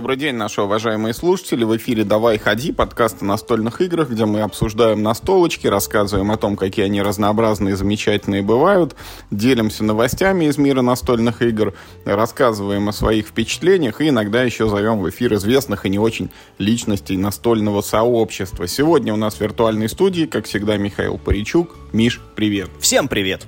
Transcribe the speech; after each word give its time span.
Добрый 0.00 0.16
день, 0.16 0.34
наши 0.34 0.62
уважаемые 0.62 1.12
слушатели. 1.12 1.62
В 1.62 1.76
эфире 1.76 2.04
«Давай, 2.04 2.38
ходи» 2.38 2.72
подкаст 2.72 3.20
о 3.20 3.26
настольных 3.26 3.82
играх, 3.82 4.08
где 4.08 4.24
мы 4.24 4.40
обсуждаем 4.40 5.02
настолочки, 5.02 5.66
рассказываем 5.66 6.30
о 6.30 6.38
том, 6.38 6.56
какие 6.56 6.86
они 6.86 7.02
разнообразные 7.02 7.74
и 7.74 7.76
замечательные 7.76 8.40
бывают, 8.40 8.96
делимся 9.30 9.84
новостями 9.84 10.46
из 10.46 10.56
мира 10.56 10.80
настольных 10.80 11.42
игр, 11.42 11.74
рассказываем 12.06 12.88
о 12.88 12.94
своих 12.94 13.26
впечатлениях 13.26 14.00
и 14.00 14.08
иногда 14.08 14.42
еще 14.42 14.70
зовем 14.70 15.00
в 15.00 15.10
эфир 15.10 15.34
известных 15.34 15.84
и 15.84 15.90
не 15.90 15.98
очень 15.98 16.30
личностей 16.56 17.18
настольного 17.18 17.82
сообщества. 17.82 18.66
Сегодня 18.66 19.12
у 19.12 19.18
нас 19.18 19.34
в 19.34 19.40
виртуальной 19.42 19.90
студии, 19.90 20.24
как 20.24 20.46
всегда, 20.46 20.78
Михаил 20.78 21.18
Паричук. 21.18 21.76
Миш, 21.92 22.22
привет. 22.36 22.70
Всем 22.80 23.06
привет. 23.06 23.46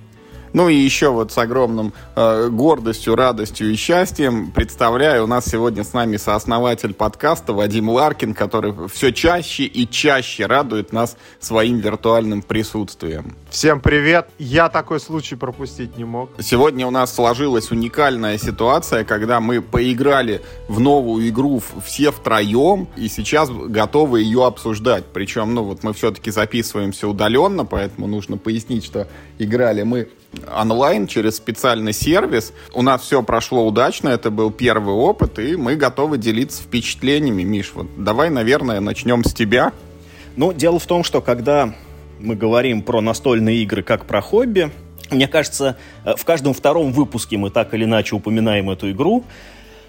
Ну 0.53 0.69
и 0.69 0.75
еще 0.75 1.09
вот 1.09 1.33
с 1.33 1.39
огромным 1.39 1.95
э, 2.15 2.49
гордостью, 2.51 3.15
радостью 3.15 3.73
и 3.73 3.75
счастьем 3.75 4.51
представляю, 4.51 5.25
у 5.25 5.27
нас 5.27 5.47
сегодня 5.47 5.83
с 5.83 5.95
нами 5.95 6.19
сооснователь 6.19 6.93
подкаста 6.93 7.55
Вадим 7.55 7.89
Ларкин, 7.89 8.35
который 8.35 8.75
все 8.89 9.13
чаще 9.13 9.65
и 9.65 9.89
чаще 9.89 10.45
радует 10.45 10.93
нас 10.93 11.17
своим 11.41 11.79
виртуальным 11.79 12.43
присутствием. 12.43 13.35
Всем 13.49 13.81
привет! 13.81 14.29
Я 14.39 14.69
такой 14.69 15.01
случай 15.01 15.37
пропустить 15.37 15.97
не 15.97 16.05
мог. 16.05 16.31
Сегодня 16.39 16.87
у 16.87 16.91
нас 16.91 17.15
сложилась 17.15 17.71
уникальная 17.71 18.37
ситуация, 18.37 19.05
когда 19.05 19.41
мы 19.41 19.63
поиграли 19.63 20.43
в 20.69 20.81
новую 20.81 21.27
игру 21.31 21.63
все 21.83 22.11
втроем, 22.11 22.89
и 22.97 23.09
сейчас 23.09 23.49
готовы 23.51 24.21
ее 24.21 24.45
обсуждать. 24.45 25.05
Причем, 25.15 25.55
ну 25.55 25.65
вот 25.65 25.83
мы 25.83 25.95
все-таки 25.95 26.31
записываемся 26.31 27.09
удаленно, 27.09 27.65
поэтому 27.65 28.07
нужно 28.07 28.37
пояснить, 28.37 28.85
что 28.85 29.09
играли 29.45 29.83
мы 29.83 30.09
онлайн 30.55 31.07
через 31.07 31.37
специальный 31.37 31.93
сервис. 31.93 32.53
У 32.75 32.83
нас 32.83 33.03
все 33.03 33.23
прошло 33.23 33.67
удачно, 33.67 34.09
это 34.09 34.31
был 34.31 34.51
первый 34.51 34.95
опыт, 34.95 35.39
и 35.39 35.57
мы 35.57 35.77
готовы 35.77 36.19
делиться 36.19 36.63
впечатлениями. 36.63 37.43
Миш, 37.43 37.73
вот 37.75 37.87
давай, 37.97 38.31
наверное, 38.31 38.81
начнем 38.81 39.25
с 39.25 39.33
тебя. 39.33 39.73
Ну, 40.37 40.53
дело 40.53 40.79
в 40.79 40.87
том, 40.87 41.05
что 41.05 41.21
когда 41.21 41.75
мы 42.19 42.37
говорим 42.37 42.83
про 42.83 43.01
настольные 43.01 43.63
игры 43.63 43.83
как 43.83 44.07
про 44.07 44.23
хобби, 44.23 44.71
мне 45.11 45.29
кажется, 45.29 45.77
э, 46.05 46.15
в 46.17 46.25
каждом 46.25 46.55
втором 46.55 46.93
выпуске 46.93 47.37
мы 47.37 47.51
так 47.51 47.75
или 47.75 47.85
иначе 47.85 48.17
упоминаем 48.17 48.71
эту 48.71 48.91
игру, 48.91 49.25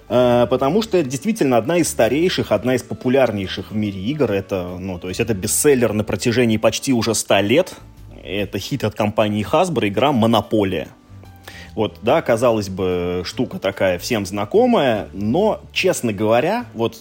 э, 0.09 0.47
потому 0.49 0.81
что 0.81 0.97
это 0.97 1.09
действительно 1.09 1.57
одна 1.57 1.77
из 1.77 1.89
старейших, 1.89 2.51
одна 2.51 2.75
из 2.75 2.83
популярнейших 2.83 3.71
в 3.71 3.75
мире 3.75 4.01
игр. 4.01 4.31
Это, 4.31 4.75
ну, 4.79 4.99
то 4.99 5.07
есть 5.07 5.19
это 5.19 5.33
бестселлер 5.33 5.93
на 5.93 6.03
протяжении 6.03 6.57
почти 6.57 6.91
уже 6.91 7.15
100 7.15 7.39
лет. 7.39 7.73
Это 8.23 8.57
хит 8.57 8.83
от 8.85 8.95
компании 8.95 9.45
Hasbro, 9.45 9.87
игра 9.87 10.11
«Монополия». 10.11 10.87
Вот, 11.75 11.97
да, 12.01 12.21
казалось 12.21 12.69
бы, 12.69 13.23
штука 13.25 13.59
такая 13.59 13.97
всем 13.97 14.25
знакомая, 14.25 15.09
но, 15.11 15.59
честно 15.71 16.13
говоря, 16.13 16.65
вот, 16.73 16.97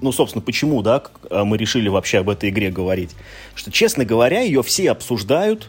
ну, 0.00 0.12
собственно, 0.12 0.42
почему, 0.42 0.82
да, 0.82 1.02
а 1.30 1.44
мы 1.44 1.56
решили 1.58 1.88
вообще 1.88 2.18
об 2.18 2.30
этой 2.30 2.50
игре 2.50 2.70
говорить, 2.70 3.10
что, 3.54 3.72
честно 3.72 4.04
говоря, 4.04 4.40
ее 4.40 4.62
все 4.62 4.90
обсуждают 4.92 5.68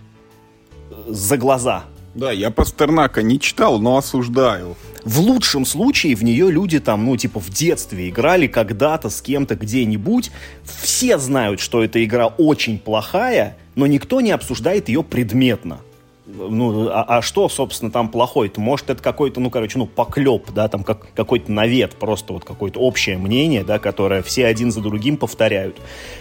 э, 0.92 0.94
за 1.08 1.38
глаза. 1.38 1.86
Да, 2.16 2.32
я 2.32 2.50
Пастернака 2.50 3.22
не 3.22 3.42
читал, 3.42 3.80
но 3.80 3.98
осуждаю. 3.98 4.78
В 5.04 5.20
лучшем 5.20 5.66
случае 5.66 6.16
в 6.16 6.24
нее 6.24 6.50
люди 6.50 6.80
там, 6.80 7.06
ну, 7.06 7.18
типа, 7.18 7.42
в 7.42 7.50
детстве 7.50 8.10
играли 8.10 8.48
когда-то 8.48 9.10
с 9.10 9.22
кем-то 9.22 9.56
где-нибудь. 9.56 10.32
Все 10.64 11.18
знают, 11.18 11.60
что 11.60 11.84
эта 11.84 12.04
игра 12.04 12.28
очень 12.28 12.80
плохая, 12.80 13.58
но 13.76 13.86
никто 13.86 14.22
не 14.22 14.32
обсуждает 14.32 14.88
ее 14.88 15.04
предметно. 15.04 15.80
Ну, 16.26 16.88
а, 16.88 17.04
а 17.04 17.22
что, 17.22 17.50
собственно, 17.50 17.92
там 17.92 18.08
плохое-то? 18.08 18.62
Может, 18.62 18.90
это 18.90 19.04
какой-то, 19.04 19.42
ну, 19.42 19.50
короче, 19.50 19.78
ну, 19.78 19.86
поклеп, 19.86 20.52
да, 20.52 20.70
там 20.70 20.86
как, 20.86 21.14
какой-то 21.14 21.52
навет, 21.52 21.96
просто 21.96 22.32
вот 22.34 22.46
какое-то 22.46 22.80
общее 22.80 23.18
мнение, 23.18 23.64
да, 23.66 23.78
которое 23.78 24.24
все 24.24 24.46
один 24.46 24.72
за 24.72 24.80
другим 24.80 25.18
повторяют. 25.18 25.76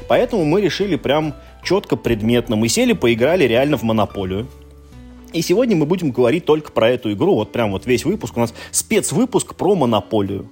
Поэтому 0.09 0.45
мы 0.45 0.61
решили 0.61 0.97
прям 0.97 1.35
четко, 1.63 1.95
предметно. 1.95 2.57
Мы 2.57 2.69
сели, 2.69 2.93
поиграли 2.95 3.45
реально 3.45 3.79
в 3.79 3.83
монополию. 3.85 4.49
И 5.35 5.43
сегодня 5.43 5.75
мы 5.75 5.85
будем 5.85 6.13
говорить 6.13 6.45
только 6.45 6.71
про 6.71 6.89
эту 6.89 7.13
игру. 7.13 7.35
Вот 7.35 7.51
прям 7.53 7.73
вот 7.73 7.87
весь 7.87 8.05
выпуск. 8.05 8.37
У 8.37 8.41
нас 8.41 8.55
спецвыпуск 8.71 9.57
про 9.57 9.75
монополию. 9.75 10.49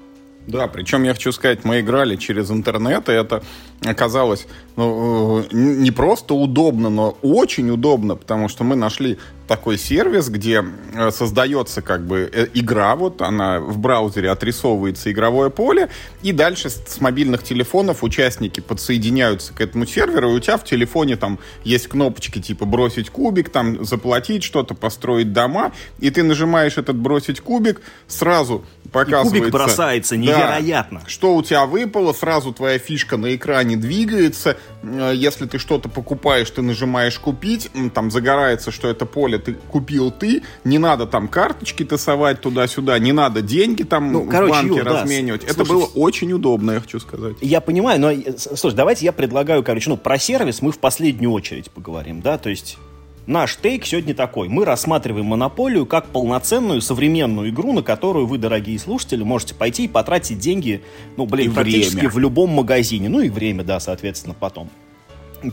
Да, 0.48 0.66
причем 0.66 1.04
я 1.04 1.12
хочу 1.12 1.30
сказать, 1.30 1.64
мы 1.64 1.80
играли 1.80 2.16
через 2.16 2.50
интернет, 2.50 3.08
и 3.08 3.12
это 3.12 3.44
оказалось 3.84 4.48
ну, 4.74 5.38
э, 5.40 5.44
не 5.52 5.92
просто 5.92 6.34
удобно, 6.34 6.90
но 6.90 7.16
очень 7.22 7.70
удобно, 7.70 8.16
потому 8.16 8.48
что 8.48 8.64
мы 8.64 8.74
нашли 8.74 9.18
такой 9.46 9.78
сервис, 9.78 10.28
где 10.28 10.64
э, 10.94 11.10
создается 11.10 11.82
как 11.82 12.06
бы 12.06 12.30
э, 12.32 12.46
игра, 12.54 12.96
вот 12.96 13.22
она 13.22 13.60
в 13.60 13.78
браузере 13.78 14.30
отрисовывается 14.30 15.10
игровое 15.10 15.50
поле, 15.50 15.88
и 16.22 16.32
дальше 16.32 16.70
с 16.70 17.00
мобильных 17.00 17.42
телефонов 17.42 18.02
участники 18.02 18.60
подсоединяются 18.60 19.52
к 19.52 19.60
этому 19.60 19.86
серверу, 19.86 20.30
и 20.30 20.34
у 20.34 20.40
тебя 20.40 20.56
в 20.56 20.64
телефоне 20.64 21.16
там 21.16 21.38
есть 21.64 21.88
кнопочки 21.88 22.40
типа 22.40 22.64
бросить 22.64 23.10
кубик, 23.10 23.50
там 23.50 23.84
заплатить 23.84 24.42
что-то, 24.44 24.74
построить 24.74 25.32
дома, 25.32 25.72
и 25.98 26.10
ты 26.10 26.22
нажимаешь 26.22 26.78
этот 26.78 26.96
бросить 26.96 27.40
кубик, 27.40 27.80
сразу 28.06 28.64
показывается... 28.92 29.36
И 29.36 29.38
кубик 29.40 29.52
бросается, 29.52 30.16
невероятно. 30.16 31.00
Да, 31.00 31.08
что 31.08 31.34
у 31.34 31.42
тебя 31.42 31.66
выпало, 31.66 32.12
сразу 32.12 32.52
твоя 32.52 32.78
фишка 32.78 33.16
на 33.16 33.34
экране 33.34 33.76
двигается, 33.76 34.56
Э, 34.82 35.12
если 35.14 35.46
ты 35.46 35.58
что-то 35.58 35.88
покупаешь, 35.88 36.50
ты 36.50 36.62
нажимаешь 36.62 37.18
купить, 37.18 37.70
там 37.94 38.10
загорается, 38.10 38.70
что 38.70 38.88
это 38.88 39.06
поле 39.06 39.31
ты 39.38 39.54
купил 39.54 40.10
ты, 40.10 40.42
не 40.64 40.78
надо 40.78 41.06
там 41.06 41.28
карточки 41.28 41.84
тасовать 41.84 42.40
туда-сюда, 42.40 42.98
не 42.98 43.12
надо 43.12 43.42
деньги 43.42 43.82
там 43.82 44.12
ну, 44.12 44.22
в 44.22 44.28
короче, 44.28 44.52
банке 44.52 44.76
Юр, 44.76 44.84
разменивать. 44.84 45.42
Да. 45.42 45.46
Это 45.48 45.64
Слушай, 45.64 45.70
было 45.70 45.84
очень 45.94 46.32
удобно, 46.32 46.72
я 46.72 46.80
хочу 46.80 47.00
сказать. 47.00 47.36
Я 47.40 47.60
понимаю, 47.60 48.00
но, 48.00 48.12
слушай, 48.36 48.74
давайте 48.74 49.04
я 49.04 49.12
предлагаю, 49.12 49.62
короче, 49.62 49.90
ну, 49.90 49.96
про 49.96 50.18
сервис 50.18 50.62
мы 50.62 50.72
в 50.72 50.78
последнюю 50.78 51.32
очередь 51.32 51.70
поговорим, 51.70 52.20
да, 52.20 52.38
то 52.38 52.50
есть 52.50 52.78
Наш 53.26 53.56
тейк 53.56 53.86
сегодня 53.86 54.14
такой. 54.14 54.48
Мы 54.48 54.64
рассматриваем 54.64 55.26
монополию 55.26 55.86
как 55.86 56.06
полноценную 56.06 56.80
современную 56.80 57.50
игру, 57.50 57.72
на 57.72 57.82
которую 57.82 58.26
вы, 58.26 58.36
дорогие 58.36 58.78
слушатели, 58.80 59.22
можете 59.22 59.54
пойти 59.54 59.84
и 59.84 59.88
потратить 59.88 60.40
деньги, 60.40 60.82
ну, 61.16 61.26
блин, 61.26 61.52
и 61.52 61.54
практически 61.54 61.96
время. 61.96 62.10
в 62.10 62.18
любом 62.18 62.50
магазине. 62.50 63.08
Ну 63.08 63.20
и 63.20 63.28
время, 63.28 63.62
да, 63.62 63.78
соответственно, 63.78 64.34
потом. 64.34 64.70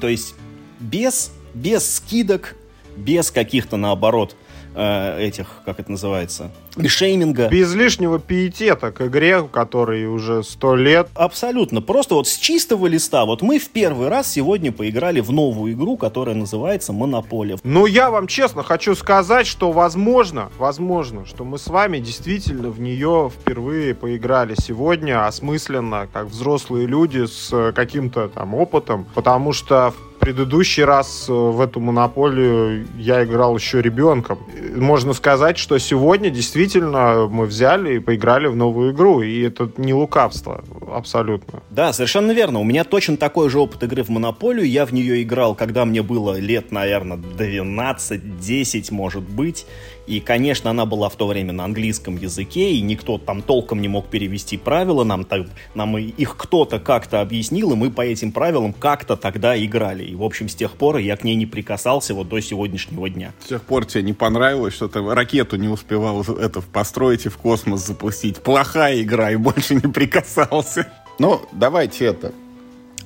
То 0.01 0.07
есть 0.07 0.33
без, 0.79 1.31
без 1.53 1.97
скидок, 1.97 2.55
без 2.95 3.31
каких-то, 3.31 3.77
наоборот, 3.77 4.35
э, 4.75 5.21
этих, 5.21 5.61
как 5.65 5.79
это 5.79 5.91
называется, 5.91 6.51
шейминга. 6.87 7.49
Без 7.49 7.73
лишнего 7.73 8.19
пиетета 8.19 8.91
к 8.91 9.01
игре, 9.01 9.43
который 9.43 10.05
уже 10.07 10.43
сто 10.43 10.75
лет. 10.75 11.09
Абсолютно. 11.15 11.81
Просто 11.81 12.15
вот 12.15 12.27
с 12.27 12.37
чистого 12.37 12.87
листа. 12.87 13.25
Вот 13.25 13.41
мы 13.41 13.59
в 13.59 13.69
первый 13.69 14.09
раз 14.09 14.31
сегодня 14.31 14.71
поиграли 14.71 15.19
в 15.19 15.31
новую 15.31 15.73
игру, 15.73 15.97
которая 15.97 16.35
называется 16.35 16.93
«Монополия». 16.93 17.57
Ну, 17.63 17.85
я 17.85 18.11
вам 18.11 18.27
честно 18.27 18.63
хочу 18.63 18.95
сказать, 18.95 19.47
что 19.47 19.71
возможно, 19.71 20.49
возможно, 20.57 21.25
что 21.25 21.43
мы 21.43 21.57
с 21.57 21.67
вами 21.67 21.99
действительно 21.99 22.69
в 22.69 22.79
нее 22.79 23.31
впервые 23.33 23.95
поиграли 23.95 24.55
сегодня 24.59 25.25
осмысленно, 25.25 26.07
как 26.11 26.27
взрослые 26.27 26.85
люди 26.85 27.25
с 27.25 27.71
каким-то 27.73 28.29
там 28.29 28.53
опытом, 28.53 29.05
потому 29.15 29.53
что 29.53 29.91
в 29.91 30.19
предыдущий 30.19 30.83
раз 30.83 31.25
э, 31.29 31.33
в 31.33 31.61
эту 31.61 31.79
монополию 31.79 32.85
я 32.97 33.23
играл 33.23 33.55
еще 33.55 33.81
ребенком. 33.81 34.37
Можно 34.75 35.13
сказать, 35.13 35.57
что 35.57 35.77
сегодня 35.77 36.29
действительно 36.29 36.68
мы 36.75 37.45
взяли 37.45 37.95
и 37.95 37.99
поиграли 37.99 38.47
в 38.47 38.55
новую 38.55 38.93
игру, 38.93 39.21
и 39.21 39.41
это 39.41 39.71
не 39.77 39.93
лукавство 39.93 40.63
абсолютно. 40.93 41.61
Да, 41.69 41.93
совершенно 41.93 42.31
верно. 42.31 42.59
У 42.59 42.63
меня 42.63 42.83
точно 42.83 43.17
такой 43.17 43.49
же 43.49 43.59
опыт 43.59 43.83
игры 43.83 44.03
в 44.03 44.09
монополию. 44.09 44.67
Я 44.67 44.85
в 44.85 44.93
нее 44.93 45.21
играл, 45.23 45.55
когда 45.55 45.85
мне 45.85 46.01
было 46.01 46.39
лет, 46.39 46.71
наверное, 46.71 47.17
12-10, 47.17 48.93
может 48.93 49.23
быть. 49.23 49.65
И, 50.09 50.19
конечно, 50.19 50.71
она 50.71 50.87
была 50.87 51.07
в 51.07 51.15
то 51.15 51.27
время 51.27 51.53
на 51.53 51.65
английском 51.65 52.17
языке, 52.17 52.71
и 52.71 52.81
никто 52.81 53.19
там 53.19 53.43
толком 53.43 53.79
не 53.79 53.87
мог 53.87 54.07
перевести 54.07 54.57
правила. 54.57 55.03
Нам, 55.03 55.23
так, 55.23 55.45
нам 55.75 55.99
их 55.99 56.35
кто-то 56.35 56.79
как-то 56.79 57.21
объяснил, 57.21 57.73
и 57.73 57.75
мы 57.75 57.91
по 57.91 58.01
этим 58.01 58.31
правилам 58.31 58.73
как-то 58.73 59.15
тогда 59.15 59.55
играли. 59.63 60.03
И, 60.03 60.15
в 60.15 60.23
общем, 60.23 60.49
с 60.49 60.55
тех 60.55 60.71
пор 60.71 60.97
я 60.97 61.15
к 61.15 61.23
ней 61.23 61.35
не 61.35 61.45
прикасался 61.45 62.15
вот 62.15 62.27
до 62.27 62.41
сегодняшнего 62.41 63.07
дня. 63.07 63.33
С 63.43 63.49
тех 63.49 63.61
пор 63.61 63.85
тебе 63.85 64.01
не 64.01 64.13
понравилось, 64.13 64.73
что 64.73 64.87
ты 64.87 64.99
ракету 64.99 65.57
не 65.57 65.67
успевал 65.67 66.23
это 66.23 66.61
построить 66.61 67.27
и 67.27 67.29
в 67.29 67.37
космос 67.37 67.85
запустить. 67.85 68.37
Плохая 68.37 69.03
игра, 69.03 69.29
и 69.29 69.35
больше 69.35 69.75
не 69.75 69.91
прикасался. 69.91 70.91
Ну, 71.19 71.39
давайте 71.51 72.05
это 72.05 72.33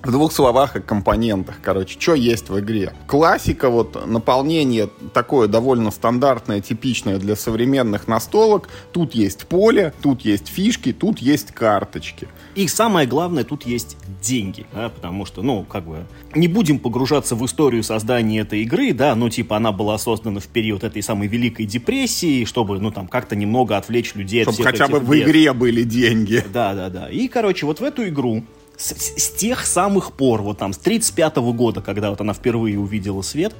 В 0.03 0.11
двух 0.11 0.33
словах 0.33 0.75
о 0.75 0.81
компонентах, 0.81 1.59
короче, 1.61 1.97
что 1.97 2.13
есть 2.13 2.49
в 2.49 2.59
игре. 2.59 2.91
Классика, 3.07 3.69
вот 3.69 4.05
наполнение 4.05 4.89
такое 5.13 5.47
довольно 5.47 5.91
стандартное, 5.91 6.59
типичное 6.59 7.17
для 7.19 7.37
современных 7.37 8.09
настолок. 8.09 8.67
Тут 8.91 9.15
есть 9.15 9.47
поле, 9.47 9.93
тут 10.01 10.19
есть 10.25 10.49
фишки, 10.49 10.91
тут 10.91 11.19
есть 11.19 11.53
карточки. 11.53 12.27
И 12.55 12.67
самое 12.67 13.07
главное, 13.07 13.45
тут 13.45 13.65
есть 13.65 13.95
деньги, 14.21 14.65
да, 14.73 14.89
потому 14.89 15.25
что, 15.25 15.41
ну, 15.41 15.63
как 15.63 15.85
бы, 15.85 16.05
не 16.35 16.49
будем 16.49 16.79
погружаться 16.79 17.37
в 17.37 17.45
историю 17.45 17.81
создания 17.81 18.41
этой 18.41 18.63
игры, 18.63 18.91
да, 18.91 19.15
ну, 19.15 19.29
типа, 19.29 19.55
она 19.55 19.71
была 19.71 19.97
создана 19.97 20.41
в 20.41 20.47
период 20.47 20.83
этой 20.83 21.01
самой 21.01 21.29
Великой 21.29 21.65
депрессии, 21.65 22.43
чтобы, 22.43 22.77
ну, 22.77 22.91
там, 22.91 23.07
как-то 23.07 23.37
немного 23.37 23.77
отвлечь 23.77 24.15
людей 24.15 24.43
чтобы 24.43 24.57
от 24.57 24.59
всех 24.59 24.71
хотя 24.71 24.87
бы 24.89 24.99
в 24.99 25.17
игре 25.17 25.53
были 25.53 25.83
деньги. 25.83 26.43
Да, 26.53 26.73
да, 26.73 26.89
да. 26.89 27.09
И, 27.09 27.29
короче, 27.29 27.65
вот 27.65 27.79
в 27.79 27.83
эту 27.85 28.05
игру 28.09 28.43
с, 28.77 28.91
с 28.91 29.29
тех 29.31 29.65
самых 29.65 30.13
пор, 30.13 30.41
вот 30.41 30.57
там, 30.57 30.73
с 30.73 30.77
35 30.77 31.37
-го 31.37 31.53
года, 31.53 31.81
когда 31.81 32.09
вот 32.09 32.21
она 32.21 32.33
впервые 32.33 32.79
увидела 32.79 33.21
свет, 33.21 33.53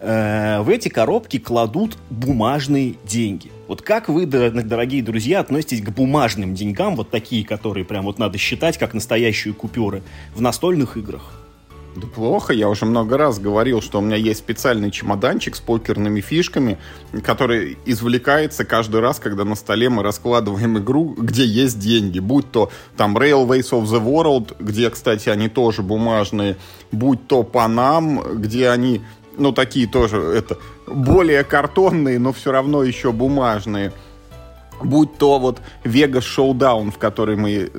э, 0.00 0.60
в 0.60 0.68
эти 0.68 0.88
коробки 0.88 1.38
кладут 1.38 1.96
бумажные 2.10 2.94
деньги. 3.04 3.50
Вот 3.66 3.82
как 3.82 4.08
вы, 4.08 4.26
дорогие 4.26 5.02
друзья, 5.02 5.40
относитесь 5.40 5.82
к 5.82 5.90
бумажным 5.90 6.54
деньгам, 6.54 6.96
вот 6.96 7.10
такие, 7.10 7.44
которые 7.44 7.84
прям 7.84 8.04
вот 8.04 8.18
надо 8.18 8.38
считать 8.38 8.78
как 8.78 8.94
настоящие 8.94 9.54
купюры, 9.54 10.02
в 10.34 10.40
настольных 10.40 10.96
играх? 10.96 11.47
Да 11.96 12.06
плохо, 12.06 12.52
я 12.52 12.68
уже 12.68 12.84
много 12.84 13.16
раз 13.16 13.40
говорил, 13.40 13.80
что 13.80 13.98
у 13.98 14.00
меня 14.02 14.16
есть 14.16 14.40
специальный 14.40 14.90
чемоданчик 14.90 15.56
с 15.56 15.60
покерными 15.60 16.20
фишками, 16.20 16.78
который 17.24 17.78
извлекается 17.86 18.64
каждый 18.64 19.00
раз, 19.00 19.18
когда 19.18 19.44
на 19.44 19.56
столе 19.56 19.88
мы 19.88 20.02
раскладываем 20.02 20.78
игру, 20.78 21.16
где 21.18 21.44
есть 21.44 21.78
деньги. 21.78 22.20
Будь 22.20 22.50
то 22.52 22.70
там 22.96 23.16
Railways 23.16 23.70
of 23.70 23.84
the 23.84 24.04
World, 24.04 24.56
где, 24.60 24.90
кстати, 24.90 25.28
они 25.28 25.48
тоже 25.48 25.82
бумажные, 25.82 26.56
будь 26.92 27.26
то 27.26 27.42
Panam, 27.42 28.36
где 28.36 28.68
они, 28.68 29.02
ну, 29.36 29.52
такие 29.52 29.88
тоже, 29.88 30.18
это, 30.18 30.58
более 30.86 31.42
картонные, 31.42 32.18
но 32.18 32.32
все 32.32 32.52
равно 32.52 32.84
еще 32.84 33.12
бумажные. 33.12 33.92
Будь 34.80 35.18
то 35.18 35.40
вот 35.40 35.60
Vegas 35.82 36.22
Showdown, 36.22 36.92
в 36.92 36.98
который 36.98 37.34
мы 37.34 37.72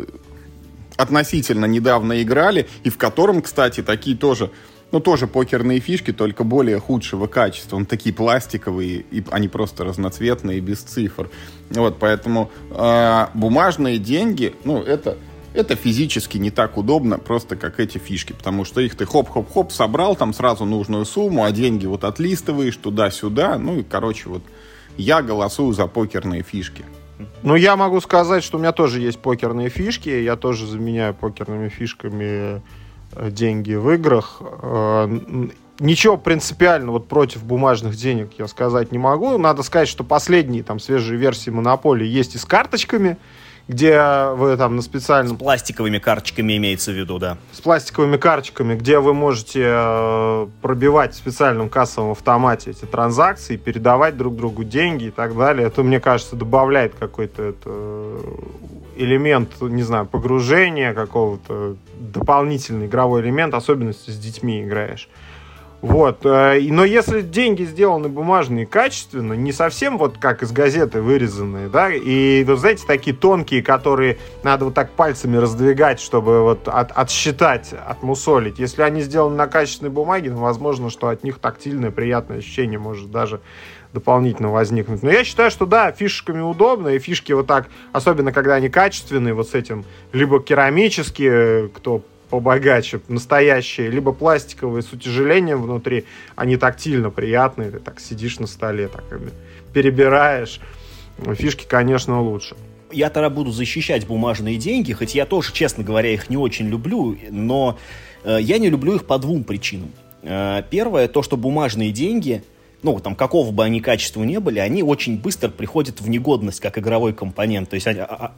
относительно 1.00 1.66
недавно 1.66 2.22
играли, 2.22 2.68
и 2.84 2.90
в 2.90 2.98
котором, 2.98 3.42
кстати, 3.42 3.82
такие 3.82 4.18
тоже 4.18 4.52
ну, 4.92 5.00
тоже 5.00 5.28
покерные 5.28 5.80
фишки, 5.80 6.12
только 6.12 6.44
более 6.44 6.80
худшего 6.80 7.28
качества. 7.28 7.76
Он 7.76 7.86
такие 7.86 8.14
пластиковые, 8.14 9.06
и 9.12 9.24
они 9.30 9.48
просто 9.48 9.84
разноцветные, 9.84 10.60
без 10.62 10.80
цифр. 10.80 11.30
Вот, 11.70 12.00
поэтому 12.00 12.50
э, 12.72 13.28
бумажные 13.36 14.00
деньги, 14.00 14.56
ну, 14.64 14.82
это, 14.82 15.16
это 15.54 15.76
физически 15.76 16.40
не 16.40 16.50
так 16.50 16.76
удобно, 16.76 17.20
просто 17.20 17.56
как 17.56 17.80
эти 17.80 18.00
фишки, 18.00 18.34
потому 18.34 18.66
что 18.66 18.82
их 18.82 18.96
ты 18.96 19.06
хоп-хоп-хоп 19.06 19.72
собрал, 19.72 20.16
там 20.16 20.34
сразу 20.34 20.66
нужную 20.66 21.06
сумму, 21.06 21.44
а 21.44 21.52
деньги 21.52 21.86
вот 21.86 22.04
отлистываешь 22.04 22.76
туда-сюда, 22.76 23.60
ну, 23.60 23.78
и, 23.78 23.84
короче, 23.84 24.28
вот 24.28 24.42
я 24.98 25.22
голосую 25.22 25.74
за 25.74 25.86
покерные 25.86 26.42
фишки. 26.42 26.84
Ну, 27.44 27.56
я 27.56 27.76
могу 27.76 28.00
сказать, 28.02 28.44
что 28.44 28.58
у 28.58 28.60
меня 28.60 28.72
тоже 28.72 29.00
есть 29.00 29.20
покерные 29.20 29.70
фишки. 29.70 30.10
Я 30.10 30.36
тоже 30.36 30.66
заменяю 30.68 31.14
покерными 31.14 31.70
фишками 31.70 32.62
э, 33.14 33.32
деньги 33.32 33.74
в 33.74 33.90
играх. 33.92 34.42
Э, 34.42 35.08
ничего 35.80 36.18
принципиально 36.18 36.92
вот 36.92 37.08
против 37.08 37.44
бумажных 37.44 37.96
денег 37.96 38.32
я 38.38 38.48
сказать 38.48 38.92
не 38.92 38.98
могу. 38.98 39.38
Надо 39.38 39.64
сказать, 39.64 39.88
что 39.88 40.04
последние 40.04 40.64
там 40.64 40.80
свежие 40.80 41.20
версии 41.20 41.50
Монополии 41.50 42.08
есть 42.08 42.36
и 42.36 42.38
с 42.38 42.46
карточками 42.46 43.18
где 43.70 44.02
вы 44.34 44.58
там 44.58 44.76
на 44.76 44.82
специальном... 44.82 45.36
С 45.36 45.40
пластиковыми 45.40 46.00
карточками 46.00 46.58
имеется 46.58 46.92
в 46.92 46.96
виду, 46.96 47.20
да. 47.20 47.38
С 47.52 47.62
пластиковыми 47.62 48.18
карточками, 48.18 48.74
где 48.74 48.98
вы 48.98 49.14
можете 49.14 49.64
э, 49.64 50.48
пробивать 50.64 51.14
в 51.14 51.18
специальном 51.18 51.70
кассовом 51.70 52.12
автомате 52.12 52.72
эти 52.72 52.86
транзакции, 52.86 53.58
передавать 53.58 54.18
друг 54.18 54.36
другу 54.36 54.64
деньги 54.64 55.06
и 55.06 55.12
так 55.12 55.38
далее. 55.38 55.68
Это, 55.68 55.84
мне 55.84 56.00
кажется, 56.00 56.36
добавляет 56.36 56.96
какой-то 56.96 57.44
это, 57.44 58.20
элемент, 58.98 59.62
не 59.62 59.84
знаю, 59.84 60.08
погружения 60.08 60.96
какого-то, 60.96 61.76
дополнительный 62.00 62.88
игровой 62.88 63.22
элемент, 63.22 63.54
особенно 63.54 63.90
если 63.90 64.12
с 64.12 64.18
детьми 64.18 64.64
играешь. 64.64 65.08
Вот. 65.82 66.26
Э, 66.26 66.60
но 66.60 66.84
если 66.84 67.22
деньги 67.22 67.64
сделаны 67.64 68.10
бумажные 68.10 68.66
качественно, 68.66 69.34
не 69.34 69.54
совсем 69.54 69.98
вот 69.98 70.18
как 70.18 70.44
из 70.44 70.52
газеты 70.52 71.02
вырезанные, 71.02 71.70
да, 71.70 71.90
и, 71.92 72.44
вы 72.44 72.58
знаете, 72.58 72.84
такие 72.86 73.16
тонкие, 73.16 73.64
которые 73.64 74.18
надо 74.44 74.66
вот 74.66 74.74
так 74.74 74.92
пальцами 74.92 75.38
раздвигать, 75.38 76.02
чтобы 76.02 76.42
вот 76.42 76.68
от, 76.68 76.92
отсчитать, 76.92 77.74
отмусолить. 77.74 78.60
Если 78.60 78.82
они 78.82 79.02
сделаны 79.02 79.36
на 79.36 79.48
качественной 79.48 79.92
бумаге, 79.92 80.32
ну, 80.32 80.40
возможно, 80.40 80.90
что 80.90 81.08
от 81.08 81.24
них 81.24 81.40
тактильное 81.40 81.92
приятное 81.92 82.40
ощущение 82.40 82.80
может 82.80 83.10
даже 83.10 83.40
дополнительно 83.94 84.52
возникнуть. 84.52 85.02
Но 85.02 85.10
я 85.10 85.24
считаю, 85.24 85.50
что 85.50 85.66
да, 85.66 85.92
фишками 85.92 86.42
удобно, 86.42 86.90
и 86.90 87.00
фишки 87.00 87.32
вот 87.32 87.48
так, 87.48 87.68
особенно 87.92 88.32
когда 88.32 88.56
они 88.56 88.70
качественные, 88.70 89.34
вот 89.34 89.50
с 89.50 89.56
этим, 89.56 89.86
либо 90.12 90.42
керамические, 90.42 91.70
кто 91.70 92.04
побогаче, 92.30 93.00
настоящие, 93.08 93.90
либо 93.90 94.12
пластиковые 94.12 94.84
с 94.84 94.92
утяжелением 94.94 95.62
внутри, 95.62 96.06
они 96.36 96.58
тактильно 96.58 97.10
приятные, 97.10 97.72
ты 97.72 97.80
так 97.80 98.00
сидишь 98.00 98.40
на 98.40 98.48
столе, 98.48 98.88
так 98.88 99.04
перебираешь. 99.74 100.60
Фишки, 101.36 101.66
конечно, 101.68 102.22
лучше. 102.22 102.56
Я 102.92 103.10
тогда 103.10 103.30
буду 103.30 103.52
защищать 103.52 104.08
бумажные 104.08 104.58
деньги, 104.58 104.94
хоть 104.94 105.14
я 105.16 105.26
тоже, 105.26 105.54
честно 105.54 105.84
говоря, 105.84 106.12
их 106.12 106.30
не 106.30 106.38
очень 106.38 106.68
люблю, 106.68 107.18
но 107.30 107.78
э, 108.24 108.40
я 108.42 108.58
не 108.58 108.70
люблю 108.70 108.96
их 108.96 109.06
по 109.06 109.20
двум 109.20 109.44
причинам. 109.44 109.92
Э, 110.24 110.64
первое, 110.70 111.08
то, 111.08 111.22
что 111.22 111.38
бумажные 111.38 111.92
деньги– 111.92 112.44
ну, 112.82 113.00
там, 113.00 113.16
какого 113.16 113.52
бы 113.52 113.64
они 113.64 113.82
качества 113.82 114.24
не 114.24 114.40
были, 114.40 114.60
они 114.60 114.84
очень 114.84 115.18
быстро 115.18 115.50
приходят 115.50 116.00
в 116.00 116.10
негодность 116.10 116.62
как 116.62 116.78
игровой 116.78 117.14
компонент. 117.14 117.70
То 117.70 117.76
есть 117.76 117.88
они, 117.88 118.00
а, 118.00 118.06
а, 118.08 118.34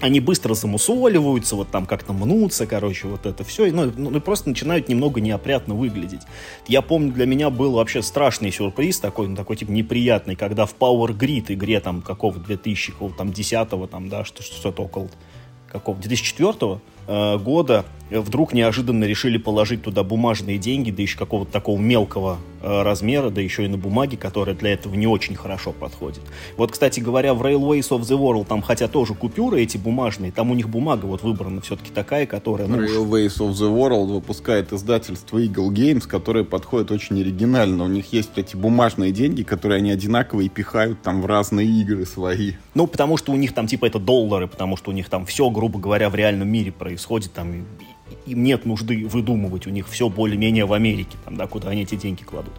они 0.00 0.20
быстро 0.20 0.54
замусоливаются, 0.54 1.56
вот 1.56 1.68
там 1.70 1.86
как-то 1.86 2.12
мнутся, 2.12 2.66
короче, 2.66 3.08
вот 3.08 3.26
это 3.26 3.44
все. 3.44 3.70
Ну, 3.70 3.92
ну, 3.94 4.20
просто 4.20 4.48
начинают 4.48 4.88
немного 4.88 5.20
неопрятно 5.20 5.74
выглядеть. 5.74 6.22
Я 6.66 6.80
помню, 6.80 7.12
для 7.12 7.26
меня 7.26 7.50
был 7.50 7.72
вообще 7.72 8.02
страшный 8.02 8.50
сюрприз, 8.50 9.00
такой, 9.00 9.28
ну, 9.28 9.36
такой, 9.36 9.56
типа, 9.56 9.70
неприятный, 9.70 10.36
когда 10.36 10.64
в 10.64 10.74
Power 10.74 11.08
Grid 11.16 11.52
игре 11.52 11.80
там 11.80 12.00
какого 12.00 12.38
2000, 12.38 12.92
какого 12.92 13.12
там 13.12 13.32
10 13.32 13.68
там, 13.90 14.08
да, 14.08 14.24
что-то 14.24 14.82
около 14.82 15.08
какого 15.68 15.98
2004 15.98 16.80
э, 17.06 17.38
года 17.38 17.84
вдруг 18.20 18.52
неожиданно 18.52 19.04
решили 19.04 19.38
положить 19.38 19.82
туда 19.82 20.02
бумажные 20.02 20.58
деньги, 20.58 20.90
да 20.90 21.02
еще 21.02 21.18
какого-то 21.18 21.50
такого 21.50 21.78
мелкого 21.78 22.38
э, 22.60 22.82
размера, 22.82 23.30
да 23.30 23.40
еще 23.40 23.64
и 23.64 23.68
на 23.68 23.78
бумаге, 23.78 24.16
которая 24.16 24.54
для 24.54 24.72
этого 24.72 24.94
не 24.94 25.06
очень 25.06 25.34
хорошо 25.34 25.72
подходит. 25.72 26.22
Вот, 26.56 26.72
кстати 26.72 27.00
говоря, 27.00 27.34
в 27.34 27.42
Railways 27.42 27.88
of 27.90 28.00
the 28.00 28.18
World, 28.18 28.46
там 28.46 28.62
хотя 28.62 28.88
тоже 28.88 29.14
купюры 29.14 29.62
эти 29.62 29.78
бумажные, 29.78 30.32
там 30.32 30.50
у 30.50 30.54
них 30.54 30.68
бумага 30.68 31.06
вот 31.06 31.22
выбрана 31.22 31.60
все-таки 31.60 31.90
такая, 31.90 32.26
которая... 32.26 32.66
Ну, 32.68 32.82
Railways 32.82 33.38
of 33.38 33.52
the 33.52 33.72
World 33.72 34.12
выпускает 34.12 34.72
издательство 34.72 35.38
Eagle 35.38 35.70
Games, 35.70 36.06
которое 36.06 36.44
подходит 36.44 36.90
очень 36.90 37.20
оригинально. 37.20 37.84
У 37.84 37.88
них 37.88 38.12
есть 38.12 38.30
эти 38.36 38.56
бумажные 38.56 39.12
деньги, 39.12 39.42
которые 39.42 39.78
они 39.78 39.90
одинаковые 39.90 40.48
пихают 40.48 41.02
там 41.02 41.22
в 41.22 41.26
разные 41.26 41.66
игры 41.66 42.04
свои. 42.06 42.52
Ну, 42.74 42.86
потому 42.86 43.16
что 43.16 43.32
у 43.32 43.36
них 43.36 43.54
там 43.54 43.66
типа 43.66 43.86
это 43.86 43.98
доллары, 43.98 44.46
потому 44.46 44.76
что 44.76 44.90
у 44.90 44.94
них 44.94 45.08
там 45.08 45.26
все, 45.26 45.48
грубо 45.50 45.78
говоря, 45.78 46.10
в 46.10 46.14
реальном 46.14 46.48
мире 46.48 46.72
происходит, 46.72 46.91
там 47.28 47.64
им 48.26 48.44
нет 48.44 48.66
нужды 48.66 49.06
выдумывать, 49.06 49.66
у 49.66 49.70
них 49.70 49.88
все 49.88 50.08
более-менее 50.08 50.66
в 50.66 50.72
Америке, 50.72 51.16
там, 51.24 51.36
да, 51.36 51.46
куда 51.46 51.70
они 51.70 51.82
эти 51.82 51.94
деньги 51.94 52.22
кладут. 52.22 52.54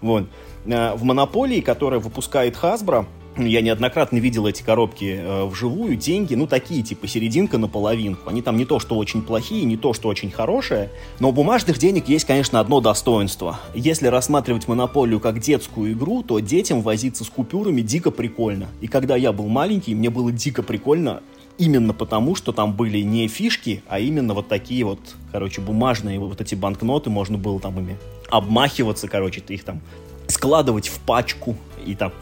Вот. 0.00 0.28
А, 0.66 0.96
в 0.96 1.04
монополии, 1.04 1.60
которая 1.60 2.00
выпускает 2.00 2.56
Hasbro, 2.56 3.06
я 3.36 3.62
неоднократно 3.62 4.18
видел 4.18 4.46
эти 4.46 4.62
коробки 4.62 5.18
э, 5.20 5.44
вживую, 5.46 5.96
деньги, 5.96 6.36
ну, 6.36 6.46
такие, 6.46 6.84
типа, 6.84 7.08
серединка 7.08 7.58
на 7.58 7.66
половинку. 7.66 8.30
Они 8.30 8.42
там 8.42 8.56
не 8.56 8.64
то, 8.64 8.78
что 8.78 8.96
очень 8.96 9.22
плохие, 9.22 9.64
не 9.64 9.76
то, 9.76 9.92
что 9.92 10.08
очень 10.08 10.30
хорошие, 10.30 10.90
но 11.18 11.30
у 11.30 11.32
бумажных 11.32 11.78
денег 11.78 12.08
есть, 12.08 12.26
конечно, 12.26 12.60
одно 12.60 12.80
достоинство. 12.80 13.58
Если 13.74 14.06
рассматривать 14.06 14.68
монополию 14.68 15.18
как 15.18 15.40
детскую 15.40 15.94
игру, 15.94 16.22
то 16.22 16.38
детям 16.38 16.80
возиться 16.80 17.24
с 17.24 17.28
купюрами 17.28 17.80
дико 17.80 18.12
прикольно. 18.12 18.68
И 18.80 18.86
когда 18.86 19.16
я 19.16 19.32
был 19.32 19.48
маленький, 19.48 19.96
мне 19.96 20.10
было 20.10 20.30
дико 20.30 20.62
прикольно 20.62 21.20
именно 21.58 21.94
потому, 21.94 22.34
что 22.34 22.52
там 22.52 22.74
были 22.74 22.98
не 22.98 23.28
фишки, 23.28 23.82
а 23.88 23.98
именно 23.98 24.34
вот 24.34 24.48
такие 24.48 24.84
вот, 24.84 25.00
короче, 25.32 25.60
бумажные 25.60 26.18
вот 26.18 26.40
эти 26.40 26.54
банкноты, 26.54 27.10
можно 27.10 27.38
было 27.38 27.60
там 27.60 27.78
ими 27.78 27.96
обмахиваться, 28.30 29.08
короче, 29.08 29.40
ты 29.40 29.54
их 29.54 29.64
там 29.64 29.80
складывать 30.26 30.88
в 30.88 30.98
пачку 31.00 31.56
и 31.84 31.94
так 31.94 32.12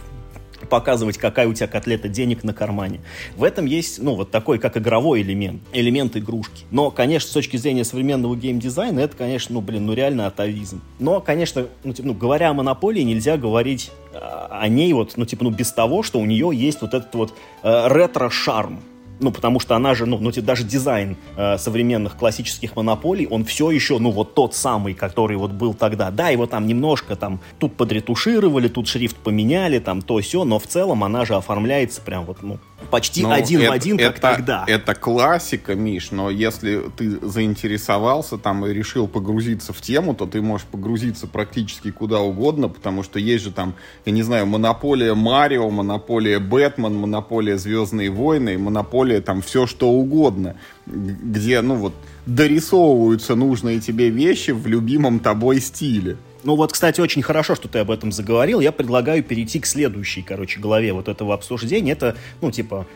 показывать, 0.68 1.18
какая 1.18 1.48
у 1.48 1.54
тебя 1.54 1.66
котлета 1.66 2.08
денег 2.08 2.44
на 2.44 2.54
кармане. 2.54 3.00
В 3.36 3.42
этом 3.42 3.66
есть, 3.66 4.00
ну, 4.00 4.14
вот 4.14 4.30
такой, 4.30 4.58
как 4.58 4.76
игровой 4.76 5.22
элемент, 5.22 5.60
элемент 5.72 6.16
игрушки. 6.16 6.64
Но, 6.70 6.90
конечно, 6.90 7.28
с 7.28 7.32
точки 7.32 7.56
зрения 7.56 7.84
современного 7.84 8.36
геймдизайна, 8.36 9.00
это, 9.00 9.16
конечно, 9.16 9.54
ну, 9.54 9.60
блин, 9.60 9.86
ну, 9.86 9.94
реально 9.94 10.28
атовизм. 10.28 10.80
Но, 11.00 11.20
конечно, 11.20 11.66
ну, 11.82 11.92
типа, 11.92 12.08
ну 12.08 12.14
говоря 12.14 12.50
о 12.50 12.54
монополии, 12.54 13.02
нельзя 13.02 13.36
говорить 13.36 13.90
а, 14.14 14.60
о 14.62 14.68
ней 14.68 14.92
вот, 14.92 15.16
ну, 15.16 15.24
типа, 15.24 15.44
ну, 15.44 15.50
без 15.50 15.72
того, 15.72 16.02
что 16.02 16.20
у 16.20 16.26
нее 16.26 16.50
есть 16.52 16.80
вот 16.80 16.94
этот 16.94 17.14
вот 17.14 17.34
э, 17.62 17.88
ретро-шарм 17.88 18.80
ну, 19.22 19.30
потому 19.30 19.60
что 19.60 19.76
она 19.76 19.94
же, 19.94 20.06
ну, 20.06 20.18
ну 20.18 20.30
даже 20.42 20.64
дизайн 20.64 21.16
э, 21.36 21.58
современных 21.58 22.16
классических 22.16 22.76
монополий, 22.76 23.26
он 23.26 23.44
все 23.44 23.70
еще, 23.70 23.98
ну, 23.98 24.10
вот 24.10 24.34
тот 24.34 24.54
самый, 24.54 24.94
который 24.94 25.36
вот 25.36 25.52
был 25.52 25.74
тогда. 25.74 26.10
Да, 26.10 26.28
его 26.28 26.46
там 26.46 26.66
немножко 26.66 27.16
там 27.16 27.40
тут 27.58 27.74
подретушировали, 27.76 28.68
тут 28.68 28.88
шрифт 28.88 29.16
поменяли, 29.16 29.78
там 29.78 30.02
то 30.02 30.18
все, 30.20 30.44
но 30.44 30.58
в 30.58 30.66
целом 30.66 31.04
она 31.04 31.24
же 31.24 31.34
оформляется 31.34 32.00
прям 32.00 32.24
вот, 32.24 32.42
ну, 32.42 32.58
почти 32.90 33.22
ну, 33.22 33.32
один 33.32 33.60
это, 33.60 33.70
в 33.70 33.72
один, 33.74 33.98
как 33.98 34.10
это, 34.12 34.20
тогда. 34.20 34.64
Это 34.66 34.94
классика, 34.94 35.74
Миш, 35.74 36.10
но 36.10 36.30
если 36.30 36.82
ты 36.96 37.18
заинтересовался 37.26 38.38
там 38.38 38.66
и 38.66 38.72
решил 38.72 39.08
погрузиться 39.08 39.72
в 39.72 39.80
тему, 39.80 40.14
то 40.14 40.26
ты 40.26 40.40
можешь 40.40 40.66
погрузиться 40.66 41.26
практически 41.26 41.90
куда 41.90 42.20
угодно, 42.20 42.68
потому 42.68 43.02
что 43.02 43.18
есть 43.18 43.44
же 43.44 43.52
там, 43.52 43.74
я 44.04 44.12
не 44.12 44.22
знаю, 44.22 44.46
монополия 44.46 45.14
Марио, 45.14 45.70
монополия 45.70 46.38
Бэтмен, 46.38 46.94
монополия 46.94 47.58
Звездные 47.58 48.10
войны, 48.10 48.58
монополия 48.58 49.20
там 49.20 49.42
все 49.42 49.66
что 49.66 49.90
угодно, 49.90 50.56
где, 50.86 51.60
ну 51.60 51.76
вот, 51.76 51.94
дорисовываются 52.26 53.34
нужные 53.34 53.80
тебе 53.80 54.10
вещи 54.10 54.50
в 54.50 54.66
любимом 54.66 55.20
тобой 55.20 55.60
стиле. 55.60 56.16
Ну 56.44 56.56
вот, 56.56 56.72
кстати, 56.72 57.00
очень 57.00 57.22
хорошо, 57.22 57.54
что 57.54 57.68
ты 57.68 57.78
об 57.78 57.90
этом 57.90 58.12
заговорил. 58.12 58.60
Я 58.60 58.72
предлагаю 58.72 59.22
перейти 59.22 59.60
к 59.60 59.66
следующей, 59.66 60.22
короче, 60.22 60.60
главе 60.60 60.92
вот 60.92 61.08
этого 61.08 61.34
обсуждения. 61.34 61.92
Это, 61.92 62.16
ну, 62.40 62.50
типа, 62.50 62.86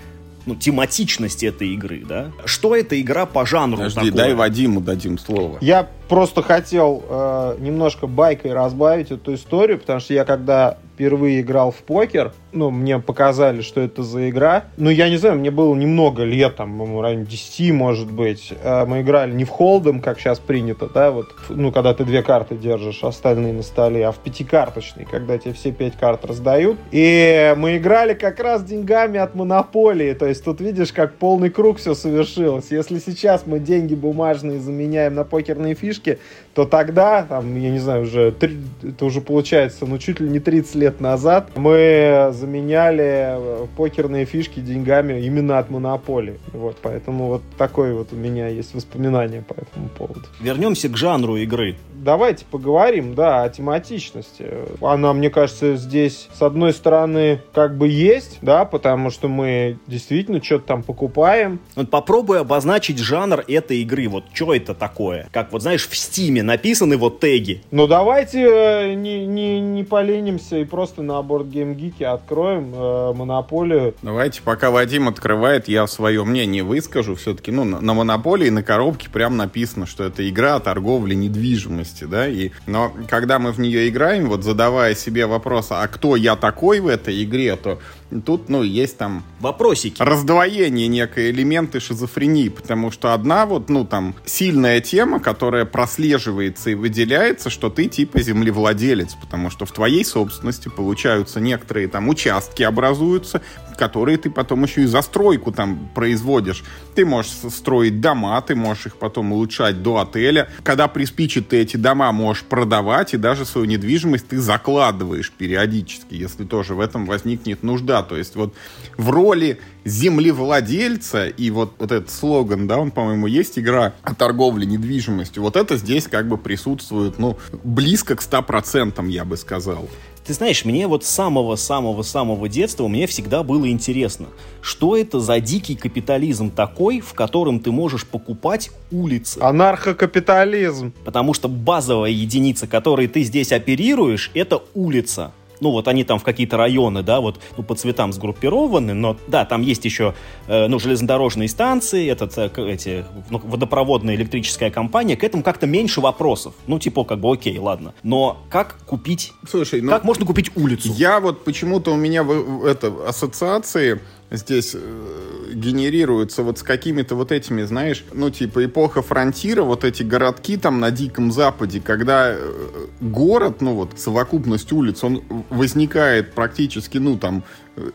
ну, 0.47 0.55
тематичность 0.55 1.43
этой 1.43 1.69
игры, 1.75 2.03
да? 2.09 2.31
Что 2.45 2.75
эта 2.75 3.01
игра 3.01 3.27
по 3.27 3.45
жанру 3.45 3.79
Подожди, 3.79 4.11
такое? 4.11 4.13
дай 4.13 4.35
Вадиму 4.35 4.81
дадим 4.81 5.19
слово. 5.19 5.59
Я 5.61 5.89
просто 6.09 6.43
хотел 6.43 7.05
э, 7.09 7.57
немножко 7.59 8.07
байкой 8.07 8.53
разбавить 8.53 9.11
эту 9.11 9.35
историю, 9.35 9.79
потому 9.79 10.01
что 10.01 10.15
я 10.15 10.25
когда 10.25 10.79
впервые 10.97 11.43
играл 11.43 11.73
в 11.73 11.83
покер, 11.83 12.33
ну, 12.53 12.71
мне 12.71 12.99
показали, 12.99 13.61
что 13.61 13.83
это 13.83 14.03
за 14.03 14.31
игра. 14.31 14.65
Ну, 14.79 14.89
я 14.89 15.11
не 15.11 15.19
знаю, 15.19 15.39
мне 15.39 15.51
было 15.51 15.75
немного 15.75 16.25
лет, 16.25 16.57
там, 16.57 16.79
в 16.79 17.01
районе 17.03 17.27
10, 17.27 17.75
может 17.75 18.11
быть. 18.11 18.55
А 18.65 18.87
мы 18.87 19.03
играли 19.03 19.33
не 19.33 19.45
в 19.45 19.51
холдом, 19.51 20.01
как 20.01 20.19
сейчас 20.19 20.39
принято, 20.39 20.89
да, 20.89 21.11
вот, 21.11 21.27
ну, 21.51 21.71
когда 21.71 21.93
ты 21.93 22.05
две 22.05 22.23
карты 22.23 22.57
держишь, 22.57 23.05
остальные 23.05 23.53
на 23.53 23.63
столе, 23.63 24.07
а 24.07 24.13
в 24.13 24.17
пятикарточный, 24.17 25.05
когда 25.05 25.37
тебе 25.37 25.53
все 25.53 25.71
пять 25.71 25.99
карт 25.99 26.25
раздают. 26.25 26.79
И 26.93 27.55
мы 27.59 27.77
играли 27.77 28.15
как 28.15 28.41
раз 28.41 28.65
деньгами 28.65 29.21
от 29.21 29.35
монополии, 29.35 30.15
то 30.15 30.25
есть 30.25 30.43
тут 30.45 30.63
видишь, 30.63 30.95
как 30.95 31.17
полный 31.17 31.51
круг 31.51 31.77
все 31.77 31.95
совершилось. 31.95 32.71
Если 32.71 33.01
сейчас 33.01 33.43
мы 33.45 33.59
деньги 33.59 33.95
бумажные 33.95 34.61
заменяем 34.61 35.15
на 35.15 35.25
покерные 35.25 35.75
фишки, 35.75 36.19
то 36.57 36.65
тогда, 36.65 37.23
там, 37.23 37.55
я 37.61 37.69
не 37.69 37.79
знаю, 37.79 38.05
уже, 38.05 38.35
это 38.83 39.05
уже 39.05 39.21
получается, 39.21 39.85
ну, 39.85 39.99
чуть 39.99 40.21
ли 40.21 40.29
не 40.31 40.41
30 40.41 40.75
лет 40.77 41.01
назад, 41.03 41.51
мы 41.55 42.31
заменяли 42.33 43.37
э, 43.37 43.67
покерные 43.77 44.25
фишки 44.25 44.61
деньгами 44.61 45.21
именно 45.21 45.59
от 45.59 45.69
монополии. 45.69 46.39
Вот, 46.55 46.79
поэтому 46.81 47.27
вот 47.27 47.43
такое 47.59 47.93
вот 47.93 48.15
у 48.15 48.17
меня 48.17 48.49
есть 48.49 48.75
воспоминание 48.75 49.43
по 49.43 49.53
этому 49.53 49.91
поводу. 49.91 50.23
Вернемся 50.41 50.89
к 50.89 50.97
жанру 50.97 51.37
игры. 51.37 51.77
Давайте 51.93 52.47
поговорим, 52.51 53.15
да, 53.15 53.43
о 53.43 53.51
тематичности. 53.51 54.47
Она, 54.81 55.13
мне 55.13 55.29
кажется, 55.29 55.77
здесь, 55.77 56.29
с 56.33 56.41
одной 56.41 56.73
стороны, 56.73 57.43
как 57.53 57.77
бы 57.77 57.89
есть, 57.89 58.39
да, 58.41 58.65
потому 58.65 59.11
что 59.11 59.29
мы 59.29 59.79
действительно 59.87 60.43
что-то 60.43 60.69
там 60.69 60.83
покупаем. 60.83 61.61
Вот 61.75 61.91
попробуй 61.91 62.41
обозначить 62.41 62.99
жанр 62.99 63.45
этой 63.47 63.83
игры. 63.83 64.09
Вот 64.09 64.25
что 64.33 64.55
это 64.55 64.73
такое? 64.73 65.29
Как 65.33 65.53
вот, 65.53 65.61
знаешь, 65.61 65.87
в 65.87 65.95
Стиме 65.95 66.46
написаны 66.47 66.97
вот 66.97 67.21
теги. 67.21 67.63
Ну, 67.71 67.87
давайте 67.87 68.41
э, 68.41 68.95
не, 68.95 69.27
не, 69.27 69.61
не 69.61 69.85
поленимся 69.85 70.59
и 70.59 70.65
просто 70.65 71.03
на 71.03 71.21
борт 71.23 71.47
GameGeek 71.47 72.05
откроем 72.05 72.47
откроем 72.47 72.75
э, 72.75 73.13
монополию. 73.15 73.95
Давайте, 74.03 74.43
пока 74.43 74.71
Вадим 74.71 75.09
открывает, 75.09 75.69
я 75.69 75.87
свое 75.87 76.25
мнение 76.25 76.63
выскажу. 76.63 77.15
Все-таки, 77.15 77.51
ну, 77.51 77.65
на, 77.65 77.81
на 77.81 77.95
монополии, 77.95 78.49
на 78.51 78.63
коробке 78.63 79.09
прям 79.11 79.37
написано, 79.37 79.87
что 79.87 80.05
это 80.05 80.29
игра 80.29 80.57
о 80.57 80.61
торговле 80.61 81.17
недвижимости, 81.17 82.05
да, 82.05 82.29
и, 82.29 82.51
но 82.67 82.93
когда 83.09 83.39
мы 83.39 83.53
в 83.53 83.59
нее 83.59 83.89
играем, 83.89 84.29
вот 84.29 84.45
задавая 84.45 84.95
себе 84.95 85.27
вопрос, 85.27 85.69
а 85.71 85.87
кто 85.89 86.17
я 86.17 86.37
такой 86.37 86.81
в 86.81 86.89
этой 86.89 87.23
игре, 87.25 87.57
то 87.57 87.79
Тут, 88.25 88.49
ну, 88.49 88.63
есть 88.63 88.99
там... 88.99 89.25
Вопросики. 89.41 90.01
Раздвоение 90.01 90.87
некой 90.87 91.31
элементы 91.31 91.81
шизофрении, 91.81 92.49
потому 92.49 92.91
что 92.91 93.13
одна 93.13 93.47
вот, 93.47 93.69
ну, 93.69 93.85
там, 93.85 94.15
сильная 94.25 94.81
тема, 94.81 95.19
которая 95.19 95.65
прослеживается 95.65 96.71
и 96.71 96.75
выделяется, 96.75 97.51
что 97.51 97.69
ты 97.69 97.87
типа 97.87 98.21
землевладелец, 98.21 99.15
потому 99.15 99.51
что 99.51 99.67
в 99.67 99.73
твоей 99.73 100.05
собственности 100.05 100.69
получаются 100.69 101.41
некоторые 101.41 101.89
там 101.89 102.09
участки 102.09 102.63
образуются, 102.63 103.43
которые 103.77 104.19
ты 104.19 104.31
потом 104.31 104.65
еще 104.65 104.83
и 104.83 104.87
застройку 104.87 105.53
там 105.53 105.89
производишь. 105.95 106.65
Ты 106.95 107.05
можешь 107.05 107.33
строить 107.51 108.01
дома, 108.01 108.41
ты 108.41 108.55
можешь 108.55 108.87
их 108.87 108.97
потом 108.97 109.33
улучшать 109.33 109.83
до 109.83 109.99
отеля. 109.99 110.49
Когда 110.63 110.89
приспичит, 110.89 111.49
ты 111.49 111.59
эти 111.59 111.77
дома 111.77 112.11
можешь 112.13 112.45
продавать, 112.45 113.15
и 113.15 113.17
даже 113.17 113.45
свою 113.45 113.67
недвижимость 113.67 114.29
ты 114.29 114.41
закладываешь 114.41 115.31
периодически, 115.31 116.15
если 116.15 116.45
тоже 116.45 116.75
в 116.75 116.81
этом 116.81 117.07
возникнет 117.07 117.63
нужда. 117.63 118.03
То 118.03 118.17
есть 118.17 118.37
вот 118.37 118.55
в 118.97 119.11
роли 119.11 119.61
землевладельца 119.85 121.29
и 121.29 121.51
вот, 121.51 121.75
вот 121.79 121.93
этот 121.93 122.11
слоган, 122.11 122.67
да, 122.67 122.79
он, 122.79 122.91
по-моему, 122.91 123.29
есть 123.29 123.59
игра 123.59 123.95
о 124.03 124.15
торговле 124.15 124.67
недвижимостью. 124.67 125.43
Вот 125.43 125.57
это 125.57 125.77
здесь 125.77 126.09
как 126.09 126.29
бы 126.29 126.37
присутствует, 126.37 127.19
ну, 127.19 127.39
близко 127.63 128.17
к 128.17 128.21
100%, 128.21 129.09
я 129.09 129.25
бы 129.25 129.37
сказал. 129.37 129.89
Ты 130.27 130.33
знаешь, 130.33 130.65
мне 130.65 130.89
вот 130.89 131.05
с 131.05 131.09
самого-самого-самого 131.09 132.49
детства 132.49 132.89
мне 132.89 133.07
всегда 133.07 133.45
было 133.45 133.71
интересно, 133.71 134.27
что 134.61 134.97
это 134.97 135.21
за 135.21 135.39
дикий 135.39 135.77
капитализм 135.77 136.51
такой, 136.51 136.99
в 136.99 137.15
котором 137.15 137.61
ты 137.61 137.71
можешь 137.71 138.05
покупать 138.05 138.71
улицы. 138.91 139.39
Анархокапитализм. 139.41 140.93
Потому 141.05 141.33
что 141.33 141.49
базовая 141.49 142.11
единица, 142.11 142.67
которой 142.67 143.07
ты 143.07 143.23
здесь 143.23 143.53
оперируешь, 143.53 144.33
это 144.35 144.63
улица 144.75 145.33
ну 145.61 145.71
вот 145.71 145.89
они 145.89 146.05
там 146.05 146.19
в 146.19 146.25
какие-то 146.25 146.57
районы, 146.57 147.03
да, 147.03 147.21
вот 147.21 147.41
ну, 147.57 147.63
по 147.63 147.75
цветам 147.75 148.13
сгруппированы, 148.13 148.95
но 148.95 149.17
да, 149.29 149.45
там 149.45 149.63
есть 149.63 149.85
еще 149.85 150.15
э, 150.47 150.67
ну, 150.69 150.79
железнодорожные 150.79 151.49
станции, 151.49 152.09
этот, 152.09 152.37
э, 152.39 152.51
эти, 152.57 153.05
ну, 153.31 153.41
водопроводная 153.45 154.15
электрическая 154.15 154.71
компания, 154.71 155.17
к 155.17 155.25
этому 155.25 155.43
как-то 155.43 155.67
меньше 155.67 156.01
вопросов. 156.01 156.55
Ну, 156.67 156.79
типа, 156.79 157.05
как 157.05 157.21
бы, 157.21 157.33
окей, 157.33 157.59
ладно. 157.59 157.95
Но 158.03 158.39
как 158.51 158.79
купить... 158.87 159.33
Слушай, 159.49 159.81
ну, 159.81 159.91
как 159.91 160.05
можно 160.05 160.27
купить 160.27 160.51
улицу? 160.57 160.93
Я 160.97 161.21
вот 161.21 161.45
почему-то 161.45 161.93
у 161.93 161.97
меня 161.97 162.23
в, 162.23 162.65
это 162.65 162.93
ассоциации 163.07 164.01
здесь 164.31 164.75
э, 164.75 165.53
генерируются 165.53 166.43
вот 166.43 166.59
с 166.59 166.63
какими-то 166.63 167.15
вот 167.15 167.33
этими, 167.33 167.63
знаешь, 167.63 168.05
ну, 168.13 168.31
типа 168.31 168.65
эпоха 168.65 169.03
фронтира, 169.03 169.63
вот 169.63 169.85
эти 169.85 170.03
городки 170.03 170.57
там 170.57 170.81
на 170.81 170.91
Диком 170.91 171.31
Западе, 171.33 171.81
когда 171.81 172.31
э, 172.31 172.87
город, 173.01 173.61
ну, 173.61 173.75
вот 173.75 173.99
совокупность 173.99 174.73
улиц, 174.73 175.05
он 175.05 175.23
возникает 175.51 176.33
практически, 176.33 176.99
ну, 176.99 177.17
там, 177.17 177.45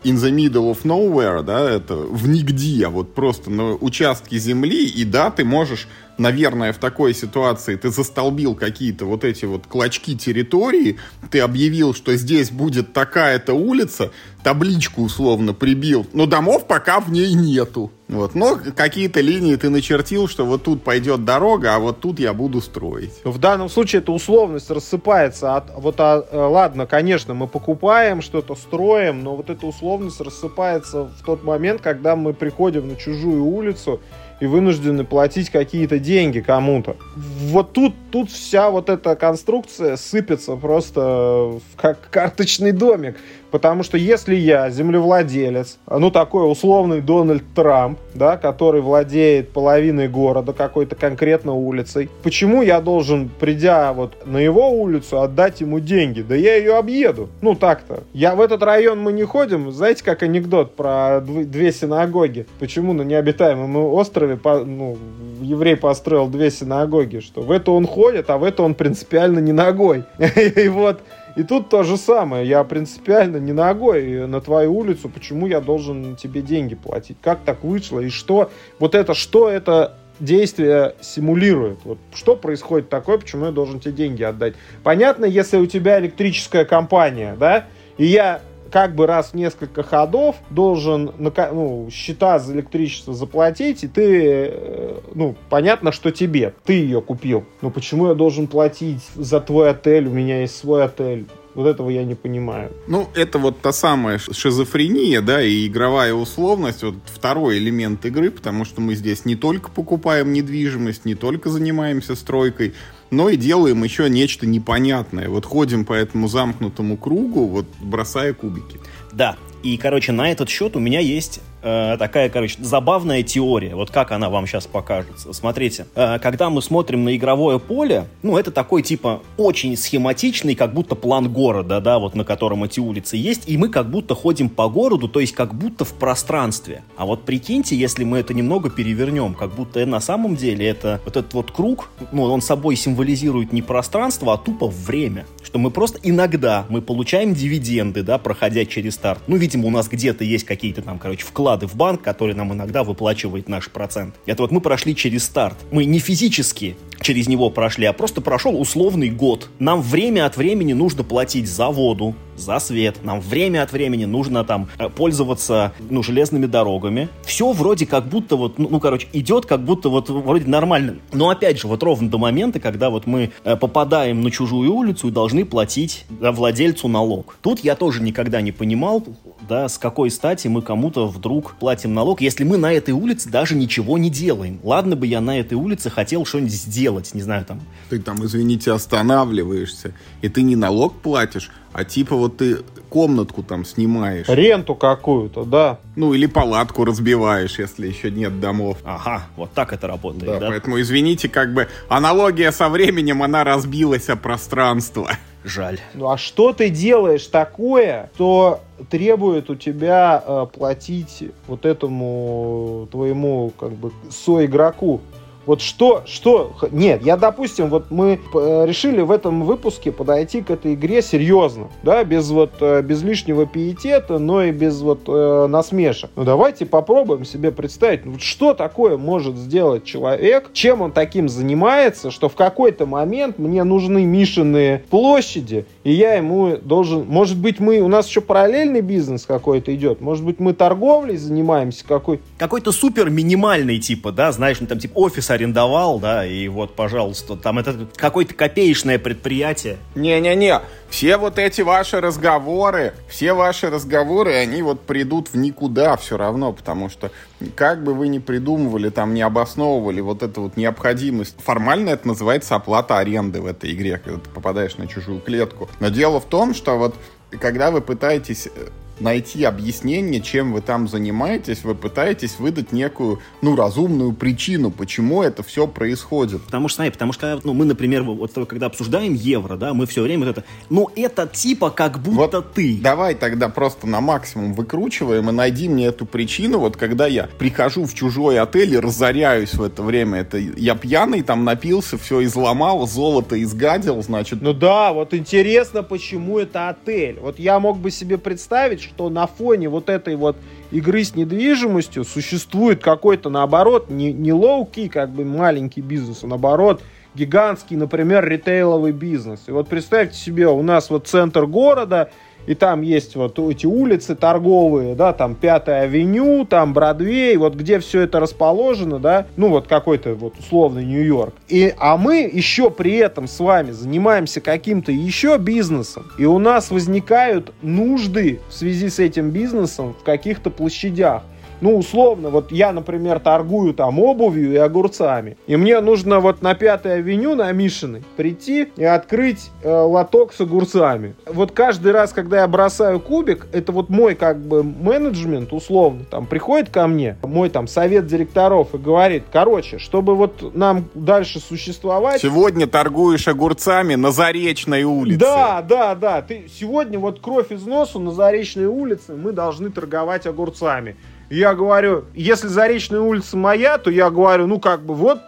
in 0.04 0.16
the 0.16 0.30
middle 0.30 0.70
of 0.70 0.82
nowhere, 0.84 1.42
да, 1.42 1.68
это 1.68 1.96
в 1.96 2.28
нигде, 2.28 2.86
а 2.86 2.90
вот 2.90 3.14
просто 3.14 3.50
на 3.50 3.74
участке 3.74 4.38
земли, 4.38 4.86
и 4.86 5.04
да, 5.04 5.30
ты 5.30 5.44
можешь 5.44 5.88
наверное, 6.22 6.72
в 6.72 6.78
такой 6.78 7.12
ситуации 7.12 7.76
ты 7.76 7.90
застолбил 7.90 8.54
какие-то 8.54 9.04
вот 9.04 9.24
эти 9.24 9.44
вот 9.44 9.66
клочки 9.66 10.16
территории, 10.16 10.96
ты 11.30 11.40
объявил, 11.40 11.92
что 11.94 12.16
здесь 12.16 12.50
будет 12.50 12.92
такая-то 12.92 13.52
улица, 13.52 14.12
табличку 14.42 15.02
условно 15.02 15.52
прибил, 15.52 16.06
но 16.12 16.26
домов 16.26 16.66
пока 16.66 17.00
в 17.00 17.10
ней 17.10 17.34
нету. 17.34 17.90
Вот. 18.08 18.34
Но 18.34 18.58
какие-то 18.76 19.20
линии 19.20 19.56
ты 19.56 19.70
начертил, 19.70 20.28
что 20.28 20.44
вот 20.44 20.64
тут 20.64 20.82
пойдет 20.84 21.24
дорога, 21.24 21.74
а 21.74 21.78
вот 21.78 22.00
тут 22.00 22.20
я 22.20 22.34
буду 22.34 22.60
строить. 22.60 23.12
В 23.24 23.38
данном 23.38 23.70
случае 23.70 24.02
эта 24.02 24.12
условность 24.12 24.70
рассыпается. 24.70 25.56
От, 25.56 25.72
вот, 25.74 25.96
а, 25.98 26.24
э, 26.30 26.36
ладно, 26.36 26.86
конечно, 26.86 27.32
мы 27.32 27.46
покупаем 27.46 28.20
что-то, 28.20 28.54
строим, 28.54 29.22
но 29.22 29.34
вот 29.34 29.48
эта 29.48 29.66
условность 29.66 30.20
рассыпается 30.20 31.04
в 31.04 31.24
тот 31.24 31.42
момент, 31.42 31.80
когда 31.80 32.14
мы 32.14 32.34
приходим 32.34 32.88
на 32.88 32.96
чужую 32.96 33.44
улицу 33.44 34.00
и 34.42 34.46
вынуждены 34.46 35.04
платить 35.04 35.50
какие-то 35.50 36.00
деньги 36.00 36.40
кому-то. 36.40 36.96
Вот 37.14 37.72
тут, 37.74 37.94
тут 38.10 38.28
вся 38.28 38.70
вот 38.70 38.88
эта 38.88 39.14
конструкция 39.14 39.94
сыпется 39.96 40.56
просто 40.56 41.60
как 41.76 42.10
карточный 42.10 42.72
домик. 42.72 43.16
Потому 43.52 43.82
что 43.82 43.98
если 43.98 44.34
я 44.34 44.70
землевладелец, 44.70 45.78
ну 45.86 46.10
такой 46.10 46.50
условный 46.50 47.02
Дональд 47.02 47.44
Трамп, 47.54 47.98
да, 48.14 48.38
который 48.38 48.80
владеет 48.80 49.52
половиной 49.52 50.08
города, 50.08 50.54
какой-то 50.54 50.96
конкретно 50.96 51.52
улицей, 51.52 52.08
почему 52.22 52.62
я 52.62 52.80
должен, 52.80 53.28
придя 53.28 53.92
вот 53.92 54.26
на 54.26 54.38
его 54.38 54.70
улицу, 54.70 55.20
отдать 55.20 55.60
ему 55.60 55.80
деньги? 55.80 56.22
Да 56.22 56.34
я 56.34 56.56
ее 56.56 56.78
объеду. 56.78 57.28
Ну 57.42 57.54
так-то. 57.54 58.04
Я 58.14 58.34
в 58.34 58.40
этот 58.40 58.62
район 58.62 59.00
мы 59.00 59.12
не 59.12 59.24
ходим. 59.24 59.70
Знаете, 59.70 60.02
как 60.02 60.22
анекдот 60.22 60.74
про 60.74 61.20
две 61.20 61.72
синагоги? 61.72 62.46
Почему 62.58 62.94
на 62.94 63.02
необитаемом 63.02 63.76
острове 63.76 64.38
ну, 64.44 64.96
еврей 65.42 65.76
построил 65.76 66.26
две 66.28 66.50
синагоги? 66.50 67.18
Что 67.18 67.42
в 67.42 67.50
эту 67.50 67.72
он 67.72 67.86
ходит, 67.86 68.30
а 68.30 68.38
в 68.38 68.44
эту 68.44 68.62
он 68.62 68.74
принципиально 68.74 69.40
не 69.40 69.52
ногой. 69.52 70.04
И 70.56 70.68
вот 70.68 71.00
И 71.36 71.42
тут 71.42 71.68
то 71.68 71.82
же 71.82 71.96
самое. 71.96 72.46
Я 72.46 72.62
принципиально 72.64 73.38
не 73.38 73.52
ногой 73.52 74.26
на 74.26 74.40
твою 74.40 74.76
улицу. 74.76 75.08
Почему 75.08 75.46
я 75.46 75.60
должен 75.60 76.16
тебе 76.16 76.42
деньги 76.42 76.74
платить? 76.74 77.16
Как 77.22 77.40
так 77.40 77.64
вышло? 77.64 78.00
И 78.00 78.10
что? 78.10 78.50
Вот 78.78 78.94
это 78.94 79.14
что 79.14 79.48
это 79.48 79.96
действие 80.20 80.94
симулирует. 81.00 81.80
Вот 81.84 81.98
что 82.14 82.36
происходит 82.36 82.88
такое, 82.88 83.18
почему 83.18 83.46
я 83.46 83.50
должен 83.50 83.80
тебе 83.80 83.92
деньги 83.92 84.22
отдать? 84.22 84.54
Понятно, 84.82 85.24
если 85.24 85.56
у 85.56 85.66
тебя 85.66 85.98
электрическая 85.98 86.64
компания, 86.64 87.36
да, 87.38 87.66
и 87.98 88.06
я 88.06 88.40
как 88.72 88.94
бы 88.94 89.06
раз 89.06 89.32
в 89.32 89.34
несколько 89.34 89.82
ходов 89.82 90.36
должен 90.50 91.12
ну, 91.18 91.88
счета 91.92 92.38
за 92.38 92.54
электричество 92.54 93.12
заплатить, 93.12 93.84
и 93.84 93.88
ты, 93.88 94.48
э, 94.50 95.00
ну, 95.14 95.36
понятно, 95.50 95.92
что 95.92 96.10
тебе, 96.10 96.54
ты 96.64 96.72
ее 96.72 97.02
купил. 97.02 97.44
Но 97.60 97.70
почему 97.70 98.08
я 98.08 98.14
должен 98.14 98.46
платить 98.46 99.02
за 99.14 99.40
твой 99.40 99.70
отель, 99.70 100.08
у 100.08 100.10
меня 100.10 100.40
есть 100.40 100.56
свой 100.56 100.84
отель? 100.84 101.26
Вот 101.54 101.66
этого 101.66 101.90
я 101.90 102.02
не 102.02 102.14
понимаю. 102.14 102.72
Ну, 102.86 103.08
это 103.14 103.38
вот 103.38 103.60
та 103.60 103.72
самая 103.72 104.16
шизофрения, 104.18 105.20
да, 105.20 105.42
и 105.42 105.66
игровая 105.66 106.14
условность, 106.14 106.82
вот 106.82 106.94
второй 107.04 107.58
элемент 107.58 108.06
игры, 108.06 108.30
потому 108.30 108.64
что 108.64 108.80
мы 108.80 108.94
здесь 108.94 109.26
не 109.26 109.36
только 109.36 109.70
покупаем 109.70 110.32
недвижимость, 110.32 111.04
не 111.04 111.14
только 111.14 111.50
занимаемся 111.50 112.14
стройкой, 112.14 112.72
но 113.12 113.28
и 113.28 113.36
делаем 113.36 113.84
еще 113.84 114.10
нечто 114.10 114.46
непонятное. 114.46 115.28
Вот 115.28 115.44
ходим 115.44 115.84
по 115.84 115.92
этому 115.92 116.26
замкнутому 116.26 116.96
кругу, 116.96 117.46
вот 117.46 117.66
бросая 117.80 118.32
кубики. 118.32 118.80
Да, 119.12 119.36
и, 119.62 119.76
короче, 119.76 120.10
на 120.12 120.32
этот 120.32 120.48
счет 120.48 120.74
у 120.76 120.80
меня 120.80 120.98
есть 120.98 121.40
э, 121.62 121.96
такая, 121.98 122.28
короче, 122.28 122.56
забавная 122.60 123.22
теория. 123.22 123.74
Вот 123.74 123.90
как 123.90 124.12
она 124.12 124.28
вам 124.28 124.46
сейчас 124.46 124.66
покажется. 124.66 125.32
Смотрите, 125.32 125.86
э, 125.94 126.18
когда 126.18 126.50
мы 126.50 126.62
смотрим 126.62 127.04
на 127.04 127.16
игровое 127.16 127.58
поле, 127.58 128.06
ну, 128.22 128.36
это 128.36 128.50
такой, 128.50 128.82
типа, 128.82 129.22
очень 129.36 129.76
схематичный, 129.76 130.54
как 130.54 130.74
будто 130.74 130.94
план 130.94 131.32
города, 131.32 131.80
да, 131.80 131.98
вот 131.98 132.14
на 132.14 132.24
котором 132.24 132.64
эти 132.64 132.80
улицы 132.80 133.16
есть, 133.16 133.48
и 133.48 133.56
мы 133.56 133.68
как 133.68 133.90
будто 133.90 134.14
ходим 134.14 134.48
по 134.48 134.68
городу, 134.68 135.08
то 135.08 135.20
есть 135.20 135.32
как 135.34 135.54
будто 135.54 135.84
в 135.84 135.94
пространстве. 135.94 136.82
А 136.96 137.06
вот 137.06 137.24
прикиньте, 137.24 137.76
если 137.76 138.04
мы 138.04 138.18
это 138.18 138.34
немного 138.34 138.70
перевернем, 138.70 139.34
как 139.34 139.54
будто 139.54 139.84
на 139.86 140.00
самом 140.00 140.36
деле 140.36 140.66
это 140.66 141.00
вот 141.04 141.16
этот 141.16 141.34
вот 141.34 141.50
круг, 141.50 141.90
ну, 142.12 142.24
он 142.24 142.42
собой 142.42 142.76
символизирует 142.76 143.52
не 143.52 143.62
пространство, 143.62 144.34
а 144.34 144.38
тупо 144.38 144.66
время. 144.66 145.26
Что 145.42 145.58
мы 145.58 145.70
просто 145.70 145.98
иногда 146.02 146.66
мы 146.68 146.82
получаем 146.82 147.34
дивиденды, 147.34 148.02
да, 148.02 148.18
проходя 148.18 148.64
через 148.64 148.94
старт. 148.94 149.20
Ну, 149.26 149.36
видимо, 149.36 149.66
у 149.66 149.70
нас 149.70 149.88
где-то 149.88 150.24
есть 150.24 150.44
какие-то 150.44 150.82
там, 150.82 150.98
короче, 150.98 151.24
вклады 151.24 151.51
вклады 151.52 151.66
в 151.66 151.76
банк, 151.76 152.00
который 152.00 152.34
нам 152.34 152.52
иногда 152.54 152.82
выплачивает 152.82 153.48
наш 153.48 153.68
процент. 153.68 154.14
Это 154.24 154.42
вот 154.42 154.52
мы 154.52 154.60
прошли 154.60 154.96
через 154.96 155.24
старт. 155.24 155.56
Мы 155.70 155.84
не 155.84 155.98
физически 155.98 156.76
через 157.02 157.28
него 157.28 157.50
прошли, 157.50 157.84
а 157.84 157.92
просто 157.92 158.20
прошел 158.20 158.58
условный 158.58 159.10
год. 159.10 159.50
Нам 159.58 159.82
время 159.82 160.24
от 160.24 160.36
времени 160.36 160.72
нужно 160.72 161.04
платить 161.04 161.48
за 161.48 161.68
воду, 161.68 162.14
за 162.42 162.58
свет. 162.58 163.04
Нам 163.04 163.20
время 163.20 163.62
от 163.62 163.72
времени 163.72 164.04
нужно 164.04 164.44
там 164.44 164.68
э, 164.78 164.88
пользоваться, 164.88 165.72
ну, 165.90 166.02
железными 166.02 166.46
дорогами. 166.46 167.08
Все 167.24 167.52
вроде 167.52 167.86
как 167.86 168.08
будто 168.08 168.36
вот, 168.36 168.58
ну, 168.58 168.68
ну, 168.70 168.80
короче, 168.80 169.08
идет 169.12 169.46
как 169.46 169.64
будто 169.64 169.88
вот 169.88 170.10
вроде 170.10 170.46
нормально. 170.46 170.96
Но 171.12 171.30
опять 171.30 171.58
же, 171.58 171.68
вот 171.68 171.82
ровно 171.82 172.10
до 172.10 172.18
момента, 172.18 172.60
когда 172.60 172.90
вот 172.90 173.06
мы 173.06 173.32
э, 173.44 173.56
попадаем 173.56 174.22
на 174.22 174.30
чужую 174.30 174.72
улицу 174.72 175.08
и 175.08 175.10
должны 175.10 175.44
платить 175.44 176.04
да, 176.08 176.32
владельцу 176.32 176.88
налог. 176.88 177.36
Тут 177.42 177.60
я 177.60 177.76
тоже 177.76 178.02
никогда 178.02 178.40
не 178.40 178.52
понимал, 178.52 179.04
да, 179.48 179.68
с 179.68 179.78
какой 179.78 180.10
стати 180.10 180.48
мы 180.48 180.62
кому-то 180.62 181.06
вдруг 181.06 181.54
платим 181.56 181.94
налог, 181.94 182.20
если 182.20 182.44
мы 182.44 182.56
на 182.56 182.72
этой 182.72 182.92
улице 182.92 183.30
даже 183.30 183.54
ничего 183.54 183.98
не 183.98 184.10
делаем. 184.10 184.60
Ладно 184.62 184.96
бы 184.96 185.06
я 185.06 185.20
на 185.20 185.38
этой 185.38 185.54
улице 185.54 185.90
хотел 185.90 186.24
что-нибудь 186.24 186.52
сделать, 186.52 187.14
не 187.14 187.22
знаю, 187.22 187.44
там. 187.44 187.60
Ты 187.90 188.00
там, 188.00 188.24
извините, 188.24 188.72
останавливаешься, 188.72 189.94
и 190.20 190.28
ты 190.28 190.42
не 190.42 190.56
налог 190.56 190.94
платишь, 191.00 191.50
а 191.72 191.84
типа 191.84 192.16
вот 192.16 192.38
ты 192.38 192.58
комнатку 192.88 193.42
там 193.42 193.64
снимаешь. 193.64 194.28
Ренту 194.28 194.74
какую-то, 194.74 195.44
да. 195.44 195.78
Ну, 195.96 196.12
или 196.12 196.26
палатку 196.26 196.84
разбиваешь, 196.84 197.58
если 197.58 197.86
еще 197.86 198.10
нет 198.10 198.38
домов. 198.38 198.78
Ага, 198.84 199.22
вот 199.36 199.52
так 199.52 199.72
это 199.72 199.86
работает, 199.86 200.26
да? 200.26 200.38
да? 200.38 200.48
поэтому, 200.48 200.78
извините, 200.80 201.28
как 201.28 201.54
бы 201.54 201.68
аналогия 201.88 202.52
со 202.52 202.68
временем, 202.68 203.22
она 203.22 203.44
разбилась 203.44 204.10
о 204.10 204.16
пространство. 204.16 205.10
Жаль. 205.44 205.80
Ну, 205.94 206.10
а 206.10 206.18
что 206.18 206.52
ты 206.52 206.68
делаешь 206.68 207.26
такое, 207.26 208.10
что 208.14 208.60
требует 208.90 209.50
у 209.50 209.56
тебя 209.56 210.22
э, 210.24 210.46
платить 210.54 211.30
вот 211.46 211.64
этому 211.64 212.88
твоему, 212.92 213.52
как 213.58 213.72
бы, 213.72 213.90
соигроку? 214.10 215.00
Вот 215.44 215.60
что, 215.60 216.02
что, 216.06 216.52
нет, 216.70 217.02
я, 217.04 217.16
допустим, 217.16 217.68
вот 217.68 217.90
мы 217.90 218.20
э, 218.34 218.64
решили 218.66 219.00
в 219.00 219.10
этом 219.10 219.42
выпуске 219.42 219.90
подойти 219.90 220.40
к 220.40 220.50
этой 220.50 220.74
игре 220.74 221.02
серьезно, 221.02 221.68
да, 221.82 222.04
без 222.04 222.30
вот, 222.30 222.52
э, 222.60 222.82
без 222.82 223.02
лишнего 223.02 223.46
пиетета, 223.46 224.18
но 224.18 224.44
и 224.44 224.52
без 224.52 224.80
вот 224.80 225.00
э, 225.08 225.46
насмешек. 225.48 226.10
Ну, 226.14 226.24
давайте 226.24 226.64
попробуем 226.64 227.24
себе 227.24 227.50
представить, 227.50 228.06
вот 228.06 228.20
что 228.20 228.54
такое 228.54 228.96
может 228.96 229.36
сделать 229.36 229.84
человек, 229.84 230.50
чем 230.52 230.80
он 230.80 230.92
таким 230.92 231.28
занимается, 231.28 232.10
что 232.10 232.28
в 232.28 232.34
какой-то 232.34 232.86
момент 232.86 233.38
мне 233.38 233.64
нужны 233.64 234.04
Мишины 234.04 234.82
площади, 234.90 235.66
и 235.84 235.92
я 235.92 236.14
ему 236.14 236.56
должен, 236.56 237.06
может 237.06 237.38
быть, 237.38 237.58
мы, 237.60 237.80
у 237.80 237.88
нас 237.88 238.06
еще 238.06 238.20
параллельный 238.20 238.80
бизнес 238.80 239.26
какой-то 239.26 239.74
идет, 239.74 240.00
может 240.00 240.24
быть, 240.24 240.38
мы 240.38 240.52
торговлей 240.54 241.16
занимаемся 241.16 241.84
какой 241.86 242.20
Какой-то 242.38 242.72
супер 242.72 243.10
минимальный, 243.10 243.78
типа, 243.78 244.12
да, 244.12 244.32
знаешь, 244.32 244.60
ну, 244.60 244.66
там, 244.66 244.78
типа, 244.78 244.98
офис 244.98 245.30
арендовал, 245.30 245.98
да, 245.98 246.24
и 246.26 246.48
вот, 246.48 246.74
пожалуйста, 246.74 247.36
там 247.36 247.58
это 247.58 247.88
какое-то 247.96 248.34
копеечное 248.34 248.98
предприятие. 248.98 249.78
Не-не-не, 249.94 250.60
все 250.88 251.16
вот 251.16 251.38
эти 251.38 251.62
ваши 251.62 252.00
разговоры, 252.00 252.92
все 253.08 253.32
ваши 253.32 253.70
разговоры, 253.70 254.34
они 254.34 254.62
вот 254.62 254.82
придут 254.82 255.28
в 255.28 255.36
никуда 255.36 255.96
все 255.96 256.16
равно, 256.16 256.52
потому 256.52 256.90
что 256.90 257.10
как 257.56 257.82
бы 257.82 257.94
вы 257.94 258.08
ни 258.08 258.18
придумывали, 258.18 258.90
там 258.90 259.14
не 259.14 259.22
обосновывали 259.22 260.00
вот 260.00 260.22
эту 260.22 260.42
вот 260.42 260.56
необходимость, 260.56 261.36
формально 261.42 261.90
это 261.90 262.06
называется 262.06 262.54
оплата 262.54 262.98
аренды 262.98 263.40
в 263.40 263.46
этой 263.46 263.72
игре, 263.72 263.98
когда 263.98 264.20
ты 264.20 264.28
попадаешь 264.28 264.76
на 264.76 264.86
чужую 264.86 265.20
клетку. 265.20 265.68
Но 265.80 265.88
дело 265.88 266.20
в 266.20 266.26
том, 266.26 266.54
что 266.54 266.76
вот 266.78 266.94
когда 267.40 267.70
вы 267.70 267.80
пытаетесь 267.80 268.46
э, 268.46 268.68
найти 269.00 269.44
объяснение, 269.44 270.20
чем 270.20 270.52
вы 270.52 270.60
там 270.60 270.88
занимаетесь, 270.88 271.64
вы 271.64 271.74
пытаетесь 271.74 272.38
выдать 272.38 272.72
некую, 272.72 273.20
ну, 273.40 273.56
разумную 273.56 274.12
причину, 274.12 274.70
почему 274.70 275.22
это 275.22 275.42
все 275.42 275.66
происходит. 275.66 276.42
Потому 276.42 276.68
что, 276.68 276.76
смотри, 276.76 276.92
потому 276.92 277.12
что, 277.12 277.40
ну, 277.44 277.54
мы, 277.54 277.64
например, 277.64 278.02
вот 278.02 278.32
когда 278.48 278.66
обсуждаем 278.66 279.14
евро, 279.14 279.56
да, 279.56 279.74
мы 279.74 279.86
все 279.86 280.02
время 280.02 280.26
вот 280.26 280.38
это, 280.38 280.44
ну, 280.70 280.88
это 280.94 281.26
типа 281.26 281.70
как 281.70 282.00
будто 282.00 282.40
вот 282.40 282.54
ты. 282.54 282.78
Давай 282.80 283.14
тогда 283.14 283.48
просто 283.48 283.86
на 283.86 284.00
максимум 284.00 284.54
выкручиваем 284.54 285.28
и 285.28 285.32
найди 285.32 285.68
мне 285.68 285.86
эту 285.86 286.06
причину, 286.06 286.58
вот 286.58 286.76
когда 286.76 287.06
я 287.06 287.28
прихожу 287.38 287.84
в 287.84 287.94
чужой 287.94 288.38
отель 288.38 288.74
и 288.74 288.78
разоряюсь 288.78 289.54
в 289.54 289.62
это 289.62 289.82
время, 289.82 290.20
это 290.20 290.38
я 290.38 290.74
пьяный, 290.74 291.22
там 291.22 291.44
напился, 291.44 291.98
все 291.98 292.22
изломал, 292.24 292.86
золото 292.86 293.42
изгадил, 293.42 294.02
значит... 294.02 294.42
Ну 294.42 294.52
да, 294.52 294.92
вот 294.92 295.14
интересно, 295.14 295.82
почему 295.82 296.38
это 296.38 296.68
отель. 296.68 297.18
Вот 297.20 297.38
я 297.38 297.58
мог 297.60 297.78
бы 297.78 297.90
себе 297.90 298.18
представить, 298.18 298.80
что 298.82 299.08
на 299.08 299.26
фоне 299.26 299.68
вот 299.68 299.88
этой 299.88 300.16
вот 300.16 300.36
игры 300.70 301.04
с 301.04 301.14
недвижимостью 301.14 302.04
существует 302.04 302.82
какой-то, 302.82 303.30
наоборот, 303.30 303.90
не, 303.90 304.12
не 304.12 304.32
low-key, 304.32 304.88
как 304.88 305.10
бы 305.10 305.24
маленький 305.24 305.80
бизнес, 305.80 306.24
а 306.24 306.26
наоборот, 306.26 306.82
гигантский, 307.14 307.76
например, 307.76 308.26
ритейловый 308.26 308.92
бизнес. 308.92 309.44
И 309.46 309.50
вот 309.50 309.68
представьте 309.68 310.16
себе, 310.16 310.48
у 310.48 310.62
нас 310.62 310.90
вот 310.90 311.06
центр 311.06 311.46
города, 311.46 312.10
и 312.46 312.54
там 312.54 312.82
есть 312.82 313.16
вот 313.16 313.38
эти 313.38 313.66
улицы 313.66 314.14
торговые, 314.14 314.94
да, 314.94 315.12
там 315.12 315.34
Пятая 315.34 315.82
авеню, 315.82 316.44
там 316.44 316.72
Бродвей, 316.72 317.36
вот 317.36 317.54
где 317.54 317.78
все 317.78 318.02
это 318.02 318.20
расположено, 318.20 318.98
да, 318.98 319.26
ну 319.36 319.48
вот 319.48 319.66
какой-то 319.66 320.14
вот 320.14 320.38
условный 320.38 320.84
Нью-Йорк. 320.84 321.34
И, 321.48 321.74
а 321.78 321.96
мы 321.96 322.30
еще 322.32 322.70
при 322.70 322.96
этом 322.96 323.26
с 323.26 323.38
вами 323.40 323.70
занимаемся 323.70 324.40
каким-то 324.40 324.92
еще 324.92 325.38
бизнесом, 325.38 326.06
и 326.18 326.24
у 326.24 326.38
нас 326.38 326.70
возникают 326.70 327.52
нужды 327.62 328.40
в 328.48 328.54
связи 328.54 328.88
с 328.88 328.98
этим 328.98 329.30
бизнесом 329.30 329.94
в 329.98 330.04
каких-то 330.04 330.50
площадях 330.50 331.22
ну, 331.62 331.78
условно, 331.78 332.30
вот 332.30 332.50
я, 332.50 332.72
например, 332.72 333.20
торгую 333.20 333.72
там 333.72 334.00
обувью 334.00 334.52
и 334.52 334.56
огурцами, 334.56 335.36
и 335.46 335.56
мне 335.56 335.80
нужно 335.80 336.18
вот 336.18 336.42
на 336.42 336.54
Пятой 336.54 336.96
авеню, 336.96 337.36
на 337.36 337.50
Мишиной, 337.52 338.02
прийти 338.16 338.68
и 338.76 338.84
открыть 338.84 339.50
э, 339.62 339.70
лоток 339.70 340.32
с 340.32 340.40
огурцами. 340.40 341.14
Вот 341.24 341.52
каждый 341.52 341.92
раз, 341.92 342.12
когда 342.12 342.40
я 342.40 342.48
бросаю 342.48 342.98
кубик, 342.98 343.46
это 343.52 343.70
вот 343.70 343.90
мой 343.90 344.16
как 344.16 344.40
бы 344.40 344.64
менеджмент, 344.64 345.52
условно, 345.52 346.04
там, 346.10 346.26
приходит 346.26 346.68
ко 346.68 346.88
мне, 346.88 347.16
мой 347.22 347.48
там 347.48 347.68
совет 347.68 348.06
директоров 348.06 348.74
и 348.74 348.78
говорит, 348.78 349.24
короче, 349.32 349.78
чтобы 349.78 350.16
вот 350.16 350.54
нам 350.56 350.86
дальше 350.94 351.38
существовать... 351.38 352.20
Сегодня 352.20 352.66
торгуешь 352.66 353.28
огурцами 353.28 353.94
на 353.94 354.10
Заречной 354.10 354.82
улице. 354.82 355.20
Да, 355.20 355.62
да, 355.62 355.94
да. 355.94 356.22
Ты 356.22 356.46
сегодня 356.52 356.98
вот 356.98 357.20
кровь 357.20 357.52
из 357.52 357.64
носу 357.64 358.00
на 358.00 358.10
Заречной 358.10 358.66
улице 358.66 359.14
мы 359.14 359.30
должны 359.30 359.70
торговать 359.70 360.26
огурцами. 360.26 360.96
Я 361.32 361.54
говорю, 361.54 362.04
если 362.12 362.46
Заречная 362.46 363.00
улица 363.00 363.38
моя, 363.38 363.78
то 363.78 363.90
я 363.90 364.10
говорю, 364.10 364.46
ну 364.46 364.60
как 364.60 364.84
бы 364.84 364.92
вот 364.94 365.18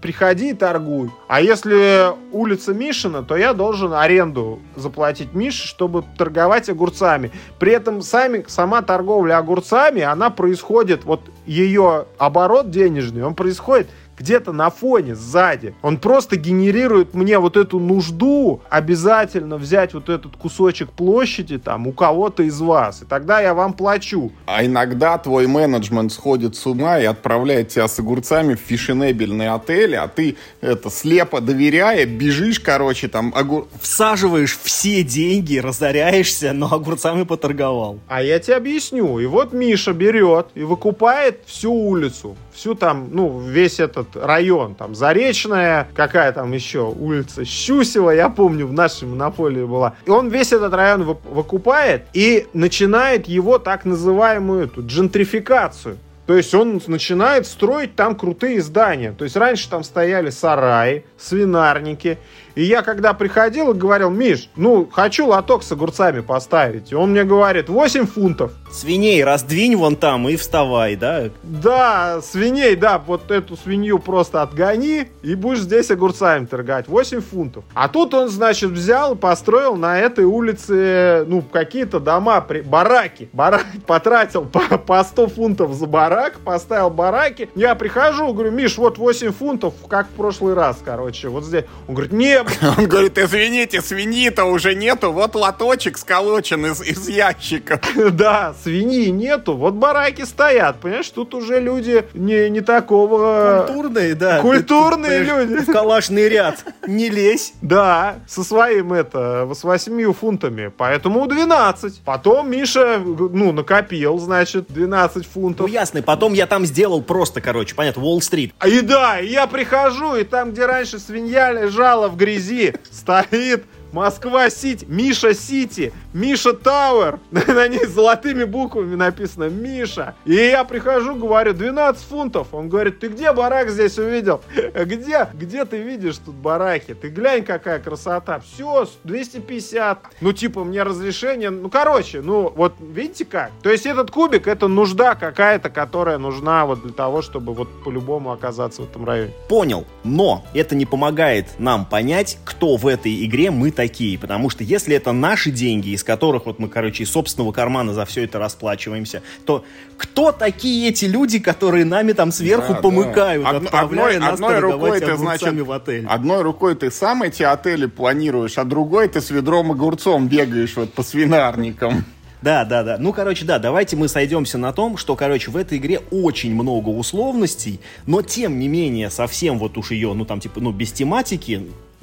приходи 0.00 0.50
и 0.50 0.54
торгуй. 0.54 1.10
А 1.28 1.40
если 1.40 2.12
улица 2.32 2.74
Мишина, 2.74 3.22
то 3.22 3.36
я 3.36 3.52
должен 3.52 3.92
аренду 3.92 4.60
заплатить 4.74 5.34
Мише, 5.34 5.68
чтобы 5.68 6.04
торговать 6.18 6.68
огурцами. 6.68 7.30
При 7.60 7.72
этом 7.72 8.02
сами, 8.02 8.44
сама 8.48 8.82
торговля 8.82 9.38
огурцами, 9.38 10.02
она 10.02 10.30
происходит, 10.30 11.04
вот 11.04 11.20
ее 11.46 12.06
оборот 12.18 12.70
денежный, 12.70 13.22
он 13.24 13.34
происходит 13.36 13.88
где-то 14.22 14.52
на 14.52 14.70
фоне, 14.70 15.16
сзади. 15.16 15.74
Он 15.82 15.98
просто 15.98 16.36
генерирует 16.36 17.14
мне 17.14 17.38
вот 17.38 17.56
эту 17.56 17.80
нужду 17.80 18.62
обязательно 18.70 19.56
взять 19.56 19.94
вот 19.94 20.08
этот 20.08 20.36
кусочек 20.36 20.90
площади 20.90 21.58
там 21.58 21.88
у 21.88 21.92
кого-то 21.92 22.44
из 22.44 22.60
вас. 22.60 23.02
И 23.02 23.04
тогда 23.04 23.40
я 23.40 23.52
вам 23.52 23.72
плачу. 23.72 24.32
А 24.46 24.64
иногда 24.64 25.18
твой 25.18 25.48
менеджмент 25.48 26.12
сходит 26.12 26.54
с 26.54 26.64
ума 26.66 27.00
и 27.00 27.04
отправляет 27.04 27.68
тебя 27.68 27.88
с 27.88 27.98
огурцами 27.98 28.54
в 28.54 28.60
фешенебельные 28.60 29.50
отели, 29.50 29.96
а 29.96 30.06
ты 30.06 30.36
это 30.60 30.88
слепо 30.88 31.40
доверяя, 31.40 32.06
бежишь, 32.06 32.60
короче, 32.60 33.08
там 33.08 33.32
огур... 33.34 33.66
Всаживаешь 33.80 34.56
все 34.62 35.02
деньги, 35.02 35.58
разоряешься, 35.58 36.52
но 36.52 36.72
огурцами 36.72 37.24
поторговал. 37.24 37.98
А 38.06 38.22
я 38.22 38.38
тебе 38.38 38.56
объясню. 38.56 39.18
И 39.18 39.26
вот 39.26 39.52
Миша 39.52 39.92
берет 39.92 40.46
и 40.54 40.62
выкупает 40.62 41.40
всю 41.46 41.72
улицу. 41.72 42.36
Всю 42.52 42.74
там, 42.74 43.08
ну, 43.10 43.40
весь 43.40 43.80
этот 43.80 44.11
район, 44.16 44.74
там, 44.74 44.94
Заречная, 44.94 45.88
какая 45.94 46.32
там 46.32 46.52
еще 46.52 46.88
улица, 46.88 47.44
Щусева, 47.44 48.10
я 48.10 48.28
помню, 48.28 48.66
в 48.66 48.72
нашей 48.72 49.08
монополии 49.08 49.64
была. 49.64 49.94
И 50.06 50.10
он 50.10 50.28
весь 50.28 50.52
этот 50.52 50.74
район 50.74 51.04
выкупает 51.24 52.04
и 52.12 52.46
начинает 52.52 53.26
его 53.26 53.58
так 53.58 53.84
называемую 53.84 54.64
эту 54.64 54.86
джентрификацию. 54.86 55.98
То 56.26 56.36
есть 56.36 56.54
он 56.54 56.80
начинает 56.86 57.46
строить 57.46 57.96
там 57.96 58.14
крутые 58.14 58.62
здания. 58.62 59.12
То 59.12 59.24
есть 59.24 59.36
раньше 59.36 59.68
там 59.68 59.82
стояли 59.82 60.30
сараи, 60.30 61.04
свинарники. 61.18 62.18
И 62.54 62.64
я 62.64 62.82
когда 62.82 63.14
приходил 63.14 63.72
и 63.72 63.74
говорил, 63.74 64.10
Миш, 64.10 64.50
ну, 64.56 64.88
хочу 64.90 65.26
лоток 65.26 65.62
с 65.62 65.72
огурцами 65.72 66.20
поставить. 66.20 66.92
И 66.92 66.94
он 66.94 67.10
мне 67.10 67.24
говорит, 67.24 67.68
8 67.68 68.06
фунтов. 68.06 68.52
Свиней 68.70 69.22
раздвинь 69.24 69.76
вон 69.76 69.96
там 69.96 70.28
и 70.28 70.36
вставай, 70.36 70.96
да? 70.96 71.30
Да, 71.42 72.20
свиней, 72.22 72.76
да, 72.76 72.98
вот 72.98 73.30
эту 73.30 73.56
свинью 73.56 73.98
просто 73.98 74.42
отгони 74.42 75.08
и 75.22 75.34
будешь 75.34 75.60
здесь 75.60 75.90
огурцами 75.90 76.46
торгать. 76.46 76.88
8 76.88 77.20
фунтов. 77.20 77.64
А 77.74 77.88
тут 77.88 78.14
он, 78.14 78.28
значит, 78.28 78.70
взял 78.70 79.14
и 79.14 79.16
построил 79.16 79.76
на 79.76 79.98
этой 79.98 80.24
улице, 80.24 81.24
ну, 81.26 81.42
какие-то 81.42 82.00
дома, 82.00 82.44
бараки. 82.64 83.28
Барак 83.32 83.66
потратил 83.86 84.44
по, 84.44 84.78
по 84.78 85.02
100 85.02 85.28
фунтов 85.28 85.72
за 85.74 85.86
барак, 85.86 86.38
поставил 86.40 86.90
бараки. 86.90 87.48
Я 87.54 87.74
прихожу, 87.74 88.32
говорю, 88.32 88.50
Миш, 88.50 88.78
вот 88.78 88.98
8 88.98 89.32
фунтов, 89.32 89.74
как 89.88 90.06
в 90.06 90.10
прошлый 90.10 90.54
раз, 90.54 90.78
короче, 90.84 91.28
вот 91.28 91.44
здесь. 91.44 91.64
Он 91.88 91.94
говорит, 91.94 92.12
не, 92.12 92.41
Он 92.78 92.86
говорит, 92.86 93.18
извините, 93.18 93.80
свиньи-то 93.80 94.44
уже 94.44 94.74
нету, 94.74 95.12
вот 95.12 95.34
лоточек 95.34 95.98
сколочен 95.98 96.66
из, 96.66 96.80
из 96.80 97.08
ящика. 97.08 97.80
Да, 98.12 98.54
свиньи 98.62 99.08
нету, 99.08 99.56
вот 99.56 99.74
бараки 99.74 100.24
стоят, 100.24 100.80
понимаешь, 100.80 101.08
тут 101.08 101.34
уже 101.34 101.60
люди 101.60 102.04
не, 102.14 102.50
не 102.50 102.60
такого... 102.60 103.64
Культурные, 103.66 104.14
да. 104.14 104.40
Культурные 104.40 105.20
ты, 105.20 105.24
люди. 105.24 105.64
В 105.64 105.72
калашный 105.72 106.28
ряд, 106.28 106.64
не 106.86 107.08
лезь. 107.08 107.54
Да, 107.62 108.16
со 108.26 108.44
своим 108.44 108.92
это, 108.92 109.48
с 109.54 109.64
восьмью 109.64 110.12
фунтами, 110.12 110.70
поэтому 110.76 111.26
12. 111.26 112.00
Потом 112.04 112.50
Миша, 112.50 112.98
ну, 112.98 113.52
накопил, 113.52 114.18
значит, 114.18 114.66
12 114.68 115.26
фунтов. 115.26 115.66
Ну, 115.66 115.72
ясно, 115.72 116.02
потом 116.02 116.32
я 116.32 116.46
там 116.46 116.66
сделал 116.66 117.02
просто, 117.02 117.40
короче, 117.40 117.74
понятно, 117.74 118.02
Уолл-стрит. 118.02 118.54
И 118.66 118.80
да, 118.80 119.18
я 119.18 119.46
прихожу, 119.46 120.16
и 120.16 120.24
там, 120.24 120.52
где 120.52 120.66
раньше 120.66 120.98
свинья 120.98 121.52
лежала 121.52 122.08
в 122.08 122.16
грязи, 122.16 122.31
грязи 122.32 122.74
стоит 122.90 123.64
Москва-Сити, 123.92 124.86
Миша-Сити, 124.88 125.92
Миша 126.12 126.54
Тауэр. 126.54 127.18
На 127.30 127.68
ней 127.68 127.84
золотыми 127.86 128.44
буквами 128.44 128.94
написано 128.94 129.48
Миша. 129.48 130.14
И 130.24 130.34
я 130.34 130.64
прихожу, 130.64 131.14
говорю, 131.14 131.52
12 131.52 132.02
фунтов. 132.02 132.48
Он 132.52 132.68
говорит, 132.68 132.98
ты 133.00 133.08
где 133.08 133.32
барак 133.32 133.70
здесь 133.70 133.98
увидел? 133.98 134.40
Где? 134.74 135.28
Где 135.34 135.64
ты 135.64 135.78
видишь 135.78 136.16
тут 136.18 136.34
бараки? 136.34 136.94
Ты 136.94 137.08
глянь, 137.08 137.44
какая 137.44 137.78
красота. 137.78 138.40
Все, 138.40 138.88
250. 139.04 139.98
Ну, 140.20 140.32
типа, 140.32 140.64
мне 140.64 140.82
разрешение. 140.82 141.50
Ну, 141.50 141.68
короче, 141.68 142.22
ну, 142.22 142.52
вот 142.54 142.74
видите 142.80 143.24
как? 143.24 143.50
То 143.62 143.70
есть 143.70 143.86
этот 143.86 144.10
кубик, 144.10 144.46
это 144.46 144.68
нужда 144.68 145.14
какая-то, 145.14 145.70
которая 145.70 146.18
нужна 146.18 146.64
вот 146.66 146.82
для 146.82 146.92
того, 146.92 147.22
чтобы 147.22 147.52
вот 147.52 147.68
по-любому 147.84 148.32
оказаться 148.32 148.82
в 148.82 148.84
этом 148.86 149.04
районе. 149.04 149.32
Понял. 149.48 149.86
Но 150.04 150.44
это 150.54 150.74
не 150.74 150.86
помогает 150.86 151.46
нам 151.58 151.84
понять, 151.84 152.38
кто 152.44 152.76
в 152.76 152.86
этой 152.86 153.24
игре 153.24 153.50
мы 153.50 153.70
такие. 153.70 153.81
Потому 154.16 154.50
что 154.50 154.64
если 154.64 154.94
это 154.94 155.12
наши 155.12 155.50
деньги, 155.50 155.90
из 155.90 156.04
которых 156.04 156.46
вот 156.46 156.58
мы, 156.58 156.68
короче, 156.68 157.04
из 157.04 157.10
собственного 157.10 157.52
кармана 157.52 157.94
за 157.94 158.04
все 158.04 158.24
это 158.24 158.38
расплачиваемся, 158.38 159.22
то 159.44 159.64
кто 159.96 160.32
такие 160.32 160.88
эти 160.88 161.04
люди, 161.04 161.38
которые 161.38 161.84
нами 161.84 162.12
там 162.12 162.32
сверху 162.32 162.74
да, 162.74 162.80
помыкают, 162.80 163.44
да. 163.44 163.56
отправляя 163.56 164.16
одной, 164.16 164.18
нас 164.20 164.34
одной 164.34 164.58
рукой 164.58 165.00
ты, 165.00 165.16
значит, 165.16 165.54
в 165.60 165.72
отель? 165.72 166.06
Одной 166.06 166.42
рукой 166.42 166.74
ты 166.74 166.90
сам 166.90 167.22
эти 167.22 167.42
отели 167.42 167.86
планируешь, 167.86 168.58
а 168.58 168.64
другой 168.64 169.08
ты 169.08 169.20
с 169.20 169.30
ведром 169.30 169.72
огурцом 169.72 170.28
бегаешь 170.28 170.76
вот 170.76 170.92
по 170.92 171.02
свинарникам. 171.02 172.04
Да, 172.42 172.64
да, 172.64 172.82
да. 172.82 172.96
Ну, 172.98 173.12
короче, 173.12 173.44
да, 173.44 173.58
давайте 173.58 173.96
мы 173.96 174.08
сойдемся 174.08 174.58
на 174.58 174.72
том, 174.72 174.96
что, 174.96 175.14
короче, 175.16 175.50
в 175.50 175.56
этой 175.56 175.78
игре 175.78 176.00
очень 176.10 176.54
много 176.54 176.88
условностей, 176.88 177.80
но 178.06 178.22
тем 178.22 178.58
не 178.58 178.68
менее 178.68 179.10
совсем 179.10 179.58
вот 179.58 179.78
уж 179.78 179.92
ее, 179.92 180.12
ну, 180.12 180.24
там, 180.24 180.40
типа, 180.40 180.60
ну, 180.60 180.72
без 180.72 180.92
тематики, 180.92 181.62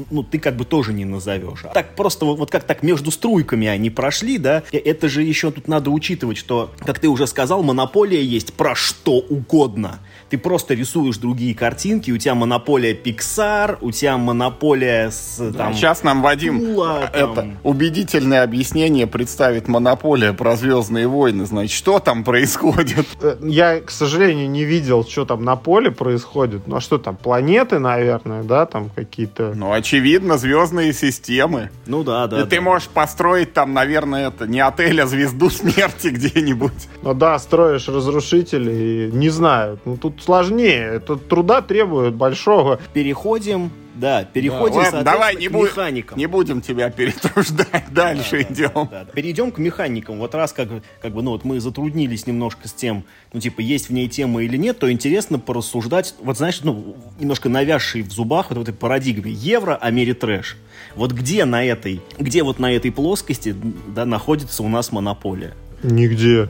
ну, 0.10 0.24
ты 0.24 0.40
как 0.40 0.56
бы 0.56 0.64
тоже 0.64 0.94
не 0.94 1.06
назовешь. 1.06 1.66
Так 1.74 1.96
просто 1.96 2.26
вот, 2.26 2.40
вот 2.40 2.52
как 2.52 2.64
так 2.64 2.84
между 2.84 3.12
струйками 3.12 3.68
они 3.68 3.90
прошли, 3.90 4.38
да, 4.38 4.64
это 4.72 5.10
же 5.10 5.24
еще 5.24 5.52
тут 5.52 5.68
надо 5.68 5.90
учитывать, 5.90 6.38
что, 6.38 6.72
как 6.80 7.00
ты 7.00 7.10
уже 7.10 7.28
сказал, 7.28 7.64
монополия 7.64 8.24
есть 8.24 8.54
про 8.54 8.76
что 8.76 9.18
угодно 9.18 10.00
ты 10.30 10.38
просто 10.38 10.74
рисуешь 10.74 11.18
другие 11.18 11.56
картинки, 11.56 12.12
у 12.12 12.18
тебя 12.18 12.36
монополия 12.36 12.94
Pixar, 12.94 13.78
у 13.82 13.92
тебя 13.92 14.18
монополия 14.18 15.10
с 15.10 15.52
там... 15.54 15.74
Сейчас 15.74 16.04
нам 16.04 16.22
Вадим 16.22 16.60
Тула, 16.60 17.10
это 17.12 17.34
там... 17.34 17.58
убедительное 17.64 18.44
объяснение 18.44 19.08
представит 19.08 19.68
монополия 19.68 20.34
про 20.34 20.56
Звездные 20.56 21.08
войны, 21.08 21.46
значит, 21.46 21.76
что 21.76 22.00
там 22.00 22.24
происходит? 22.24 23.08
Э, 23.22 23.36
я, 23.42 23.82
к 23.82 23.92
сожалению, 23.92 24.50
не 24.50 24.64
видел, 24.64 25.04
что 25.04 25.26
там 25.26 25.44
на 25.44 25.56
поле 25.58 25.92
происходит. 25.92 26.68
Ну, 26.68 26.78
а 26.78 26.82
что 26.82 26.98
там, 26.98 27.18
планеты, 27.18 27.80
наверное, 27.80 28.44
да, 28.44 28.66
там 28.66 28.90
какие-то... 28.96 29.54
Ну, 29.56 29.74
очевидно, 29.74 30.38
звездные 30.38 30.94
системы. 30.94 31.70
Ну 31.86 32.04
да, 32.04 32.28
да. 32.28 32.38
И 32.38 32.44
да. 32.44 32.46
ты 32.46 32.62
можешь 32.62 32.88
построить 32.88 33.54
там, 33.54 33.74
наверное, 33.74 34.30
это 34.30 34.48
не 34.48 34.62
отель, 34.62 35.02
а 35.02 35.08
звезду 35.08 35.50
смерти 35.50 36.08
где-нибудь. 36.12 36.88
Ну 37.02 37.14
да, 37.14 37.38
строишь 37.40 37.90
разрушители, 37.90 39.10
не 39.12 39.30
знаю. 39.30 39.80
Ну, 39.84 39.98
тут 39.98 40.19
сложнее. 40.24 40.96
Это 40.96 41.16
труда 41.16 41.62
требует 41.62 42.16
большого. 42.16 42.80
Переходим 42.94 43.72
да, 44.00 44.24
переходим, 44.24 44.82
да, 44.92 45.04
давай, 45.04 45.36
не 45.36 45.50
к 45.50 45.52
будь, 45.52 45.70
механикам. 45.70 46.18
Не 46.18 46.26
будем 46.26 46.62
тебя 46.62 46.90
перетруждать, 46.90 47.92
дальше 47.92 48.46
да, 48.48 48.54
идем. 48.54 48.72
Да, 48.74 49.04
да. 49.04 49.06
Перейдем 49.06 49.52
к 49.52 49.58
механикам. 49.58 50.20
Вот 50.20 50.34
раз 50.36 50.54
как, 50.54 50.70
как 51.02 51.14
бы, 51.14 51.22
ну 51.22 51.32
вот 51.32 51.44
мы 51.44 51.60
затруднились 51.60 52.26
немножко 52.26 52.70
с 52.70 52.74
тем, 52.74 53.04
ну 53.34 53.42
типа, 53.42 53.60
есть 53.60 53.90
в 53.90 53.94
ней 53.94 54.08
тема 54.08 54.42
или 54.42 54.56
нет, 54.56 54.80
то 54.80 54.90
интересно 54.90 55.38
порассуждать, 55.38 56.16
вот 56.22 56.38
знаешь, 56.38 56.62
ну, 56.64 56.96
немножко 57.20 57.50
навязший 57.50 58.04
в 58.04 58.12
зубах 58.12 58.50
вот 58.50 58.60
в 58.60 58.62
этой 58.62 58.74
парадигме 58.74 59.32
евро, 59.32 59.78
Ameritrash. 59.80 60.56
Вот 60.96 61.12
где 61.12 61.44
на 61.44 61.64
этой, 61.66 62.02
где 62.18 62.44
вот 62.44 62.60
на 62.60 62.74
этой 62.74 62.92
плоскости, 62.92 63.54
да, 63.88 64.06
находится 64.06 64.64
у 64.64 64.70
нас 64.70 64.94
монополия? 64.94 65.54
Нигде. 65.84 66.50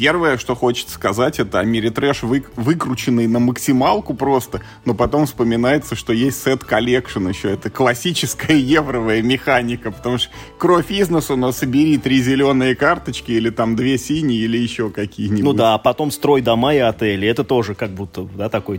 Первое, 0.00 0.38
что 0.38 0.54
хочется 0.54 0.94
сказать, 0.94 1.40
это 1.40 1.60
Ameritrash 1.60 2.22
вы, 2.22 2.42
выкрученный 2.56 3.26
на 3.26 3.38
максималку 3.38 4.14
просто, 4.14 4.62
но 4.86 4.94
потом 4.94 5.26
вспоминается, 5.26 5.94
что 5.94 6.14
есть 6.14 6.42
set 6.42 6.64
collection 6.64 7.28
еще. 7.28 7.50
Это 7.50 7.68
классическая 7.68 8.56
евровая 8.56 9.20
механика, 9.20 9.90
потому 9.90 10.16
что 10.16 10.30
кровь 10.56 10.90
из 10.90 11.10
носу, 11.10 11.36
но 11.36 11.52
собери 11.52 11.98
три 11.98 12.22
зеленые 12.22 12.74
карточки 12.74 13.32
или 13.32 13.50
там 13.50 13.76
две 13.76 13.98
синие 13.98 14.40
или 14.40 14.56
еще 14.56 14.88
какие-нибудь. 14.88 15.44
Ну 15.44 15.52
да, 15.52 15.74
а 15.74 15.78
потом 15.78 16.10
строй 16.10 16.40
дома 16.40 16.74
и 16.74 16.78
отели. 16.78 17.28
Это 17.28 17.44
тоже 17.44 17.74
как 17.74 17.90
будто, 17.90 18.22
да, 18.22 18.48
такой 18.48 18.78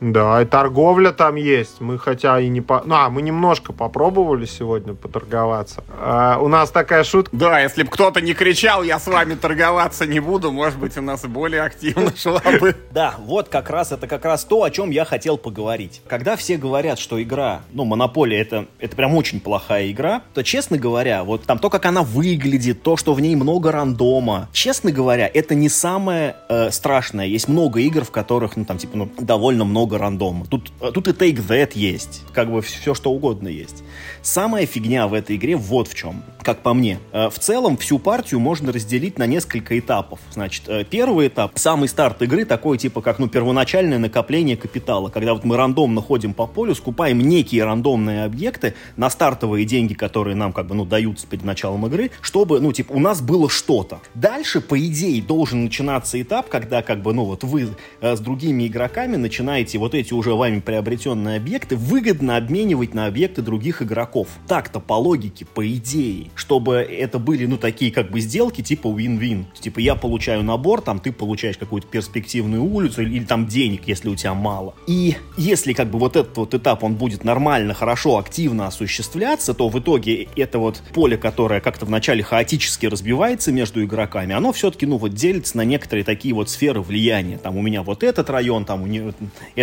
да, 0.00 0.42
и 0.42 0.44
торговля 0.44 1.12
там 1.12 1.36
есть. 1.36 1.80
Мы 1.80 1.98
хотя 1.98 2.38
и 2.40 2.48
не 2.48 2.60
по... 2.60 2.82
Ну, 2.84 2.94
а, 2.94 3.08
мы 3.08 3.22
немножко 3.22 3.72
попробовали 3.72 4.44
сегодня 4.44 4.94
поторговаться. 4.94 5.84
А, 5.98 6.38
у 6.40 6.48
нас 6.48 6.70
такая 6.70 7.04
шутка. 7.04 7.34
Да, 7.34 7.60
если 7.60 7.82
бы 7.82 7.90
кто-то 7.90 8.20
не 8.20 8.34
кричал, 8.34 8.82
я 8.82 8.98
с 8.98 9.06
вами 9.06 9.34
торговаться 9.34 10.06
не 10.06 10.20
буду, 10.20 10.52
может 10.52 10.78
быть, 10.78 10.96
у 10.98 11.02
нас 11.02 11.24
и 11.24 11.28
более 11.28 11.62
активно 11.62 12.14
шла 12.16 12.42
бы. 12.60 12.76
Да, 12.90 13.14
вот 13.18 13.48
как 13.48 13.70
раз 13.70 13.92
это 13.92 14.06
как 14.06 14.24
раз 14.24 14.44
то, 14.44 14.62
о 14.62 14.70
чем 14.70 14.90
я 14.90 15.04
хотел 15.04 15.38
поговорить. 15.38 16.02
Когда 16.06 16.36
все 16.36 16.56
говорят, 16.56 16.98
что 16.98 17.22
игра, 17.22 17.62
ну, 17.72 17.84
Монополия 17.84 18.40
это, 18.40 18.66
это 18.78 18.96
прям 18.96 19.14
очень 19.14 19.40
плохая 19.40 19.90
игра, 19.90 20.22
то, 20.34 20.42
честно 20.42 20.76
говоря, 20.76 21.24
вот 21.24 21.44
там 21.44 21.58
то, 21.58 21.70
как 21.70 21.86
она 21.86 22.02
выглядит, 22.02 22.82
то, 22.82 22.96
что 22.96 23.14
в 23.14 23.20
ней 23.20 23.34
много 23.34 23.72
рандома, 23.72 24.48
честно 24.52 24.92
говоря, 24.92 25.30
это 25.32 25.54
не 25.54 25.68
самое 25.68 26.36
э, 26.48 26.70
страшное. 26.70 27.26
Есть 27.26 27.48
много 27.48 27.80
игр, 27.80 28.04
в 28.04 28.10
которых, 28.10 28.56
ну, 28.56 28.64
там, 28.64 28.78
типа, 28.78 28.96
ну, 28.96 29.10
довольно 29.18 29.64
много 29.64 29.85
рандома. 29.94 30.46
Тут, 30.46 30.72
э, 30.80 30.90
тут 30.92 31.08
и 31.08 31.12
Take 31.12 31.46
That 31.46 31.72
есть, 31.74 32.22
как 32.32 32.50
бы 32.50 32.60
все, 32.62 32.94
что 32.94 33.10
угодно 33.10 33.48
есть. 33.48 33.82
Самая 34.22 34.66
фигня 34.66 35.06
в 35.06 35.14
этой 35.14 35.36
игре 35.36 35.56
вот 35.56 35.88
в 35.88 35.94
чем, 35.94 36.22
как 36.42 36.62
по 36.62 36.74
мне. 36.74 36.98
Э, 37.12 37.28
в 37.30 37.38
целом, 37.38 37.76
всю 37.76 37.98
партию 37.98 38.40
можно 38.40 38.72
разделить 38.72 39.18
на 39.18 39.26
несколько 39.26 39.78
этапов. 39.78 40.18
Значит, 40.32 40.64
э, 40.68 40.84
первый 40.84 41.28
этап, 41.28 41.52
самый 41.54 41.88
старт 41.88 42.20
игры, 42.22 42.44
такой 42.44 42.78
типа 42.78 43.00
как, 43.00 43.18
ну, 43.18 43.28
первоначальное 43.28 43.98
накопление 43.98 44.56
капитала, 44.56 45.08
когда 45.08 45.34
вот 45.34 45.44
мы 45.44 45.56
рандомно 45.56 46.02
ходим 46.02 46.34
по 46.34 46.46
полю, 46.46 46.74
скупаем 46.74 47.20
некие 47.20 47.64
рандомные 47.64 48.24
объекты 48.24 48.74
на 48.96 49.10
стартовые 49.10 49.64
деньги, 49.64 49.94
которые 49.94 50.34
нам 50.34 50.52
как 50.52 50.66
бы, 50.66 50.74
ну, 50.74 50.84
даются 50.84 51.26
перед 51.26 51.44
началом 51.44 51.86
игры, 51.86 52.10
чтобы, 52.20 52.60
ну, 52.60 52.72
типа, 52.72 52.92
у 52.92 52.98
нас 52.98 53.20
было 53.20 53.48
что-то. 53.48 54.00
Дальше, 54.14 54.60
по 54.60 54.78
идее, 54.78 55.22
должен 55.22 55.64
начинаться 55.64 56.20
этап, 56.20 56.48
когда, 56.48 56.82
как 56.82 57.02
бы, 57.02 57.12
ну, 57.12 57.24
вот 57.24 57.44
вы 57.44 57.68
с 58.00 58.20
другими 58.20 58.66
игроками 58.66 59.16
начинаете 59.16 59.75
вот 59.78 59.94
эти 59.94 60.12
уже 60.12 60.34
вами 60.34 60.60
приобретенные 60.60 61.36
объекты 61.36 61.76
выгодно 61.76 62.36
обменивать 62.36 62.94
на 62.94 63.06
объекты 63.06 63.42
других 63.42 63.82
игроков. 63.82 64.28
Так-то, 64.48 64.80
по 64.80 64.94
логике, 64.94 65.44
по 65.44 65.66
идее, 65.66 66.30
чтобы 66.34 66.76
это 66.76 67.18
были, 67.18 67.46
ну, 67.46 67.56
такие, 67.56 67.90
как 67.90 68.10
бы, 68.10 68.20
сделки 68.20 68.62
типа 68.62 68.88
win-win. 68.88 69.44
Типа, 69.58 69.78
я 69.80 69.94
получаю 69.94 70.42
набор, 70.42 70.80
там, 70.80 70.98
ты 70.98 71.12
получаешь 71.12 71.58
какую-то 71.58 71.88
перспективную 71.88 72.64
улицу 72.64 73.02
или, 73.02 73.16
или 73.16 73.24
там 73.24 73.46
денег, 73.46 73.82
если 73.86 74.08
у 74.08 74.16
тебя 74.16 74.34
мало. 74.34 74.74
И 74.86 75.16
если, 75.36 75.72
как 75.72 75.90
бы, 75.90 75.98
вот 75.98 76.16
этот 76.16 76.36
вот 76.36 76.54
этап, 76.54 76.82
он 76.82 76.94
будет 76.94 77.24
нормально, 77.24 77.74
хорошо, 77.74 78.18
активно 78.18 78.66
осуществляться, 78.66 79.54
то 79.54 79.68
в 79.68 79.78
итоге 79.78 80.28
это 80.36 80.58
вот 80.58 80.82
поле, 80.94 81.16
которое 81.16 81.60
как-то 81.60 81.86
вначале 81.86 82.22
хаотически 82.22 82.86
разбивается 82.86 83.52
между 83.52 83.84
игроками, 83.84 84.34
оно 84.34 84.52
все-таки, 84.52 84.86
ну, 84.86 84.96
вот 84.96 85.14
делится 85.14 85.56
на 85.56 85.64
некоторые 85.64 86.04
такие 86.04 86.34
вот 86.34 86.50
сферы 86.50 86.80
влияния. 86.80 87.38
Там 87.38 87.56
у 87.56 87.62
меня 87.62 87.82
вот 87.82 88.02
этот 88.02 88.30
район, 88.30 88.64
там 88.64 88.82
у 88.82 88.86
него, 88.86 89.12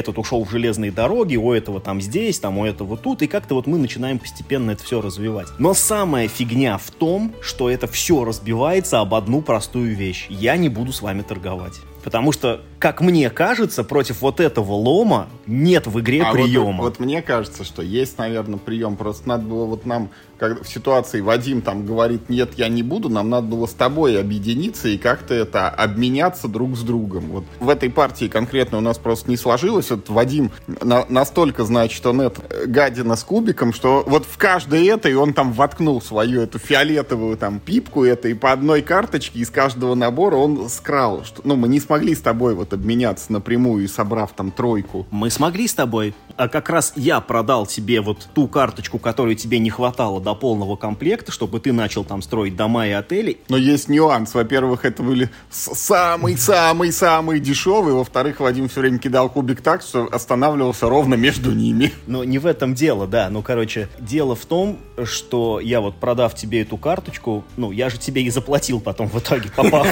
этот 0.04 0.18
ушел 0.18 0.44
в 0.44 0.52
железные 0.52 0.92
дороги, 0.92 1.38
у 1.38 1.54
этого 1.54 1.80
там 1.80 2.02
здесь, 2.02 2.40
там 2.40 2.58
у 2.58 2.66
этого 2.66 2.98
тут, 2.98 3.22
и 3.22 3.28
как-то 3.28 3.56
вот 3.56 3.68
мы 3.68 3.78
начинаем 3.78 4.20
постепенно 4.20 4.72
это 4.72 4.84
все 4.84 5.02
развивать. 5.02 5.48
Но 5.60 5.74
самая 5.74 6.28
фигня 6.28 6.78
в 6.78 6.92
том, 6.92 7.34
что 7.42 7.70
это 7.70 7.88
все 7.88 8.26
разбивается 8.26 9.00
об 9.00 9.14
одну 9.14 9.42
простую 9.42 9.96
вещь. 9.96 10.28
Я 10.30 10.58
не 10.58 10.70
буду 10.70 10.92
с 10.92 11.02
вами 11.02 11.22
торговать. 11.22 11.80
Потому 12.04 12.32
что, 12.32 12.62
как 12.80 13.02
мне 13.02 13.30
кажется, 13.30 13.84
против 13.84 14.22
вот 14.22 14.40
этого 14.40 14.74
лома 14.74 15.30
нет 15.48 15.88
в 15.88 16.00
игре 16.00 16.24
а 16.24 16.32
приема. 16.32 16.84
Вот, 16.84 16.98
вот 16.98 17.00
мне 17.00 17.22
кажется, 17.22 17.64
что 17.64 17.82
есть, 17.82 18.18
наверное, 18.18 18.60
прием. 18.60 18.98
Просто 18.98 19.28
надо 19.28 19.44
было 19.46 19.66
вот 19.66 19.86
нам, 19.86 20.10
как 20.38 20.64
в 20.64 20.68
ситуации 20.68 21.22
Вадим 21.22 21.62
там 21.62 21.86
говорит, 21.86 22.30
нет, 22.30 22.52
я 22.58 22.68
не 22.68 22.84
буду, 22.84 23.10
нам 23.10 23.30
надо 23.30 23.48
было 23.48 23.66
с 23.66 23.74
тобой 23.74 24.20
объединиться 24.20 24.90
и 24.90 24.98
как-то 24.98 25.34
это 25.34 25.70
обменяться 25.70 26.48
друг 26.48 26.76
с 26.76 26.82
другом. 26.82 27.30
Вот 27.30 27.46
в 27.60 27.70
этой 27.70 27.90
партии 27.90 28.28
конкретно 28.28 28.80
у 28.80 28.82
нас 28.82 28.98
просто 28.98 29.30
не 29.30 29.38
сложилось. 29.38 29.90
Вот 29.90 30.10
Вадим 30.10 30.52
на, 30.68 31.06
настолько, 31.08 31.64
значит, 31.64 32.06
он 32.06 32.22
это 32.22 32.42
гадина 32.68 33.16
с 33.16 33.24
кубиком, 33.24 33.74
что 33.74 34.04
вот 34.06 34.26
в 34.26 34.38
каждой 34.38 34.86
этой 34.88 35.16
он 35.16 35.34
там 35.34 35.54
воткнул 35.54 36.02
свою 36.02 36.42
эту 36.42 36.60
фиолетовую 36.60 37.38
там 37.38 37.60
пипку 37.60 38.04
это 38.04 38.28
и 38.28 38.34
по 38.34 38.52
одной 38.52 38.82
карточке 38.82 39.40
из 39.40 39.50
каждого 39.50 39.96
набора 39.96 40.36
он 40.36 40.70
скрал. 40.70 41.24
Что, 41.24 41.42
ну, 41.44 41.56
мы 41.56 41.68
не 41.68 41.80
смогли 41.94 42.16
с 42.16 42.22
тобой 42.22 42.56
вот 42.56 42.74
обменяться 42.74 43.32
напрямую, 43.32 43.88
собрав 43.88 44.32
там 44.32 44.50
тройку. 44.50 45.06
Мы 45.12 45.30
смогли 45.30 45.68
с 45.68 45.76
тобой. 45.76 46.16
А 46.38 46.48
как 46.48 46.70
раз 46.70 46.94
я 46.96 47.20
продал 47.20 47.68
тебе 47.68 48.02
вот 48.02 48.28
ту 48.34 48.48
карточку, 48.48 48.98
которой 48.98 49.36
тебе 49.36 49.60
не 49.60 49.70
хватало 49.70 50.20
до 50.20 50.34
полного 50.34 50.76
комплекта, 50.76 51.32
чтобы 51.32 51.60
ты 51.60 51.72
начал 51.72 52.04
там 52.04 52.24
строить 52.24 52.56
дома 52.56 52.88
и 52.88 52.92
отели. 52.92 53.38
Но 53.48 53.58
есть 53.58 53.90
нюанс. 53.90 54.34
Во-первых, 54.34 54.86
это 54.86 55.04
были 55.04 55.30
самый-самый-самый 55.52 57.40
дешевый. 57.40 57.94
Во-вторых, 57.94 58.40
Вадим 58.40 58.68
все 58.70 58.80
время 58.80 58.98
кидал 58.98 59.30
кубик 59.30 59.62
так, 59.62 59.84
что 59.84 60.10
останавливался 60.12 60.90
ровно 60.90 61.14
между 61.14 61.52
ними. 61.52 61.94
Но 62.08 62.24
не 62.24 62.40
в 62.40 62.48
этом 62.48 62.74
дело, 62.74 63.06
да. 63.06 63.30
Ну, 63.30 63.44
короче, 63.44 63.88
дело 64.00 64.36
в 64.36 64.48
том, 64.48 64.80
что 65.04 65.60
я 65.60 65.80
вот 65.80 65.98
продав 65.98 66.34
тебе 66.34 66.64
эту 66.64 66.78
карточку, 66.78 67.44
ну, 67.56 67.72
я 67.72 67.92
же 67.92 68.00
тебе 68.00 68.24
и 68.24 68.32
заплатил 68.32 68.80
потом 68.80 69.10
в 69.10 69.20
итоге, 69.20 69.52
попав, 69.56 69.88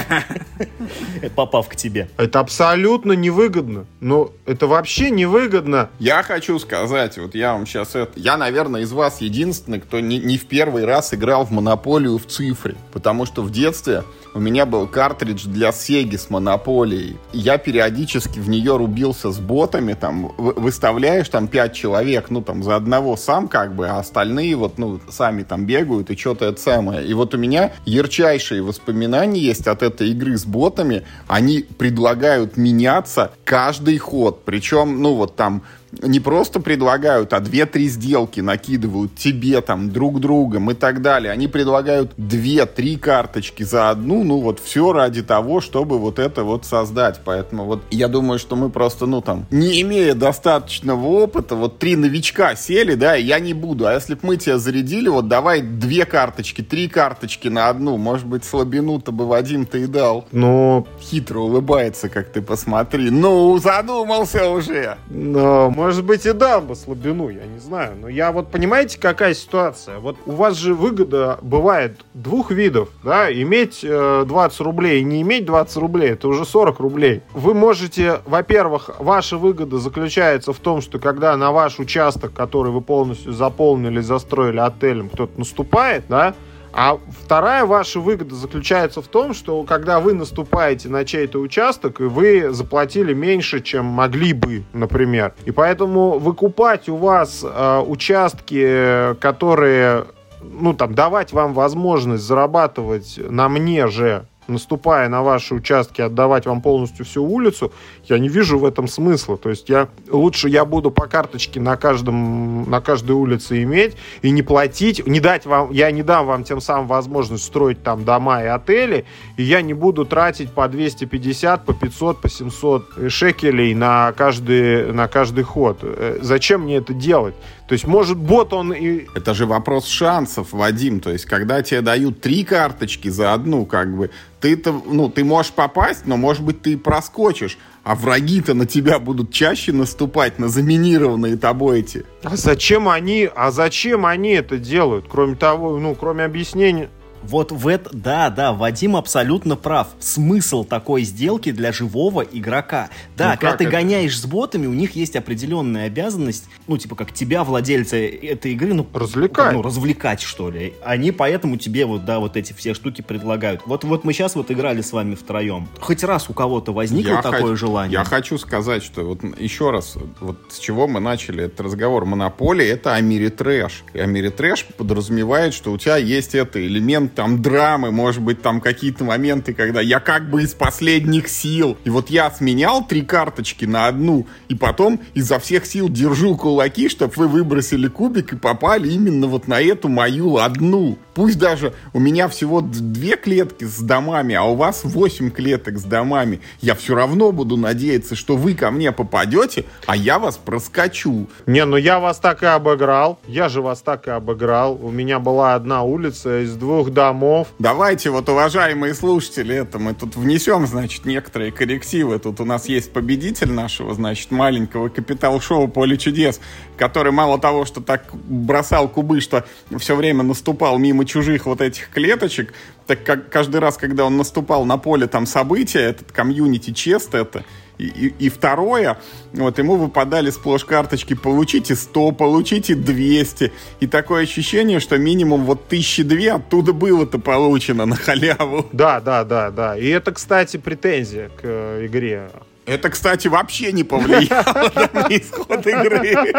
попав 1.35 1.69
к 1.69 1.75
тебе. 1.75 1.90
Это 2.17 2.39
абсолютно 2.39 3.13
невыгодно. 3.13 3.85
Ну, 3.99 4.31
это 4.45 4.67
вообще 4.67 5.09
невыгодно. 5.09 5.89
Я 5.99 6.23
хочу 6.23 6.57
сказать, 6.59 7.17
вот 7.17 7.35
я 7.35 7.53
вам 7.53 7.65
сейчас 7.65 7.95
это... 7.95 8.19
Я, 8.19 8.37
наверное, 8.37 8.81
из 8.81 8.91
вас 8.91 9.21
единственный, 9.21 9.79
кто 9.79 9.99
не, 9.99 10.17
не 10.19 10.37
в 10.37 10.45
первый 10.45 10.85
раз 10.85 11.13
играл 11.13 11.45
в 11.45 11.51
Монополию 11.51 12.17
в 12.17 12.25
цифре. 12.25 12.75
Потому 12.93 13.25
что 13.25 13.41
в 13.41 13.51
детстве 13.51 14.03
у 14.33 14.39
меня 14.39 14.65
был 14.65 14.87
картридж 14.87 15.45
для 15.47 15.71
Сеги 15.71 16.15
с 16.15 16.29
Монополией. 16.29 17.17
Я 17.33 17.57
периодически 17.57 18.39
в 18.39 18.49
нее 18.49 18.77
рубился 18.77 19.31
с 19.31 19.39
ботами, 19.39 19.93
там, 19.93 20.33
выставляешь 20.37 21.29
там 21.29 21.47
пять 21.47 21.73
человек, 21.73 22.29
ну, 22.29 22.41
там, 22.41 22.63
за 22.63 22.75
одного 22.75 23.17
сам 23.17 23.47
как 23.47 23.75
бы, 23.75 23.87
а 23.87 23.99
остальные 23.99 24.55
вот, 24.55 24.77
ну, 24.77 24.99
сами 25.09 25.43
там 25.43 25.65
бегают 25.65 26.09
и 26.09 26.17
что-то 26.17 26.45
это 26.45 26.61
самое. 26.61 27.05
И 27.05 27.13
вот 27.13 27.33
у 27.33 27.37
меня 27.37 27.73
ярчайшие 27.85 28.61
воспоминания 28.61 29.41
есть 29.41 29.67
от 29.67 29.83
этой 29.83 30.09
игры 30.09 30.37
с 30.37 30.45
ботами. 30.45 31.03
Они 31.27 31.65
предлагают 31.77 32.57
меняться 32.57 33.31
каждый 33.43 33.97
ход. 33.97 34.43
Причем, 34.45 35.01
ну, 35.01 35.15
вот 35.15 35.35
там 35.35 35.63
не 36.01 36.19
просто 36.19 36.59
предлагают, 36.59 37.33
а 37.33 37.39
две-три 37.39 37.87
сделки 37.89 38.39
накидывают 38.39 39.15
тебе 39.15 39.61
там 39.61 39.91
друг 39.91 40.19
другом 40.19 40.71
и 40.71 40.73
так 40.73 41.01
далее. 41.01 41.31
Они 41.31 41.47
предлагают 41.47 42.13
две-три 42.17 42.95
карточки 42.95 43.63
за 43.63 43.89
одну, 43.89 44.23
ну 44.23 44.39
вот 44.39 44.59
все 44.59 44.93
ради 44.93 45.21
того, 45.21 45.61
чтобы 45.61 45.99
вот 45.99 46.19
это 46.19 46.43
вот 46.43 46.65
создать. 46.65 47.21
Поэтому 47.23 47.65
вот 47.65 47.81
я 47.91 48.07
думаю, 48.07 48.39
что 48.39 48.55
мы 48.55 48.69
просто, 48.69 49.05
ну 49.05 49.21
там, 49.21 49.45
не 49.51 49.81
имея 49.81 50.15
достаточного 50.15 51.05
опыта, 51.05 51.55
вот 51.55 51.79
три 51.79 51.95
новичка 51.95 52.55
сели, 52.55 52.95
да, 52.95 53.17
и 53.17 53.23
я 53.23 53.39
не 53.39 53.53
буду. 53.53 53.87
А 53.87 53.93
если 53.93 54.15
бы 54.15 54.21
мы 54.23 54.37
тебя 54.37 54.57
зарядили, 54.57 55.09
вот 55.09 55.27
давай 55.27 55.61
две 55.61 56.05
карточки, 56.05 56.61
три 56.61 56.87
карточки 56.87 57.47
на 57.47 57.69
одну, 57.69 57.97
может 57.97 58.27
быть, 58.27 58.43
слабину-то 58.43 59.11
бы 59.11 59.27
Вадим-то 59.27 59.77
и 59.77 59.87
дал. 59.87 60.25
Ну, 60.31 60.87
хитро 60.99 61.39
улыбается, 61.39 62.09
как 62.09 62.31
ты 62.31 62.41
посмотри. 62.41 63.09
Ну, 63.09 63.57
задумался 63.57 64.49
уже. 64.49 64.97
Но, 65.09 65.69
может 65.81 66.05
быть, 66.05 66.27
и 66.27 66.31
дал 66.31 66.61
бы 66.61 66.75
слабину, 66.75 67.29
я 67.29 67.47
не 67.47 67.57
знаю. 67.57 67.97
Но 67.99 68.07
я 68.07 68.31
вот, 68.31 68.51
понимаете, 68.51 68.99
какая 68.99 69.33
ситуация? 69.33 69.97
Вот 69.97 70.15
у 70.27 70.33
вас 70.33 70.55
же 70.55 70.75
выгода 70.75 71.39
бывает 71.41 72.01
двух 72.13 72.51
видов, 72.51 72.89
да, 73.03 73.33
иметь 73.33 73.79
э, 73.83 74.23
20 74.27 74.59
рублей 74.59 75.01
и 75.01 75.03
не 75.03 75.23
иметь 75.23 75.45
20 75.45 75.77
рублей, 75.77 76.11
это 76.11 76.27
уже 76.27 76.45
40 76.45 76.79
рублей. 76.79 77.23
Вы 77.33 77.55
можете, 77.55 78.21
во-первых, 78.27 78.91
ваша 78.99 79.37
выгода 79.37 79.79
заключается 79.79 80.53
в 80.53 80.59
том, 80.59 80.81
что 80.81 80.99
когда 80.99 81.35
на 81.35 81.51
ваш 81.51 81.79
участок, 81.79 82.31
который 82.31 82.71
вы 82.71 82.81
полностью 82.81 83.33
заполнили, 83.33 84.01
застроили 84.01 84.59
отелем, 84.59 85.09
кто-то 85.09 85.39
наступает, 85.39 86.03
да, 86.07 86.35
а 86.73 86.97
вторая 87.23 87.65
ваша 87.65 87.99
выгода 87.99 88.35
заключается 88.35 89.01
в 89.01 89.07
том, 89.07 89.33
что 89.33 89.63
когда 89.63 89.99
вы 89.99 90.13
наступаете 90.13 90.89
на 90.89 91.05
чей-то 91.05 91.39
участок, 91.39 91.99
и 91.99 92.03
вы 92.03 92.53
заплатили 92.53 93.13
меньше, 93.13 93.61
чем 93.61 93.85
могли 93.85 94.33
бы, 94.33 94.63
например. 94.73 95.33
И 95.45 95.51
поэтому 95.51 96.17
выкупать 96.19 96.87
у 96.87 96.95
вас 96.95 97.43
э, 97.43 97.79
участки, 97.85 99.15
которые, 99.19 100.05
ну 100.41 100.73
там, 100.73 100.95
давать 100.95 101.33
вам 101.33 101.53
возможность 101.53 102.23
зарабатывать 102.23 103.19
на 103.19 103.49
мне 103.49 103.87
же 103.87 104.25
наступая 104.51 105.09
на 105.09 105.23
ваши 105.23 105.55
участки, 105.55 106.01
отдавать 106.01 106.45
вам 106.45 106.61
полностью 106.61 107.05
всю 107.05 107.23
улицу, 107.23 107.71
я 108.05 108.19
не 108.19 108.29
вижу 108.29 108.59
в 108.59 108.65
этом 108.65 108.87
смысла. 108.87 109.37
То 109.37 109.49
есть 109.49 109.69
я 109.69 109.87
лучше 110.09 110.49
я 110.49 110.65
буду 110.65 110.91
по 110.91 111.07
карточке 111.07 111.59
на 111.59 111.77
каждом 111.77 112.69
на 112.69 112.81
каждой 112.81 113.11
улице 113.13 113.63
иметь 113.63 113.97
и 114.21 114.31
не 114.31 114.41
платить, 114.41 115.05
не 115.07 115.19
дать 115.19 115.45
вам, 115.45 115.71
я 115.71 115.91
не 115.91 116.03
дам 116.03 116.27
вам 116.27 116.43
тем 116.43 116.61
самым 116.61 116.87
возможность 116.87 117.43
строить 117.43 117.83
там 117.83 118.03
дома 118.03 118.43
и 118.43 118.47
отели, 118.47 119.05
и 119.37 119.43
я 119.43 119.61
не 119.61 119.73
буду 119.73 120.05
тратить 120.05 120.51
по 120.51 120.67
250, 120.67 121.65
по 121.65 121.73
500, 121.73 122.21
по 122.21 122.29
700 122.29 123.11
шекелей 123.11 123.73
на 123.73 124.11
каждый 124.13 124.91
на 124.91 125.07
каждый 125.07 125.43
ход. 125.43 125.79
Э, 125.81 126.19
зачем 126.21 126.61
мне 126.61 126.77
это 126.77 126.93
делать? 126.93 127.35
То 127.71 127.75
есть, 127.75 127.87
может, 127.87 128.17
бот 128.17 128.51
он 128.51 128.73
и... 128.73 129.05
Это 129.15 129.33
же 129.33 129.45
вопрос 129.45 129.87
шансов, 129.87 130.51
Вадим. 130.51 130.99
То 130.99 131.09
есть, 131.09 131.23
когда 131.23 131.61
тебе 131.61 131.79
дают 131.79 132.19
три 132.19 132.43
карточки 132.43 133.07
за 133.07 133.31
одну, 133.31 133.65
как 133.65 133.95
бы, 133.95 134.09
ты-то, 134.41 134.73
ну, 134.85 135.07
ты 135.07 135.23
можешь 135.23 135.53
попасть, 135.53 136.05
но, 136.05 136.17
может 136.17 136.43
быть, 136.43 136.61
ты 136.61 136.73
и 136.73 136.75
проскочишь. 136.75 137.57
А 137.85 137.95
враги-то 137.95 138.53
на 138.55 138.65
тебя 138.65 138.99
будут 138.99 139.31
чаще 139.31 139.71
наступать, 139.71 140.37
на 140.37 140.49
заминированные 140.49 141.37
тобой 141.37 141.79
эти. 141.79 142.05
А 142.23 142.35
зачем 142.35 142.89
они, 142.89 143.29
а 143.33 143.51
зачем 143.51 144.05
они 144.05 144.31
это 144.31 144.57
делают? 144.57 145.05
Кроме 145.09 145.37
того, 145.37 145.77
ну, 145.77 145.95
кроме 145.95 146.25
объяснения, 146.25 146.89
Вот 147.23 147.51
в 147.51 147.67
это, 147.67 147.89
да, 147.93 148.29
да, 148.29 148.53
Вадим 148.53 148.95
абсолютно 148.95 149.55
прав. 149.55 149.89
Смысл 149.99 150.63
такой 150.63 151.03
сделки 151.03 151.51
для 151.51 151.71
живого 151.71 152.21
игрока. 152.21 152.89
Да, 153.15 153.31
ну, 153.31 153.37
когда 153.39 153.57
ты 153.57 153.63
это? 153.65 153.71
гоняешь 153.71 154.19
с 154.19 154.25
ботами, 154.25 154.67
у 154.67 154.73
них 154.73 154.95
есть 154.95 155.15
определенная 155.15 155.87
обязанность, 155.87 156.45
ну, 156.67 156.77
типа, 156.77 156.95
как 156.95 157.13
тебя, 157.13 157.43
владельца 157.43 157.97
этой 157.97 158.53
игры, 158.53 158.73
ну, 158.73 158.87
развлекать. 158.93 159.53
Ну, 159.53 159.61
развлекать, 159.61 160.21
что 160.21 160.49
ли. 160.49 160.73
Они 160.83 161.11
поэтому 161.11 161.57
тебе 161.57 161.85
вот, 161.85 162.05
да, 162.05 162.19
вот 162.19 162.37
эти 162.37 162.53
все 162.53 162.73
штуки 162.73 163.01
предлагают. 163.01 163.61
Вот, 163.65 163.83
вот 163.83 164.03
мы 164.03 164.13
сейчас 164.13 164.35
вот 164.35 164.51
играли 164.51 164.81
с 164.81 164.91
вами 164.91 165.15
втроем. 165.15 165.67
Хоть 165.79 166.03
раз 166.03 166.29
у 166.29 166.33
кого-то 166.33 166.73
возникло 166.73 167.11
я 167.11 167.21
такое 167.21 167.41
хочу, 167.41 167.55
желание? 167.55 167.93
Я 167.93 168.03
хочу 168.03 168.37
сказать, 168.37 168.83
что 168.83 169.03
вот 169.03 169.19
еще 169.39 169.71
раз, 169.71 169.95
вот 170.19 170.37
с 170.49 170.59
чего 170.59 170.87
мы 170.87 170.99
начали 170.99 171.45
этот 171.45 171.61
разговор. 171.61 172.05
Монополия— 172.05 172.67
это 172.73 172.95
о 172.95 173.01
мире 173.01 173.29
трэш. 173.29 173.83
И 173.93 173.99
о 173.99 174.05
мире 174.05 174.31
трэш 174.31 174.65
подразумевает, 174.77 175.53
что 175.53 175.71
у 175.71 175.77
тебя 175.77 175.97
есть 175.97 176.35
это 176.35 176.65
элемент 176.65 177.10
там 177.13 177.41
драмы, 177.41 177.91
может 177.91 178.21
быть, 178.21 178.41
там 178.41 178.61
какие-то 178.61 179.03
моменты, 179.03 179.53
когда 179.53 179.81
я 179.81 179.99
как 179.99 180.29
бы 180.29 180.43
из 180.43 180.53
последних 180.53 181.27
сил. 181.27 181.77
И 181.83 181.89
вот 181.89 182.09
я 182.09 182.29
сменял 182.31 182.85
три 182.85 183.01
карточки 183.01 183.65
на 183.65 183.87
одну, 183.87 184.27
и 184.49 184.55
потом 184.55 184.99
изо 185.13 185.39
всех 185.39 185.65
сил 185.65 185.89
держу 185.89 186.35
кулаки, 186.35 186.89
чтобы 186.89 187.13
вы 187.15 187.27
выбросили 187.27 187.87
кубик 187.87 188.33
и 188.33 188.37
попали 188.37 188.89
именно 188.89 189.27
вот 189.27 189.47
на 189.47 189.61
эту 189.61 189.89
мою 189.89 190.37
одну. 190.37 190.97
Пусть 191.13 191.37
даже 191.37 191.73
у 191.93 191.99
меня 191.99 192.27
всего 192.29 192.61
две 192.61 193.17
клетки 193.17 193.65
с 193.65 193.79
домами, 193.79 194.35
а 194.35 194.43
у 194.43 194.55
вас 194.55 194.83
восемь 194.83 195.29
клеток 195.29 195.77
с 195.77 195.83
домами. 195.83 196.39
Я 196.61 196.73
все 196.75 196.95
равно 196.95 197.31
буду 197.31 197.57
надеяться, 197.57 198.15
что 198.15 198.37
вы 198.37 198.53
ко 198.53 198.71
мне 198.71 198.91
попадете, 198.91 199.65
а 199.85 199.95
я 199.95 200.19
вас 200.19 200.37
проскочу. 200.37 201.27
Не, 201.45 201.65
ну 201.65 201.75
я 201.75 201.99
вас 201.99 202.19
так 202.19 202.43
и 202.43 202.45
обыграл. 202.45 203.19
Я 203.27 203.49
же 203.49 203.61
вас 203.61 203.81
так 203.81 204.07
и 204.07 204.11
обыграл. 204.11 204.79
У 204.81 204.89
меня 204.89 205.19
была 205.19 205.55
одна 205.55 205.83
улица 205.83 206.43
из 206.43 206.55
двух 206.55 206.91
домов. 206.91 207.49
Давайте 207.59 208.09
вот, 208.09 208.29
уважаемые 208.29 208.93
слушатели, 208.93 209.55
это 209.55 209.79
мы 209.79 209.93
тут 209.93 210.15
внесем, 210.15 210.65
значит, 210.65 211.05
некоторые 211.05 211.51
коррективы. 211.51 212.19
Тут 212.19 212.39
у 212.39 212.45
нас 212.45 212.67
есть 212.69 212.93
победитель 212.93 213.51
нашего, 213.51 213.93
значит, 213.93 214.31
маленького 214.31 214.87
капитал-шоу 214.87 215.67
«Поле 215.67 215.97
чудес», 215.97 216.39
который 216.77 217.11
мало 217.11 217.37
того, 217.37 217.65
что 217.65 217.81
так 217.81 218.05
бросал 218.13 218.87
кубы, 218.87 219.19
что 219.19 219.43
все 219.77 219.95
время 219.95 220.23
наступал 220.23 220.77
мимо 220.77 221.01
мимо 221.01 221.05
чужих 221.11 221.45
вот 221.45 221.61
этих 221.61 221.89
клеточек, 221.89 222.53
так 222.87 223.03
как 223.03 223.29
каждый 223.29 223.59
раз, 223.59 223.77
когда 223.77 224.05
он 224.05 224.17
наступал 224.17 224.65
на 224.65 224.77
поле 224.77 225.07
там 225.07 225.25
события, 225.25 225.79
этот 225.79 226.11
комьюнити 226.11 226.71
чест 226.71 227.13
это, 227.13 227.43
и, 227.77 227.85
и, 227.87 228.13
и 228.25 228.29
второе, 228.29 228.97
вот 229.33 229.57
ему 229.57 229.75
выпадали 229.75 230.29
сплошь 230.29 230.65
карточки 230.65 231.13
«получите 231.13 231.73
100», 231.73 232.15
«получите 232.15 232.73
200», 232.73 233.51
и 233.79 233.87
такое 233.87 234.23
ощущение, 234.23 234.79
что 234.79 234.97
минимум 234.97 235.45
вот 235.45 235.67
тысячи 235.67 236.03
две 236.03 236.33
оттуда 236.33 236.73
было-то 236.73 237.19
получено 237.19 237.85
на 237.85 237.95
халяву. 237.95 238.67
Да, 238.71 239.01
да, 239.01 239.23
да, 239.23 239.51
да. 239.51 239.77
И 239.77 239.87
это, 239.87 240.11
кстати, 240.11 240.57
претензия 240.57 241.29
к 241.29 241.41
э, 241.43 241.85
игре. 241.87 242.29
Это, 242.65 242.89
кстати, 242.89 243.27
вообще 243.27 243.71
не 243.71 243.83
повлияло 243.83 244.71
на 244.93 245.07
исход 245.09 245.65
игры. 245.65 246.33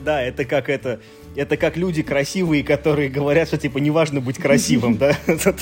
Да, 0.00 0.22
это 0.22 0.44
как 0.44 0.68
это 0.68 1.00
это 1.38 1.56
как 1.56 1.76
люди 1.76 2.02
красивые, 2.02 2.64
которые 2.64 3.08
говорят, 3.08 3.48
что 3.48 3.58
типа 3.58 3.78
неважно 3.78 4.20
быть 4.20 4.38
красивым, 4.38 4.96
да? 4.96 5.16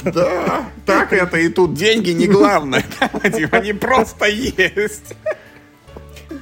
Да, 0.04 0.64
так 0.86 1.12
это 1.12 1.36
и 1.36 1.48
тут 1.48 1.74
деньги 1.74 2.10
не 2.10 2.26
главное. 2.26 2.84
Они 3.52 3.72
просто 3.74 4.26
есть. 4.26 5.14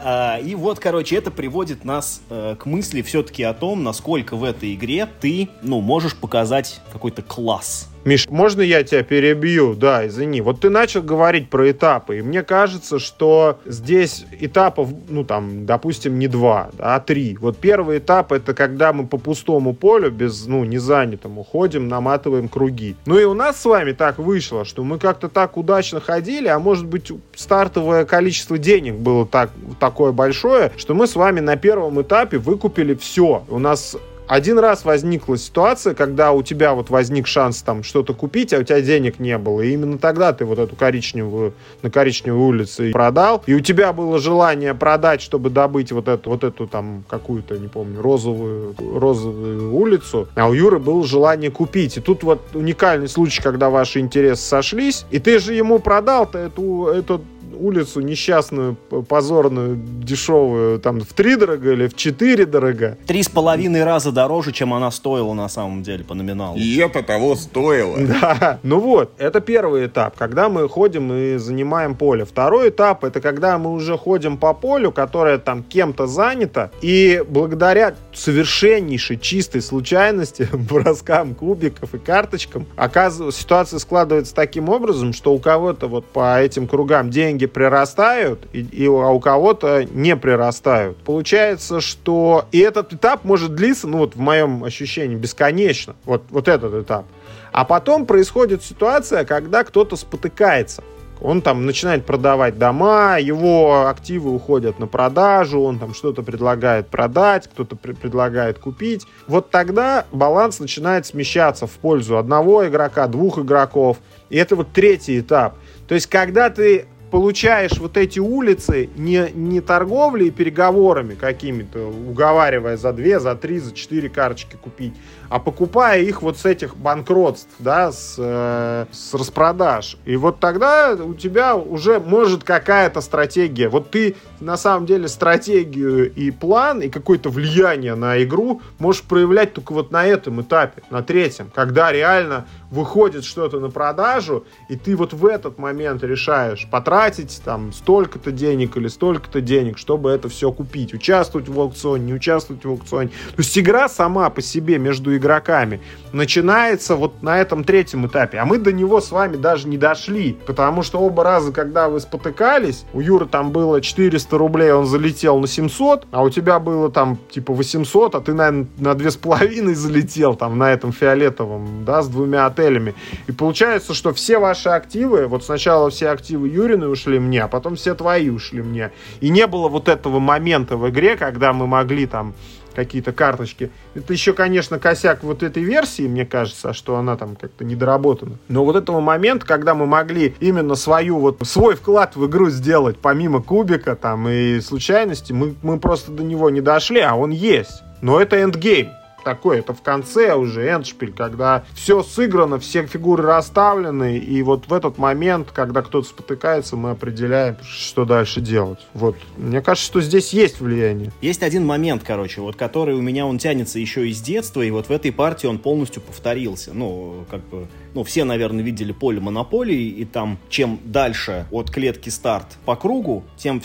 А, 0.01 0.39
и 0.39 0.55
вот, 0.55 0.79
короче, 0.79 1.17
это 1.17 1.31
приводит 1.31 1.85
нас 1.85 2.21
э, 2.29 2.57
к 2.59 2.67
мысли 2.67 3.03
все-таки 3.03 3.43
о 3.43 3.55
том, 3.55 3.83
насколько 3.83 4.37
в 4.37 4.45
этой 4.45 4.75
игре 4.75 5.09
ты, 5.21 5.49
ну, 5.63 5.81
можешь 5.81 6.15
показать 6.15 6.81
какой-то 6.93 7.23
класс. 7.23 7.89
Миш, 8.05 8.29
можно 8.29 8.61
я 8.61 8.83
тебя 8.83 9.03
перебью? 9.03 9.75
Да, 9.75 10.07
извини. 10.07 10.43
Вот 10.43 10.61
ты 10.61 10.69
начал 10.69 11.03
говорить 11.03 11.49
про 11.49 11.71
этапы, 11.71 12.19
и 12.19 12.23
мне 12.23 12.43
кажется, 12.43 12.99
что 12.99 13.61
здесь 13.65 14.27
этапов, 14.41 14.91
ну 15.09 15.25
там, 15.25 15.65
допустим, 15.65 16.19
не 16.19 16.29
два, 16.29 16.71
а 16.79 17.01
три. 17.01 17.37
Вот 17.41 17.57
первый 17.57 17.99
этап 17.99 18.33
это 18.33 18.53
когда 18.53 18.93
мы 18.93 19.07
по 19.07 19.17
пустому 19.17 19.73
полю, 19.73 20.11
без, 20.11 20.47
ну, 20.47 20.65
не 20.65 20.77
занятому, 20.77 21.43
ходим, 21.45 21.89
наматываем 21.89 22.49
круги. 22.49 22.95
Ну 23.07 23.19
и 23.19 23.25
у 23.25 23.33
нас 23.33 23.61
с 23.61 23.65
вами 23.65 23.93
так 23.93 24.19
вышло, 24.19 24.67
что 24.67 24.85
мы 24.85 24.99
как-то 24.99 25.29
так 25.31 25.57
удачно 25.57 26.01
ходили, 26.01 26.49
а 26.49 26.59
может 26.59 26.85
быть 26.85 27.11
стартовое 27.35 28.05
количество 28.05 28.59
денег 28.59 28.97
было 28.97 29.25
так, 29.27 29.51
такое 29.81 30.13
большое, 30.13 30.73
что 30.77 30.95
мы 30.95 31.07
с 31.07 31.17
вами 31.17 31.41
на 31.41 31.57
первом 31.57 32.03
этапе 32.03 32.37
выкупили 32.37 32.95
все. 32.95 33.45
У 33.49 33.59
нас 33.59 33.97
один 34.27 34.59
раз 34.59 34.85
возникла 34.85 35.37
ситуация, 35.37 35.95
когда 35.95 36.33
у 36.33 36.43
тебя 36.43 36.75
вот 36.75 36.91
возник 36.91 37.27
шанс 37.27 37.63
там 37.63 37.83
что-то 37.83 38.15
купить, 38.15 38.53
а 38.53 38.59
у 38.59 38.63
тебя 38.63 38.81
денег 38.81 39.19
не 39.19 39.37
было. 39.39 39.61
И 39.61 39.73
именно 39.73 39.99
тогда 39.99 40.33
ты 40.33 40.45
вот 40.45 40.59
эту 40.59 40.77
коричневую, 40.77 41.53
на 41.83 41.91
коричневой 41.91 42.41
улице 42.41 42.91
продал. 42.93 43.43
И 43.47 43.55
у 43.55 43.61
тебя 43.61 43.93
было 43.93 44.19
желание 44.19 44.75
продать, 44.75 45.21
чтобы 45.21 45.51
добыть 45.51 45.93
вот 45.93 46.09
эту, 46.09 46.31
вот 46.31 46.45
эту 46.45 46.67
там 46.67 47.05
какую-то, 47.09 47.59
не 47.59 47.69
помню, 47.69 48.01
розовую, 48.01 48.75
розовую 48.79 49.75
улицу. 49.75 50.29
А 50.35 50.49
у 50.49 50.53
Юры 50.53 50.79
было 50.79 51.05
желание 51.05 51.51
купить. 51.51 51.97
И 51.97 52.01
тут 52.01 52.23
вот 52.23 52.41
уникальный 52.55 53.09
случай, 53.09 53.43
когда 53.43 53.71
ваши 53.71 54.01
интересы 54.01 54.43
сошлись. 54.43 55.05
И 55.11 55.19
ты 55.19 55.39
же 55.39 55.55
ему 55.55 55.79
продал-то 55.79 56.39
эту, 56.39 56.87
эту 56.87 57.21
улицу 57.55 58.01
несчастную, 58.01 58.77
позорную, 59.09 59.77
дешевую, 59.77 60.79
там, 60.81 61.01
в 61.01 61.13
три 61.13 61.37
дорого 61.37 61.73
или 61.73 61.87
в 61.87 61.95
четыре 61.97 62.47
дорого. 62.47 62.99
Три 63.07 63.23
с 63.23 63.29
половиной 63.29 63.85
раза 63.85 64.13
дороже, 64.13 64.53
чем 64.53 64.75
она 64.75 64.91
стоила 64.91 65.33
на 65.35 65.49
самом 65.49 65.83
деле 65.83 66.05
по 66.05 66.15
номиналу. 66.15 66.57
И 66.57 66.77
это 66.77 67.03
того 67.03 67.35
стоило. 67.37 67.99
Да. 68.15 68.61
Ну 68.63 68.79
вот, 68.79 69.13
это 69.19 69.41
первый 69.41 69.87
этап, 69.87 70.17
когда 70.17 70.49
мы 70.49 70.69
ходим 70.69 71.13
и 71.13 71.37
занимаем 71.37 71.95
поле. 71.97 72.25
Второй 72.25 72.69
этап, 72.69 73.03
это 73.03 73.21
когда 73.21 73.59
мы 73.59 73.73
уже 73.73 73.99
ходим 73.99 74.37
по 74.37 74.55
полю, 74.55 74.93
которое 74.93 75.39
там 75.39 75.63
кем-то 75.63 76.07
занято, 76.07 76.71
и 76.81 77.23
благодаря 77.29 77.95
совершеннейшей 78.13 79.19
чистой 79.19 79.63
случайности, 79.63 80.49
броскам 80.53 81.35
кубиков 81.35 81.95
и 81.95 81.99
карточкам, 81.99 82.67
оказывается, 82.77 83.41
ситуация 83.41 83.79
складывается 83.79 84.35
таким 84.35 84.69
образом, 84.69 85.13
что 85.13 85.33
у 85.33 85.39
кого-то 85.39 85.89
вот 85.89 86.05
по 86.07 86.41
этим 86.41 86.67
кругам 86.67 87.11
деньги 87.11 87.44
деньги 87.45 87.47
прирастают, 87.47 88.47
и, 88.53 88.61
и, 88.61 88.87
а 88.87 89.11
у 89.11 89.21
кого-то 89.21 89.85
не 89.85 90.17
прирастают. 90.17 90.97
Получается, 90.99 91.81
что 91.81 92.47
и 92.53 92.59
этот 92.59 92.93
этап 92.93 93.25
может 93.25 93.55
длиться, 93.55 93.87
ну 93.87 93.99
вот 93.99 94.15
в 94.15 94.21
моем 94.21 94.65
ощущении, 94.65 95.17
бесконечно. 95.17 95.95
Вот, 96.05 96.23
вот 96.31 96.49
этот 96.49 96.75
этап. 96.75 97.05
А 97.53 97.65
потом 97.65 98.07
происходит 98.07 98.63
ситуация, 98.63 99.25
когда 99.25 99.63
кто-то 99.65 99.97
спотыкается. 99.97 100.83
Он 101.21 101.41
там 101.41 101.65
начинает 101.65 102.05
продавать 102.05 102.59
дома, 102.59 103.19
его 103.21 103.87
активы 103.87 104.35
уходят 104.35 104.81
на 104.81 104.89
продажу, 104.89 105.61
он 105.61 105.79
там 105.79 105.95
что-то 105.95 106.23
предлагает 106.23 106.89
продать, 106.89 107.49
кто-то 107.49 107.77
при- 107.77 107.93
предлагает 107.93 108.59
купить. 108.59 109.07
Вот 109.29 109.51
тогда 109.51 110.05
баланс 110.11 110.59
начинает 110.59 111.07
смещаться 111.07 111.67
в 111.67 111.71
пользу 111.71 112.19
одного 112.19 112.67
игрока, 112.67 113.07
двух 113.07 113.39
игроков. 113.39 113.99
И 114.29 114.37
это 114.37 114.57
вот 114.57 114.73
третий 114.73 115.21
этап. 115.21 115.55
То 115.87 115.95
есть, 115.95 116.09
когда 116.09 116.51
ты 116.51 116.87
получаешь 117.15 117.79
вот 117.79 117.97
эти 117.97 118.19
улицы 118.19 118.91
не, 118.97 119.31
не 119.35 119.61
торговлей 119.61 120.27
и 120.27 120.31
переговорами 120.33 121.15
какими-то, 121.15 121.87
уговаривая 121.87 122.77
за 122.77 122.93
две, 122.93 123.21
за 123.21 123.37
три, 123.37 123.61
за 123.61 123.73
четыре 123.73 124.09
карточки 124.09 124.57
купить, 124.61 124.95
а 125.29 125.39
покупая 125.39 126.01
их 126.01 126.23
вот 126.23 126.39
с 126.39 126.45
этих 126.45 126.77
банкротств, 126.77 127.51
да, 127.59 127.93
с, 127.93 128.17
э, 128.19 128.87
с 128.91 129.15
распродаж. 129.15 129.97
И 130.05 130.17
вот 130.17 130.41
тогда 130.41 130.95
у 130.95 131.15
тебя 131.15 131.57
уже 131.57 132.01
может 132.01 132.45
какая-то 132.45 133.01
стратегия. 133.01 133.69
Вот 133.69 133.91
ты 133.91 134.17
на 134.41 134.57
самом 134.57 134.87
деле 134.87 135.09
стратегию 135.09 136.13
и 136.13 136.31
план, 136.31 136.81
и 136.81 136.89
какое-то 136.89 137.31
влияние 137.31 137.95
на 137.95 138.23
игру 138.23 138.61
можешь 138.79 139.03
проявлять 139.03 139.55
только 139.55 139.73
вот 139.73 139.91
на 139.91 140.07
этом 140.07 140.43
этапе, 140.43 140.83
на 140.91 141.03
третьем, 141.03 141.51
когда 141.55 141.93
реально 141.93 142.47
выходит 142.71 143.25
что-то 143.25 143.61
на 143.61 143.71
продажу, 143.71 144.45
и 144.69 144.77
ты 144.77 144.97
вот 144.97 145.13
в 145.13 145.25
этот 145.27 145.59
момент 145.59 146.03
решаешь 146.03 146.67
потратить 146.71 147.41
там 147.45 147.73
столько-то 147.73 148.33
денег 148.33 148.77
или 148.77 148.89
столько-то 148.89 149.41
денег, 149.41 149.79
чтобы 149.79 150.11
это 150.11 150.29
все 150.29 150.51
купить. 150.53 150.93
Участвовать 150.93 151.49
в 151.49 151.59
аукционе, 151.59 152.05
не 152.05 152.15
участвовать 152.15 152.65
в 152.65 152.69
аукционе. 152.69 153.09
То 153.09 153.39
есть 153.39 153.57
игра 153.59 153.89
сама 153.89 154.29
по 154.31 154.43
себе 154.43 154.79
между 154.79 155.14
игроками 155.17 155.81
начинается 156.13 156.97
вот 156.97 157.23
на 157.23 157.39
этом 157.41 157.65
третьем 157.65 158.07
этапе. 158.07 158.39
А 158.39 158.45
мы 158.45 158.59
до 158.59 158.73
него 158.73 159.01
с 159.01 159.11
вами 159.11 159.37
даже 159.37 159.69
не 159.69 159.77
дошли. 159.77 160.39
Потому 160.47 160.83
что 160.83 161.01
оба 161.01 161.25
раза, 161.25 161.53
когда 161.53 161.89
вы 161.89 162.01
спотыкались, 162.01 162.85
у 162.93 163.01
Юры 163.01 163.27
там 163.27 163.51
было 163.51 163.81
400 163.81 164.39
рублей, 164.39 164.73
он 164.73 164.87
залетел 164.87 165.39
на 165.39 165.47
700, 165.47 166.07
а 166.11 166.23
у 166.23 166.31
тебя 166.31 166.59
было 166.59 166.91
там 166.91 167.19
типа 167.31 167.53
800, 167.53 168.15
а 168.15 168.21
ты, 168.21 168.33
наверное, 168.33 168.67
на 168.79 168.93
2,5 168.93 169.75
залетел 169.75 170.35
там 170.35 170.59
на 170.59 170.73
этом 170.73 170.93
фиолетовом, 170.93 171.85
да, 171.85 172.03
с 172.03 172.09
двумя 172.09 172.47
отелями. 172.47 172.95
И 173.27 173.33
получается, 173.33 173.95
что 173.95 174.13
все 174.13 174.39
ваши 174.39 174.69
активы, 174.69 175.27
вот 175.27 175.45
сначала 175.45 175.91
все 175.91 176.11
активы 176.11 176.49
Юрины 176.49 176.89
ушли 176.89 177.19
мне, 177.19 177.43
а 177.43 177.49
потом 177.49 177.77
все 177.77 177.95
твои 177.95 178.31
ушли 178.31 178.63
мне. 178.63 178.93
И 179.21 179.31
не 179.31 179.47
было 179.47 179.69
вот 179.69 179.89
этого 179.89 180.19
момента 180.19 180.77
в 180.77 180.89
игре, 180.89 181.17
когда 181.17 181.53
мы 181.53 181.67
могли 181.67 182.07
там 182.07 182.35
какие-то 182.75 183.13
карточки. 183.13 183.71
Это 183.95 184.13
еще, 184.13 184.33
конечно, 184.33 184.79
косяк 184.79 185.23
вот 185.23 185.43
этой 185.43 185.63
версии, 185.63 186.03
мне 186.03 186.27
кажется, 186.27 186.73
что 186.73 186.97
она 186.97 187.17
там 187.17 187.37
как-то 187.37 187.65
недоработана. 187.65 188.37
Но 188.49 188.65
вот 188.65 188.77
этого 188.77 189.01
момента, 189.01 189.47
когда 189.47 189.75
мы 189.75 189.87
могли 189.87 190.35
именно 190.41 190.75
свою 190.75 191.19
вот 191.19 191.39
свой 191.45 191.77
вклад 191.77 192.17
в 192.17 192.27
игру 192.27 192.51
сделать, 192.51 192.99
помимо 192.99 193.43
кубика 193.43 193.97
там 193.97 194.29
и 194.29 194.61
случайности, 194.61 195.33
мы, 195.33 195.55
мы 195.63 195.79
просто 195.79 196.13
до 196.13 196.23
него 196.23 196.51
не 196.51 196.61
дошли, 196.61 197.01
а 197.01 197.15
он 197.15 197.31
есть. 197.31 197.83
Но 198.03 198.21
это 198.21 198.43
эндгейм 198.43 198.91
такой, 199.25 199.59
это 199.59 199.75
в 199.75 199.83
конце 199.83 200.35
уже 200.35 200.69
эндшпиль, 200.69 201.13
когда 201.13 201.65
все 201.75 202.03
сыграно, 202.03 202.59
все 202.59 202.87
фигуры 202.87 203.25
расставлены, 203.25 204.19
и 204.19 204.43
вот 204.43 204.69
в 204.69 204.73
этот 204.73 204.99
момент, 204.99 205.51
когда 205.53 205.83
кто-то 205.83 206.07
спотыкается, 206.07 206.77
мы 206.77 206.91
определяем, 206.91 207.57
что 207.63 208.05
дальше 208.05 208.41
делать. 208.41 208.81
Вот. 208.95 209.17
Мне 209.37 209.61
кажется, 209.61 209.87
что 209.87 210.01
здесь 210.01 210.33
есть 210.33 210.61
влияние. 210.61 211.11
Есть 211.21 211.43
один 211.43 211.67
момент, 211.67 212.03
короче, 212.07 212.41
вот 212.41 212.57
который 212.57 212.95
у 212.95 213.01
меня 213.03 213.27
он 213.27 213.39
тянется 213.39 213.79
еще 213.79 214.09
из 214.09 214.21
детства, 214.21 214.63
и 214.63 214.71
вот 214.71 214.87
в 214.87 214.91
этой 214.91 215.13
партии 215.13 215.47
он 215.47 215.59
полностью 215.59 216.03
повторился. 216.03 216.73
Ну, 216.75 217.25
как 217.31 217.41
бы, 217.49 217.67
ну, 217.95 218.05
все, 218.05 218.25
наверное, 218.25 218.63
видели 218.63 218.93
поле 218.93 219.21
монополии, 219.21 219.89
и 219.89 220.05
там 220.05 220.39
чем 220.49 220.79
дальше 220.85 221.47
от 221.51 221.71
клетки 221.71 222.11
старт 222.11 222.47
по 222.65 222.77
кругу, 222.77 223.25
тем 223.37 223.61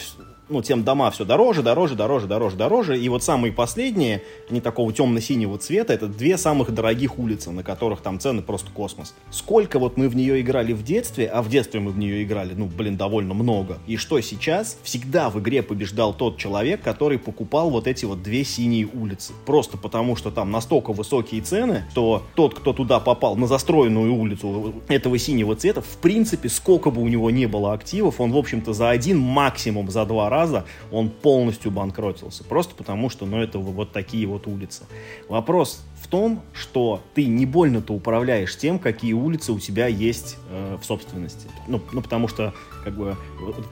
ну, 0.49 0.61
тем 0.61 0.83
дома 0.83 1.11
все 1.11 1.25
дороже, 1.25 1.61
дороже, 1.61 1.95
дороже, 1.95 2.27
дороже, 2.27 2.55
дороже. 2.55 2.99
И 2.99 3.07
вот 3.09 3.23
самые 3.23 3.53
последние, 3.53 4.23
они 4.49 4.61
такого 4.61 4.91
темно-синего 4.91 5.57
цвета, 5.57 5.93
это 5.93 6.07
две 6.07 6.37
самых 6.37 6.73
дорогих 6.73 7.19
улицы, 7.19 7.51
на 7.51 7.63
которых 7.63 8.01
там 8.01 8.19
цены 8.19 8.41
просто 8.41 8.71
космос. 8.71 9.15
Сколько 9.29 9.79
вот 9.79 9.97
мы 9.97 10.09
в 10.09 10.15
нее 10.15 10.41
играли 10.41 10.73
в 10.73 10.83
детстве, 10.83 11.27
а 11.27 11.41
в 11.41 11.49
детстве 11.49 11.79
мы 11.79 11.91
в 11.91 11.97
нее 11.97 12.23
играли, 12.23 12.53
ну, 12.55 12.65
блин, 12.65 12.97
довольно 12.97 13.33
много. 13.33 13.77
И 13.87 13.97
что 13.97 14.19
сейчас? 14.21 14.77
Всегда 14.83 15.29
в 15.29 15.39
игре 15.39 15.61
побеждал 15.61 16.13
тот 16.13 16.37
человек, 16.37 16.81
который 16.81 17.19
покупал 17.19 17.69
вот 17.69 17.87
эти 17.87 18.05
вот 18.05 18.23
две 18.23 18.43
синие 18.43 18.87
улицы. 18.91 19.33
Просто 19.45 19.77
потому, 19.77 20.15
что 20.15 20.31
там 20.31 20.51
настолько 20.51 20.93
высокие 20.93 21.41
цены, 21.41 21.85
что 21.91 22.23
тот, 22.35 22.55
кто 22.55 22.73
туда 22.73 22.99
попал, 22.99 23.35
на 23.35 23.47
застроенную 23.47 24.15
улицу 24.15 24.73
этого 24.87 25.17
синего 25.19 25.55
цвета, 25.55 25.81
в 25.81 25.97
принципе, 25.97 26.49
сколько 26.49 26.89
бы 26.89 27.01
у 27.01 27.07
него 27.07 27.29
не 27.29 27.45
было 27.45 27.73
активов, 27.73 28.19
он, 28.19 28.31
в 28.31 28.37
общем-то, 28.37 28.73
за 28.73 28.89
один, 28.89 29.19
максимум 29.19 29.89
за 29.91 30.05
два 30.05 30.29
раза 30.29 30.38
раза 30.39 30.65
он 30.91 31.09
полностью 31.09 31.71
банкротился. 31.71 32.43
Просто 32.43 32.75
потому, 32.75 33.09
что, 33.09 33.25
ну, 33.25 33.41
это 33.41 33.59
вот 33.59 33.91
такие 33.91 34.25
вот 34.27 34.47
улицы. 34.47 34.83
Вопрос 35.27 35.83
в 36.01 36.07
том, 36.07 36.41
что 36.53 37.01
ты 37.13 37.25
не 37.25 37.45
больно-то 37.45 37.93
управляешь 37.93 38.57
тем, 38.57 38.79
какие 38.79 39.13
улицы 39.13 39.51
у 39.51 39.59
тебя 39.59 39.87
есть 39.87 40.37
э, 40.49 40.77
в 40.81 40.85
собственности. 40.85 41.47
Ну, 41.67 41.81
ну, 41.91 42.01
потому 42.01 42.27
что, 42.27 42.53
как 42.83 42.95
бы, 42.95 43.17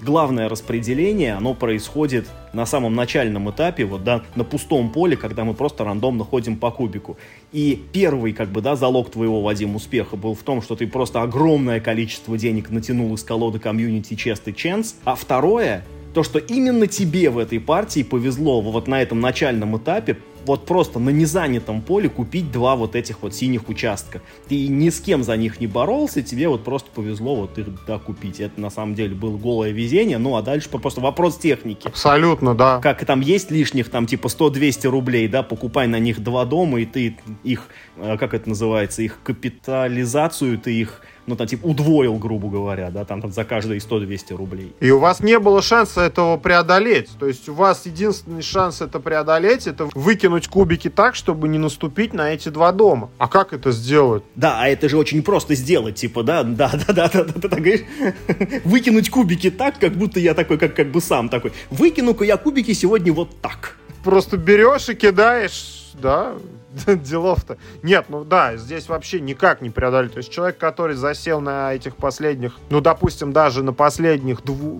главное 0.01 0.49
распределение, 0.49 1.36
оно 1.36 1.53
происходит 1.53 2.28
на 2.53 2.65
самом 2.65 2.95
начальном 2.95 3.49
этапе, 3.49 3.86
вот, 3.86 4.03
да, 4.03 4.24
на 4.36 4.43
пустом 4.43 4.91
поле, 4.91 5.15
когда 5.15 5.45
мы 5.45 5.53
просто 5.53 5.86
рандомно 5.86 6.26
ходим 6.26 6.57
по 6.57 6.70
кубику. 6.70 7.18
И 7.53 7.82
первый, 7.93 8.34
как 8.34 8.49
бы, 8.49 8.61
да, 8.61 8.76
залог 8.76 9.09
твоего, 9.09 9.41
Вадим, 9.41 9.76
успеха 9.76 10.18
был 10.18 10.36
в 10.36 10.43
том, 10.43 10.61
что 10.61 10.76
ты 10.76 10.86
просто 10.86 11.22
огромное 11.22 11.80
количество 11.80 12.38
денег 12.38 12.70
натянул 12.70 13.13
из 13.13 13.24
колоды 13.24 13.59
комьюнити 13.59 14.13
Chest 14.13 14.43
и 14.47 14.51
Chance, 14.51 14.95
а 15.05 15.15
второе, 15.15 15.86
то, 16.14 16.24
что 16.24 16.39
именно 16.39 16.88
тебе 16.88 17.30
в 17.30 17.38
этой 17.38 17.60
партии 17.60 18.03
повезло 18.03 18.62
вот 18.62 18.88
на 18.88 19.01
этом 19.01 19.20
начальном 19.20 19.78
этапе 19.78 20.18
вот 20.47 20.66
просто 20.66 20.97
на 20.97 21.10
незанятом 21.10 21.82
поле 21.82 22.10
купить 22.10 22.51
два 22.51 22.76
вот 22.76 22.95
этих 22.95 23.22
вот 23.22 23.36
синих 23.36 23.68
участка. 23.70 24.22
Ты 24.47 24.68
ни 24.68 24.89
с 24.89 24.99
кем 25.01 25.24
за 25.24 25.36
них 25.36 25.60
не 25.60 25.68
боролся, 25.68 26.24
тебе 26.24 26.47
вот 26.47 26.64
просто 26.64 26.89
повезло 26.89 27.36
вот 27.36 27.58
их 27.58 27.68
да, 27.86 27.99
купить. 27.99 28.39
Это 28.39 28.60
на 28.60 28.70
самом 28.70 28.95
деле 28.95 29.14
было 29.14 29.38
голое 29.38 29.72
везение, 29.72 30.18
ну 30.18 30.38
а 30.38 30.41
дальше 30.41 30.70
просто 30.70 31.01
вопрос 31.01 31.38
техники. 31.38 31.88
Абсолютно, 31.88 32.55
да. 32.55 32.80
Как 32.82 33.05
там 33.05 33.20
есть 33.20 33.51
лишних 33.51 33.89
там 33.89 34.08
типа 34.08 34.28
100-200 34.28 34.88
рублей, 34.88 35.28
да, 35.28 35.43
покупай 35.43 35.88
на 35.88 35.99
них 35.99 36.24
два 36.24 36.45
дома, 36.45 36.80
и 36.80 36.86
ты 36.86 37.18
их, 37.43 37.68
э, 37.97 38.18
как 38.18 38.34
это 38.34 38.49
называется, 38.49 39.01
их 39.01 39.20
капитализацию, 39.24 40.58
ты 40.58 40.74
их 40.74 41.01
ну, 41.28 41.36
там, 41.36 41.45
типа, 41.45 41.65
удвоил, 41.67 42.15
грубо 42.15 42.49
говоря, 42.49 42.89
да, 42.89 43.03
там, 43.03 43.21
там 43.21 43.32
за 43.32 43.43
каждые 43.43 43.80
100-200 43.80 44.36
рублей. 44.36 44.73
И 44.80 44.89
у 44.91 44.99
вас 44.99 45.19
не 45.19 45.38
было 45.39 45.61
шанса 45.61 46.01
этого 46.01 46.38
преодолеть. 46.38 47.09
То 47.19 47.28
есть 47.28 47.49
у 47.49 47.53
вас 47.53 47.86
единственный 47.86 48.41
шанс 48.41 48.82
это 48.82 48.99
преодолеть, 49.01 49.67
это 49.67 49.89
выкинуть 49.93 50.47
кубики 50.47 50.89
так, 50.89 51.15
чтобы 51.15 51.49
не 51.49 51.57
наступить 51.57 52.13
на 52.13 52.32
эти 52.34 52.47
два 52.47 52.71
дома. 52.71 53.09
А 53.17 53.28
как 53.28 53.51
это 53.51 53.71
сделать? 53.71 54.23
Да, 54.36 54.61
а 54.61 54.69
это 54.69 54.88
же 54.88 54.97
очень 54.97 55.21
просто 55.21 55.53
сделать, 55.53 55.95
типа, 55.95 56.23
да, 56.23 56.43
да, 56.43 56.71
да, 56.88 56.93
да, 56.93 57.09
да, 57.09 57.23
да, 57.23 57.49
да, 57.49 57.57
говоришь, 57.57 57.82
выкинуть 58.63 59.09
кубики 59.09 59.51
так, 59.51 59.78
как 59.80 59.93
будто 59.93 60.21
я 60.21 60.34
такой, 60.34 60.57
как, 60.57 60.75
как 60.75 60.91
бы 60.91 61.01
сам 61.01 61.28
такой, 61.28 61.51
выкину-ка 61.69 62.23
я 62.23 62.38
кубики 62.38 62.71
сегодня 62.71 63.11
вот 63.11 63.41
так. 63.41 63.75
Просто 64.05 64.38
берешь 64.38 64.88
и 64.88 64.95
кидаешь, 64.95 65.91
да, 66.01 66.36
делов-то. 66.88 67.57
Нет, 67.84 68.05
ну 68.09 68.24
да, 68.24 68.57
здесь 68.57 68.89
вообще 68.89 69.20
никак 69.20 69.61
не 69.61 69.70
преодолеть. 69.70 70.13
То 70.13 70.18
есть 70.20 70.32
человек, 70.32 70.57
который 70.57 70.95
засел 70.95 71.41
на 71.41 71.74
этих 71.74 71.95
последних, 71.95 72.57
ну, 72.70 72.82
допустим, 72.82 73.34
даже 73.34 73.63
на 73.63 73.74
последних 73.74 74.41
дву- 74.41 74.80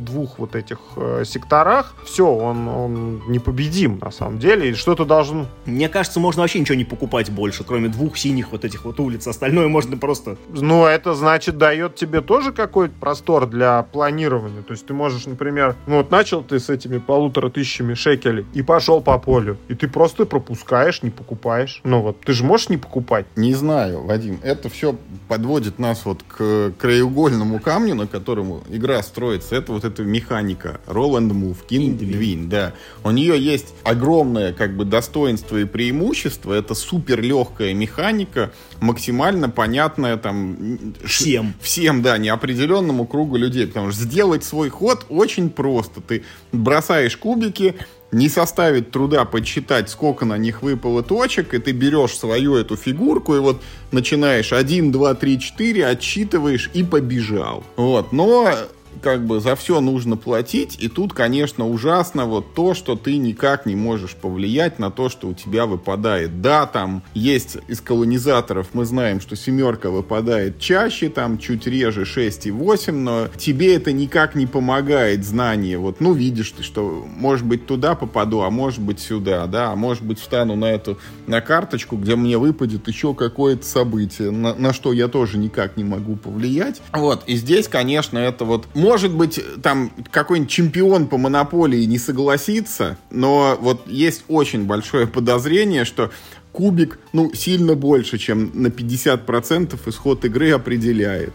двух 0.00 0.38
вот 0.38 0.54
этих 0.54 0.78
э, 0.96 1.24
секторах, 1.24 1.94
все, 2.04 2.26
он, 2.26 2.68
он 2.68 3.22
непобедим 3.28 3.98
на 4.00 4.10
самом 4.10 4.38
деле. 4.38 4.70
И 4.70 4.74
что-то 4.74 5.04
должен... 5.04 5.46
Мне 5.66 5.88
кажется, 5.88 6.20
можно 6.20 6.42
вообще 6.42 6.60
ничего 6.60 6.76
не 6.76 6.84
покупать 6.84 7.30
больше, 7.30 7.64
кроме 7.64 7.88
двух 7.88 8.16
синих 8.16 8.52
вот 8.52 8.64
этих 8.64 8.84
вот 8.84 9.00
улиц. 9.00 9.26
Остальное 9.26 9.68
можно 9.68 9.96
просто... 9.96 10.36
Ну, 10.50 10.84
это 10.84 11.14
значит 11.14 11.58
дает 11.58 11.94
тебе 11.94 12.20
тоже 12.20 12.52
какой-то 12.52 12.94
простор 12.98 13.46
для 13.46 13.82
планирования. 13.82 14.62
То 14.62 14.72
есть 14.72 14.86
ты 14.86 14.94
можешь, 14.94 15.26
например, 15.26 15.76
ну 15.86 15.96
вот 15.98 16.10
начал 16.10 16.42
ты 16.42 16.58
с 16.58 16.68
этими 16.68 16.98
полутора 16.98 17.48
тысячами 17.50 17.94
шекелей 17.94 18.46
и 18.52 18.62
пошел 18.62 19.00
по 19.00 19.18
полю. 19.18 19.56
И 19.68 19.74
ты 19.74 19.88
просто 19.88 20.26
пропускаешь, 20.26 21.02
не 21.02 21.10
покупаешь 21.10 21.21
покупаешь. 21.22 21.80
Ну 21.84 22.02
вот, 22.02 22.20
ты 22.20 22.32
же 22.32 22.44
можешь 22.44 22.68
не 22.68 22.76
покупать? 22.76 23.26
Не 23.36 23.54
знаю, 23.54 24.02
Вадим. 24.02 24.40
Это 24.42 24.68
все 24.68 24.96
подводит 25.28 25.78
нас 25.78 26.04
вот 26.04 26.22
к 26.22 26.72
краеугольному 26.78 27.60
камню, 27.60 27.94
на 27.94 28.06
котором 28.06 28.62
игра 28.68 29.02
строится. 29.02 29.54
Это 29.54 29.72
вот 29.72 29.84
эта 29.84 30.02
механика. 30.02 30.80
Roll 30.86 31.18
and 31.18 31.30
move, 31.30 31.58
king, 31.68 31.98
win. 31.98 32.48
Да. 32.48 32.72
У 33.04 33.10
нее 33.10 33.38
есть 33.38 33.74
огромное 33.84 34.52
как 34.52 34.76
бы 34.76 34.84
достоинство 34.84 35.56
и 35.56 35.64
преимущество. 35.64 36.52
Это 36.52 36.74
супер 36.74 37.20
легкая 37.20 37.72
механика, 37.72 38.52
максимально 38.80 39.48
понятная 39.48 40.16
там... 40.16 40.92
Всем. 41.04 41.54
Всем, 41.60 42.02
да, 42.02 42.18
неопределенному 42.18 43.06
кругу 43.06 43.36
людей. 43.36 43.66
Потому 43.66 43.92
что 43.92 44.02
сделать 44.02 44.44
свой 44.44 44.68
ход 44.68 45.06
очень 45.08 45.50
просто. 45.50 46.00
Ты 46.00 46.24
бросаешь 46.50 47.16
кубики, 47.16 47.76
не 48.12 48.28
составит 48.28 48.90
труда 48.90 49.24
подсчитать, 49.24 49.88
сколько 49.88 50.24
на 50.24 50.36
них 50.36 50.62
выпало 50.62 51.02
точек, 51.02 51.54
и 51.54 51.58
ты 51.58 51.72
берешь 51.72 52.16
свою 52.16 52.54
эту 52.56 52.76
фигурку 52.76 53.34
и 53.34 53.40
вот 53.40 53.62
начинаешь 53.90 54.52
1, 54.52 54.92
2, 54.92 55.14
3, 55.14 55.40
4, 55.40 55.86
отсчитываешь 55.86 56.70
и 56.74 56.84
побежал. 56.84 57.64
Вот, 57.76 58.12
но 58.12 58.54
как 59.00 59.26
бы 59.26 59.40
за 59.40 59.56
все 59.56 59.80
нужно 59.80 60.16
платить, 60.16 60.76
и 60.80 60.88
тут, 60.88 61.12
конечно, 61.12 61.68
ужасно 61.68 62.26
вот 62.26 62.54
то, 62.54 62.74
что 62.74 62.96
ты 62.96 63.16
никак 63.16 63.66
не 63.66 63.76
можешь 63.76 64.14
повлиять 64.14 64.78
на 64.78 64.90
то, 64.90 65.08
что 65.08 65.28
у 65.28 65.34
тебя 65.34 65.66
выпадает. 65.66 66.40
Да, 66.40 66.66
там 66.66 67.02
есть 67.14 67.56
из 67.68 67.80
колонизаторов, 67.80 68.68
мы 68.72 68.84
знаем, 68.84 69.20
что 69.20 69.36
семерка 69.36 69.90
выпадает 69.90 70.58
чаще, 70.58 71.08
там 71.08 71.38
чуть 71.38 71.66
реже 71.66 72.04
6 72.04 72.46
и 72.46 72.50
8, 72.50 72.94
но 72.94 73.28
тебе 73.36 73.74
это 73.76 73.92
никак 73.92 74.34
не 74.34 74.46
помогает 74.46 75.24
знание. 75.24 75.78
Вот, 75.78 76.00
ну, 76.00 76.12
видишь 76.12 76.50
ты, 76.52 76.62
что, 76.62 77.06
может 77.08 77.46
быть, 77.46 77.66
туда 77.66 77.94
попаду, 77.94 78.42
а 78.42 78.50
может 78.50 78.80
быть, 78.80 79.00
сюда, 79.00 79.46
да, 79.46 79.72
а 79.72 79.76
может 79.76 80.04
быть, 80.04 80.20
встану 80.20 80.56
на 80.56 80.66
эту, 80.66 80.98
на 81.26 81.40
карточку, 81.40 81.96
где 81.96 82.16
мне 82.16 82.38
выпадет 82.38 82.88
еще 82.88 83.14
какое-то 83.14 83.64
событие, 83.64 84.30
на, 84.30 84.54
на 84.54 84.72
что 84.72 84.92
я 84.92 85.08
тоже 85.08 85.38
никак 85.38 85.76
не 85.76 85.84
могу 85.84 86.16
повлиять. 86.16 86.80
Вот, 86.92 87.24
и 87.26 87.36
здесь, 87.36 87.68
конечно, 87.68 88.18
это 88.18 88.44
вот 88.44 88.66
может 88.82 89.12
быть, 89.12 89.40
там 89.62 89.92
какой-нибудь 90.10 90.50
чемпион 90.50 91.06
по 91.06 91.16
монополии 91.16 91.84
не 91.84 91.98
согласится, 91.98 92.98
но 93.10 93.56
вот 93.60 93.86
есть 93.86 94.24
очень 94.28 94.64
большое 94.64 95.06
подозрение, 95.06 95.84
что 95.84 96.10
кубик, 96.50 96.98
ну, 97.12 97.32
сильно 97.32 97.74
больше, 97.74 98.18
чем 98.18 98.50
на 98.54 98.66
50% 98.66 99.78
исход 99.86 100.24
игры 100.24 100.50
определяет. 100.50 101.32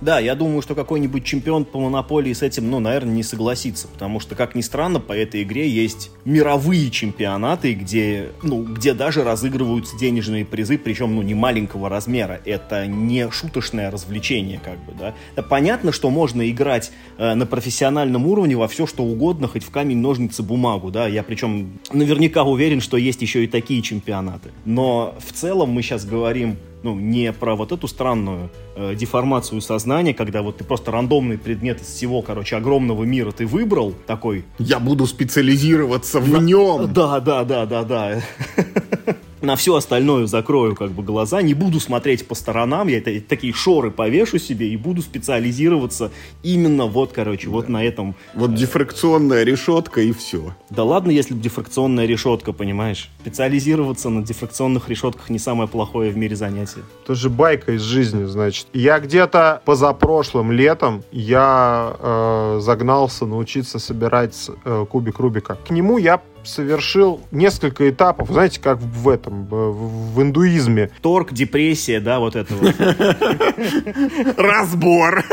Да, 0.00 0.18
я 0.18 0.34
думаю, 0.34 0.62
что 0.62 0.74
какой-нибудь 0.74 1.24
чемпион 1.24 1.64
по 1.64 1.78
монополии 1.78 2.32
с 2.32 2.42
этим, 2.42 2.70
ну, 2.70 2.80
наверное, 2.80 3.14
не 3.14 3.22
согласится, 3.22 3.86
потому 3.88 4.18
что, 4.18 4.34
как 4.34 4.54
ни 4.54 4.62
странно, 4.62 4.98
по 4.98 5.12
этой 5.12 5.42
игре 5.42 5.68
есть 5.68 6.10
мировые 6.24 6.90
чемпионаты, 6.90 7.74
где, 7.74 8.30
ну, 8.42 8.62
где 8.62 8.94
даже 8.94 9.24
разыгрываются 9.24 9.98
денежные 9.98 10.44
призы, 10.44 10.78
причем, 10.78 11.14
ну, 11.14 11.22
не 11.22 11.34
маленького 11.34 11.88
размера. 11.88 12.40
Это 12.44 12.86
не 12.86 13.30
шуточное 13.30 13.90
развлечение, 13.90 14.60
как 14.64 14.78
бы, 14.84 14.92
да. 14.98 15.42
Понятно, 15.42 15.92
что 15.92 16.08
можно 16.08 16.48
играть 16.48 16.92
э, 17.18 17.34
на 17.34 17.44
профессиональном 17.44 18.26
уровне 18.26 18.56
во 18.56 18.68
все, 18.68 18.86
что 18.86 19.02
угодно, 19.02 19.48
хоть 19.48 19.64
в 19.64 19.70
камень, 19.70 19.98
ножницы, 19.98 20.42
бумагу, 20.42 20.90
да. 20.90 21.06
Я 21.08 21.22
причем 21.22 21.78
наверняка 21.92 22.44
уверен, 22.44 22.80
что 22.80 22.96
есть 22.96 23.20
еще 23.20 23.44
и 23.44 23.46
такие 23.46 23.82
чемпионаты. 23.82 24.50
Но 24.64 25.14
в 25.18 25.32
целом 25.32 25.70
мы 25.70 25.82
сейчас 25.82 26.06
говорим 26.06 26.56
ну, 26.82 26.94
не 26.94 27.32
про 27.32 27.56
вот 27.56 27.72
эту 27.72 27.88
странную 27.88 28.50
э, 28.76 28.94
деформацию 28.94 29.60
сознания, 29.60 30.14
когда 30.14 30.42
вот 30.42 30.58
ты 30.58 30.64
просто 30.64 30.90
рандомный 30.90 31.38
предмет 31.38 31.80
из 31.80 31.88
всего, 31.88 32.22
короче, 32.22 32.56
огромного 32.56 33.04
мира 33.04 33.32
ты 33.32 33.46
выбрал, 33.46 33.94
такой... 34.06 34.44
Я 34.58 34.78
буду 34.78 35.06
специализироваться 35.06 36.20
в 36.20 36.42
нем. 36.42 36.92
Да, 36.92 37.20
да, 37.20 37.44
да, 37.44 37.66
да, 37.66 37.84
да. 37.84 38.22
на 39.42 39.56
все 39.56 39.74
остальное 39.74 40.26
закрою 40.26 40.74
как 40.74 40.90
бы 40.90 41.02
глаза, 41.02 41.42
не 41.42 41.54
буду 41.54 41.80
смотреть 41.80 42.26
по 42.26 42.34
сторонам, 42.34 42.88
я 42.88 42.98
это, 42.98 43.20
такие 43.20 43.52
шоры 43.52 43.90
повешу 43.90 44.38
себе 44.38 44.68
и 44.68 44.76
буду 44.76 45.02
специализироваться 45.02 46.10
именно 46.42 46.86
вот, 46.86 47.12
короче, 47.12 47.46
да. 47.46 47.52
вот 47.52 47.68
на 47.68 47.84
этом. 47.84 48.14
Вот 48.34 48.54
дифракционная 48.54 49.44
решетка 49.44 50.00
и 50.00 50.12
все. 50.12 50.54
Да 50.70 50.84
ладно, 50.84 51.10
если 51.10 51.34
бы 51.34 51.40
дифракционная 51.40 52.06
решетка, 52.06 52.52
понимаешь? 52.52 53.10
Специализироваться 53.20 54.10
на 54.10 54.22
дифракционных 54.22 54.88
решетках 54.88 55.30
не 55.30 55.38
самое 55.38 55.68
плохое 55.68 56.10
в 56.10 56.16
мире 56.16 56.36
занятие. 56.36 56.82
Тоже 57.06 57.30
байка 57.30 57.72
из 57.72 57.82
жизни, 57.82 58.24
значит. 58.24 58.66
Я 58.72 58.98
где-то 58.98 59.62
позапрошлым 59.64 60.52
летом 60.52 61.02
я 61.12 61.96
э, 61.98 62.58
загнался 62.60 63.26
научиться 63.26 63.78
собирать 63.78 64.50
э, 64.64 64.86
кубик 64.88 65.18
Рубика. 65.18 65.56
К 65.66 65.70
нему 65.70 65.98
я 65.98 66.20
совершил 66.44 67.20
несколько 67.30 67.88
этапов, 67.88 68.30
знаете, 68.30 68.60
как 68.60 68.78
в 68.78 69.08
этом, 69.08 69.46
в, 69.46 70.14
в 70.14 70.22
индуизме. 70.22 70.90
Торг, 71.02 71.32
депрессия, 71.32 72.00
да, 72.00 72.18
вот 72.18 72.36
это 72.36 72.54
вот. 72.54 72.74
Разбор. 74.36 75.24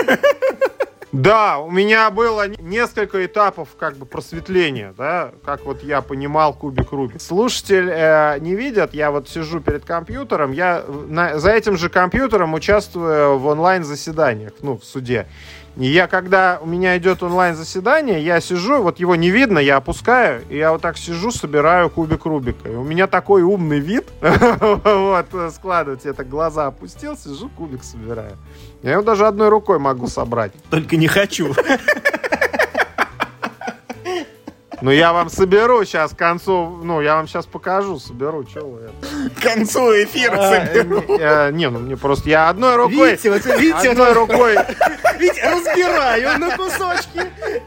Да, 1.13 1.59
у 1.59 1.71
меня 1.71 2.11
было 2.11 2.47
несколько 2.47 3.25
этапов 3.25 3.69
как 3.79 3.95
бы 3.95 4.05
просветления, 4.05 4.93
да, 4.97 5.31
как 5.43 5.65
вот 5.65 5.81
я 5.83 6.01
понимал 6.01 6.53
кубик 6.53 6.91
Рубик. 6.91 7.21
Слушатель 7.21 7.89
э, 7.89 8.37
не 8.39 8.55
видят, 8.55 8.93
я 8.93 9.09
вот 9.09 9.29
сижу 9.29 9.61
перед 9.61 9.85
компьютером, 9.85 10.51
я 10.51 10.83
на, 10.87 11.39
за 11.39 11.51
этим 11.51 11.77
же 11.77 11.89
компьютером 11.89 12.53
участвую 12.53 13.39
в 13.39 13.47
онлайн-заседаниях, 13.47 14.51
ну, 14.61 14.77
в 14.77 14.83
суде. 14.83 15.27
Я, 15.77 16.07
когда 16.07 16.57
у 16.59 16.65
меня 16.65 16.97
идет 16.97 17.21
онлайн-заседание, 17.21 18.19
я 18.23 18.41
сижу, 18.41 18.81
вот 18.81 18.99
его 18.99 19.15
не 19.15 19.29
видно, 19.29 19.59
я 19.59 19.77
опускаю, 19.77 20.41
и 20.49 20.57
я 20.57 20.71
вот 20.71 20.81
так 20.81 20.97
сижу, 20.97 21.29
собираю 21.29 21.91
кубик 21.91 22.25
Рубика. 22.25 22.67
И 22.67 22.75
у 22.75 22.83
меня 22.83 23.05
такой 23.05 23.43
умный 23.43 23.79
вид, 23.79 24.05
вот, 24.21 25.27
складывать, 25.53 26.05
я 26.05 26.13
так 26.13 26.27
глаза 26.29 26.65
опустил, 26.65 27.15
сижу, 27.15 27.49
кубик 27.49 27.83
собираю. 27.83 28.37
Я 28.81 28.93
его 28.93 29.03
даже 29.03 29.27
одной 29.27 29.49
рукой 29.49 29.77
могу 29.77 30.07
собрать. 30.07 30.51
Только 30.71 30.97
не 30.97 31.07
хочу. 31.07 31.53
Ну, 34.81 34.91
я 34.91 35.11
вам 35.11 35.29
соберу 35.29 35.83
сейчас 35.85 36.11
к 36.11 36.17
концу, 36.17 36.79
ну, 36.83 37.01
я 37.01 37.15
вам 37.15 37.27
сейчас 37.27 37.45
покажу, 37.45 37.99
соберу, 37.99 38.45
что 38.47 38.65
вы 38.65 38.81
это. 38.81 39.29
К 39.35 39.41
концу 39.41 39.91
эфира 40.03 40.37
а, 40.37 40.65
соберу. 40.65 41.01
Не, 41.07 41.51
не, 41.51 41.69
ну, 41.69 41.79
мне 41.79 41.97
просто, 41.97 42.29
я 42.29 42.49
одной 42.49 42.75
рукой, 42.75 43.11
видите, 43.11 43.31
вот, 43.31 43.45
видите, 43.45 43.91
одной 43.91 44.13
рукой. 44.13 44.55
Видите, 45.17 45.49
разбираю 45.49 46.37
на 46.37 46.55
кусочки. 46.55 47.21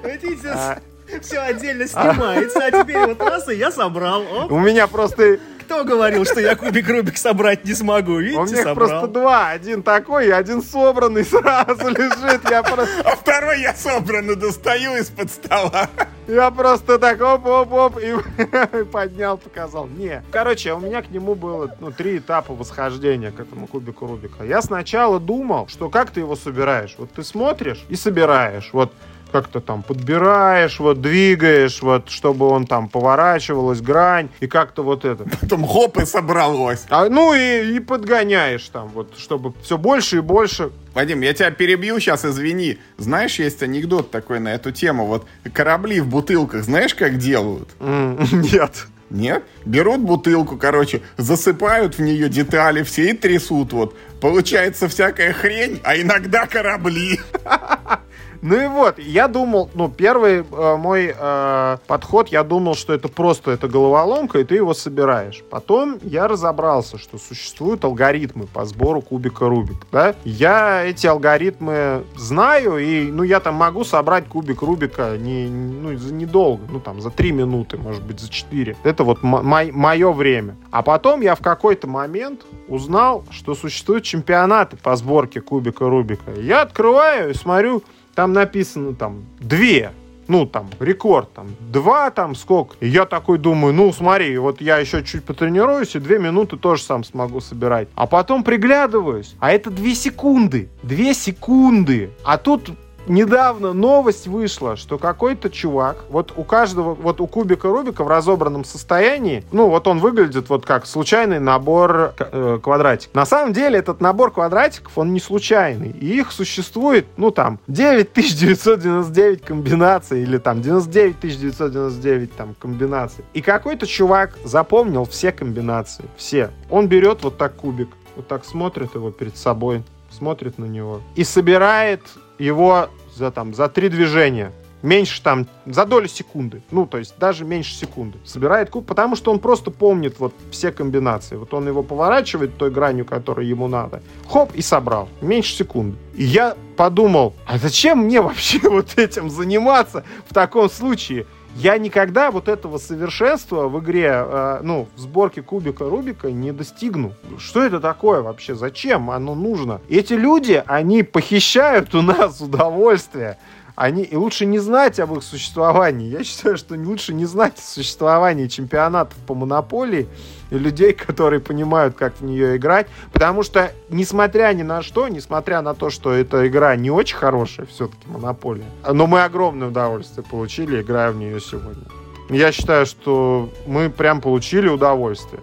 Видите, 0.04 0.50
а. 0.54 0.78
все 1.20 1.40
отдельно 1.40 1.88
снимается, 1.88 2.60
а 2.64 2.70
теперь 2.70 3.06
вот 3.06 3.20
раз, 3.20 3.48
и 3.48 3.56
я 3.56 3.72
собрал. 3.72 4.24
У 4.48 4.58
меня 4.60 4.86
просто 4.86 5.40
кто 5.70 5.84
говорил, 5.84 6.24
что 6.24 6.40
я 6.40 6.56
кубик 6.56 6.88
Рубик 6.88 7.16
собрать 7.16 7.64
не 7.64 7.74
смогу? 7.74 8.18
Видите, 8.18 8.40
У 8.40 8.44
них 8.44 8.56
собрал. 8.56 8.74
просто 8.74 9.06
два. 9.06 9.50
Один 9.50 9.84
такой, 9.84 10.26
и 10.26 10.30
один 10.30 10.62
собранный 10.62 11.24
сразу 11.24 11.88
лежит. 11.88 12.50
Я 12.50 12.64
просто... 12.64 12.90
А 13.04 13.14
второй 13.14 13.60
я 13.60 13.72
собранный 13.72 14.34
достаю 14.34 14.96
из-под 14.96 15.30
стола. 15.30 15.88
Я 16.26 16.50
просто 16.50 16.98
так 16.98 17.20
оп-оп-оп 17.20 17.98
и 17.98 18.84
поднял, 18.92 19.38
показал. 19.38 19.86
Не. 19.86 20.24
Короче, 20.32 20.74
у 20.74 20.80
меня 20.80 21.02
к 21.02 21.10
нему 21.10 21.36
было 21.36 21.72
ну, 21.78 21.92
три 21.92 22.18
этапа 22.18 22.52
восхождения 22.52 23.30
к 23.30 23.38
этому 23.38 23.68
кубику 23.68 24.08
Рубика. 24.08 24.42
Я 24.42 24.62
сначала 24.62 25.20
думал, 25.20 25.68
что 25.68 25.88
как 25.88 26.10
ты 26.10 26.18
его 26.18 26.34
собираешь. 26.34 26.96
Вот 26.98 27.12
ты 27.12 27.22
смотришь 27.22 27.84
и 27.88 27.94
собираешь. 27.94 28.70
Вот 28.72 28.92
как-то 29.30 29.60
там 29.60 29.82
подбираешь, 29.82 30.78
вот 30.80 31.00
двигаешь, 31.00 31.82
вот 31.82 32.10
чтобы 32.10 32.46
он 32.48 32.66
там 32.66 32.88
поворачивалась 32.88 33.80
грань 33.80 34.28
и 34.40 34.46
как-то 34.46 34.82
вот 34.82 35.04
это. 35.04 35.24
Потом 35.40 35.66
хоп 35.66 35.98
и 35.98 36.06
собралось. 36.06 36.84
А, 36.90 37.08
ну 37.08 37.34
и, 37.34 37.76
и 37.76 37.80
подгоняешь 37.80 38.68
там 38.68 38.88
вот, 38.88 39.18
чтобы 39.18 39.54
все 39.62 39.78
больше 39.78 40.18
и 40.18 40.20
больше. 40.20 40.70
Вадим, 40.94 41.20
я 41.20 41.32
тебя 41.32 41.50
перебью 41.50 42.00
сейчас, 42.00 42.24
извини. 42.24 42.78
Знаешь, 42.98 43.38
есть 43.38 43.62
анекдот 43.62 44.10
такой 44.10 44.40
на 44.40 44.48
эту 44.54 44.72
тему. 44.72 45.06
Вот 45.06 45.26
корабли 45.52 46.00
в 46.00 46.08
бутылках, 46.08 46.64
знаешь, 46.64 46.94
как 46.94 47.18
делают? 47.18 47.68
Нет. 47.80 48.86
Нет? 49.10 49.42
Берут 49.64 50.00
бутылку, 50.00 50.56
короче, 50.56 51.02
засыпают 51.16 51.98
в 51.98 52.00
нее 52.00 52.28
детали 52.28 52.84
все 52.84 53.10
и 53.10 53.12
трясут. 53.12 53.72
Вот. 53.72 53.96
Получается 54.20 54.88
всякая 54.88 55.32
хрень, 55.32 55.80
а 55.82 55.96
иногда 55.96 56.46
корабли. 56.46 57.20
Ну 58.42 58.58
и 58.58 58.66
вот, 58.66 58.98
я 58.98 59.28
думал, 59.28 59.70
ну, 59.74 59.90
первый 59.90 60.44
э, 60.50 60.76
мой 60.76 61.14
э, 61.16 61.76
подход, 61.86 62.28
я 62.28 62.42
думал, 62.42 62.74
что 62.74 62.94
это 62.94 63.08
просто 63.08 63.50
это 63.50 63.68
головоломка, 63.68 64.38
и 64.38 64.44
ты 64.44 64.54
его 64.54 64.72
собираешь. 64.72 65.42
Потом 65.50 65.98
я 66.02 66.26
разобрался, 66.26 66.96
что 66.96 67.18
существуют 67.18 67.84
алгоритмы 67.84 68.46
по 68.46 68.64
сбору 68.64 69.02
кубика 69.02 69.46
Рубик, 69.46 69.86
да. 69.92 70.14
Я 70.24 70.84
эти 70.84 71.06
алгоритмы 71.06 72.04
знаю, 72.16 72.78
и, 72.78 73.10
ну, 73.10 73.22
я 73.22 73.40
там 73.40 73.56
могу 73.56 73.84
собрать 73.84 74.26
кубик 74.26 74.62
Рубика 74.62 75.18
не, 75.18 75.46
ну, 75.46 75.96
за 75.98 76.14
недолго, 76.14 76.62
ну, 76.70 76.80
там, 76.80 77.02
за 77.02 77.10
три 77.10 77.32
минуты, 77.32 77.76
может 77.76 78.02
быть, 78.02 78.20
за 78.20 78.30
четыре. 78.30 78.74
Это 78.84 79.04
вот 79.04 79.22
мое 79.22 80.12
время. 80.12 80.56
А 80.70 80.82
потом 80.82 81.20
я 81.20 81.34
в 81.34 81.40
какой-то 81.40 81.86
момент 81.86 82.46
узнал, 82.68 83.24
что 83.30 83.54
существуют 83.54 84.04
чемпионаты 84.04 84.78
по 84.78 84.96
сборке 84.96 85.42
кубика 85.42 85.88
Рубика. 85.88 86.32
Я 86.32 86.62
открываю 86.62 87.30
и 87.30 87.34
смотрю, 87.34 87.82
там 88.14 88.32
написано 88.32 88.94
там 88.94 89.24
две, 89.38 89.92
ну, 90.30 90.46
там, 90.46 90.70
рекорд, 90.78 91.32
там, 91.32 91.48
два, 91.58 92.10
там, 92.10 92.36
сколько. 92.36 92.76
И 92.80 92.88
я 92.88 93.04
такой 93.04 93.38
думаю, 93.38 93.74
ну, 93.74 93.92
смотри, 93.92 94.38
вот 94.38 94.60
я 94.60 94.78
еще 94.78 95.02
чуть 95.02 95.24
потренируюсь, 95.24 95.96
и 95.96 95.98
две 95.98 96.20
минуты 96.20 96.56
тоже 96.56 96.82
сам 96.84 97.02
смогу 97.02 97.40
собирать. 97.40 97.88
А 97.96 98.06
потом 98.06 98.44
приглядываюсь, 98.44 99.34
а 99.40 99.50
это 99.50 99.70
две 99.70 99.94
секунды. 99.94 100.68
Две 100.84 101.14
секунды. 101.14 102.10
А 102.22 102.38
тут 102.38 102.70
недавно 103.10 103.72
новость 103.72 104.26
вышла, 104.26 104.76
что 104.76 104.96
какой-то 104.96 105.50
чувак, 105.50 106.04
вот 106.08 106.32
у 106.36 106.44
каждого, 106.44 106.94
вот 106.94 107.20
у 107.20 107.26
кубика 107.26 107.68
Рубика 107.68 108.04
в 108.04 108.08
разобранном 108.08 108.64
состоянии, 108.64 109.44
ну, 109.52 109.68
вот 109.68 109.86
он 109.86 109.98
выглядит 109.98 110.48
вот 110.48 110.64
как 110.64 110.86
случайный 110.86 111.40
набор 111.40 112.14
э, 112.18 112.58
квадратиков. 112.62 113.14
На 113.14 113.26
самом 113.26 113.52
деле 113.52 113.78
этот 113.78 114.00
набор 114.00 114.30
квадратиков, 114.30 114.96
он 114.96 115.12
не 115.12 115.20
случайный. 115.20 115.90
И 115.90 116.18
их 116.18 116.32
существует, 116.32 117.06
ну, 117.16 117.30
там, 117.30 117.58
9999 117.66 119.42
комбинаций 119.42 120.22
или 120.22 120.38
там 120.38 120.62
99999 120.62 122.36
там 122.36 122.54
комбинаций. 122.58 123.24
И 123.34 123.42
какой-то 123.42 123.86
чувак 123.86 124.38
запомнил 124.44 125.04
все 125.04 125.32
комбинации, 125.32 126.04
все. 126.16 126.50
Он 126.70 126.88
берет 126.88 127.22
вот 127.22 127.36
так 127.36 127.56
кубик, 127.56 127.88
вот 128.16 128.28
так 128.28 128.44
смотрит 128.44 128.94
его 128.94 129.10
перед 129.10 129.36
собой, 129.36 129.82
смотрит 130.10 130.58
на 130.58 130.64
него 130.64 131.00
и 131.14 131.24
собирает 131.24 132.02
его 132.38 132.88
за, 133.20 133.30
там, 133.30 133.54
за 133.54 133.68
три 133.68 133.88
движения. 133.88 134.52
Меньше 134.82 135.22
там, 135.22 135.46
за 135.66 135.84
долю 135.84 136.08
секунды. 136.08 136.62
Ну, 136.70 136.86
то 136.86 136.96
есть 136.96 137.14
даже 137.18 137.44
меньше 137.44 137.74
секунды. 137.74 138.18
Собирает 138.24 138.70
куб, 138.70 138.86
потому 138.86 139.14
что 139.14 139.30
он 139.30 139.38
просто 139.38 139.70
помнит 139.70 140.18
вот 140.18 140.34
все 140.50 140.72
комбинации. 140.72 141.36
Вот 141.36 141.52
он 141.52 141.68
его 141.68 141.82
поворачивает 141.82 142.56
той 142.56 142.70
гранью, 142.70 143.04
которая 143.04 143.44
ему 143.44 143.68
надо. 143.68 144.02
Хоп, 144.26 144.54
и 144.54 144.62
собрал. 144.62 145.10
Меньше 145.20 145.54
секунды. 145.54 145.98
И 146.14 146.24
я 146.24 146.56
подумал, 146.78 147.34
а 147.46 147.58
зачем 147.58 147.98
мне 147.98 148.20
вообще 148.22 148.58
вот 148.62 148.98
этим 148.98 149.28
заниматься 149.28 150.02
в 150.26 150.32
таком 150.32 150.70
случае? 150.70 151.26
Я 151.56 151.78
никогда 151.78 152.30
вот 152.30 152.48
этого 152.48 152.78
совершенства 152.78 153.68
в 153.68 153.80
игре, 153.80 154.10
э, 154.12 154.60
ну, 154.62 154.88
в 154.96 155.00
сборке 155.00 155.42
кубика 155.42 155.88
Рубика 155.88 156.30
не 156.30 156.52
достигну. 156.52 157.12
Что 157.38 157.62
это 157.62 157.80
такое 157.80 158.22
вообще? 158.22 158.54
Зачем 158.54 159.10
оно 159.10 159.34
нужно? 159.34 159.80
Эти 159.88 160.14
люди, 160.14 160.62
они 160.66 161.02
похищают 161.02 161.94
у 161.94 162.02
нас 162.02 162.40
удовольствие 162.40 163.38
они 163.80 164.02
и 164.02 164.14
лучше 164.14 164.44
не 164.44 164.58
знать 164.58 165.00
об 165.00 165.16
их 165.16 165.22
существовании. 165.22 166.06
Я 166.06 166.22
считаю, 166.22 166.58
что 166.58 166.74
лучше 166.74 167.14
не 167.14 167.24
знать 167.24 167.58
о 167.58 167.62
существовании 167.62 168.46
чемпионатов 168.46 169.16
по 169.26 169.34
монополии 169.34 170.06
и 170.50 170.58
людей, 170.58 170.92
которые 170.92 171.40
понимают, 171.40 171.94
как 171.96 172.20
в 172.20 172.22
нее 172.22 172.58
играть. 172.58 172.88
Потому 173.10 173.42
что, 173.42 173.72
несмотря 173.88 174.52
ни 174.52 174.62
на 174.62 174.82
что, 174.82 175.08
несмотря 175.08 175.62
на 175.62 175.72
то, 175.72 175.88
что 175.88 176.12
эта 176.12 176.46
игра 176.46 176.76
не 176.76 176.90
очень 176.90 177.16
хорошая, 177.16 177.64
все-таки 177.68 178.06
монополия, 178.06 178.66
но 178.86 179.06
мы 179.06 179.24
огромное 179.24 179.68
удовольствие 179.68 180.26
получили, 180.30 180.82
играя 180.82 181.10
в 181.10 181.16
нее 181.16 181.40
сегодня. 181.40 181.84
Я 182.28 182.52
считаю, 182.52 182.84
что 182.84 183.48
мы 183.66 183.88
прям 183.88 184.20
получили 184.20 184.68
удовольствие. 184.68 185.40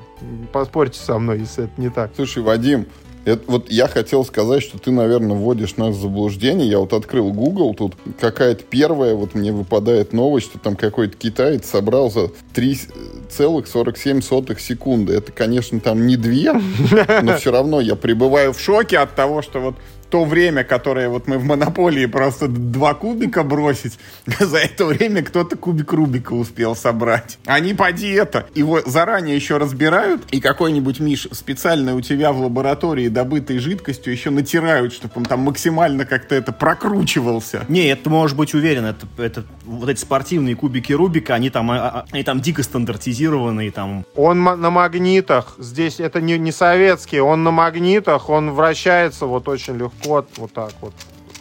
Поспорьте 0.53 0.99
со 0.99 1.17
мной, 1.17 1.39
если 1.39 1.63
это 1.63 1.81
не 1.81 1.89
так. 1.89 2.11
Слушай, 2.15 2.43
Вадим, 2.43 2.85
Это, 3.28 3.43
вот 3.47 3.69
я 3.69 3.88
хотел 3.89 4.23
сказать, 4.23 4.63
что 4.63 4.80
ты, 4.80 4.89
наверное, 4.89 5.36
вводишь 5.36 5.75
нас 5.75 5.97
в 5.97 5.99
заблуждение. 5.99 6.65
Я 6.65 6.80
вот 6.80 6.93
открыл 6.93 7.34
Google, 7.34 7.73
тут 7.73 7.95
какая-то 8.21 8.63
первая, 8.63 9.15
вот 9.15 9.36
мне 9.36 9.51
выпадает 9.51 10.13
новость, 10.13 10.45
что 10.45 10.59
там 10.59 10.78
какой-то 10.78 11.17
китаец 11.17 11.69
собрал 11.69 12.09
за 12.09 12.32
3,47 12.55 14.59
секунды. 14.59 15.13
Это, 15.13 15.34
конечно, 15.34 15.78
там 15.82 16.07
не 16.07 16.15
две, 16.15 16.53
но 16.53 17.36
все 17.36 17.51
равно 17.51 17.82
я 17.82 17.97
пребываю 17.97 18.53
в 18.53 18.61
шоке 18.61 18.99
от 18.99 19.13
того, 19.13 19.41
что 19.41 19.59
вот 19.59 19.75
то 20.10 20.24
время, 20.24 20.64
которое 20.64 21.10
вот 21.10 21.28
мы 21.28 21.38
в 21.38 21.43
монополии 21.43 22.05
просто 22.05 22.47
два 22.47 22.93
кубика 22.93 23.43
бросить, 23.43 23.99
за 24.39 24.58
это 24.58 24.86
время 24.86 25.24
кто-то 25.24 25.58
кубик 25.58 25.91
Рубика 25.93 26.34
успел 26.34 26.76
собрать. 26.76 27.38
Они 27.45 27.74
поди 27.74 28.12
это, 28.12 28.47
его 28.55 28.82
заранее 28.86 29.36
еще 29.36 29.58
разбирают, 29.58 30.24
и 30.32 30.39
какой-нибудь 30.39 30.99
Миш 30.99 31.28
специально 31.32 31.95
у 31.95 32.01
тебя 32.01 32.32
в 32.32 32.41
лаборатории 32.41 33.10
добытой 33.10 33.60
жидкостью 33.60 34.14
еще 34.14 34.30
натирают, 34.30 34.93
чтобы 34.93 35.14
он 35.18 35.26
там 35.26 35.41
максимально 35.41 36.05
как-то 36.05 36.36
это 36.36 36.51
прокручивался. 36.51 37.66
Не, 37.68 37.88
это 37.88 38.10
можешь 38.10 38.36
быть 38.36 38.53
уверен, 38.53 38.86
это, 38.86 39.05
это 39.18 39.43
вот 39.66 39.89
эти 39.89 39.99
спортивные 39.99 40.55
кубики 40.55 40.93
Рубика, 40.93 41.36
они 41.36 41.49
там, 41.49 41.72
а, 41.72 41.76
а, 41.76 42.05
они 42.12 42.24
там 42.24 42.39
дико 42.39 42.64
стандартизированные 42.64 43.72
там. 43.72 44.05
Он 44.16 44.43
на 44.43 44.70
магнитах, 44.70 45.55
здесь 45.58 45.99
это 45.99 46.22
не, 46.22 46.38
не 46.38 46.51
советский, 46.51 47.20
он 47.20 47.43
на 47.43 47.51
магнитах, 47.51 48.30
он 48.30 48.51
вращается 48.51 49.26
вот 49.26 49.47
очень 49.47 49.78
легко 49.78 49.97
код 50.04 50.28
вот 50.38 50.54
так 50.54 50.74
вот. 50.82 50.93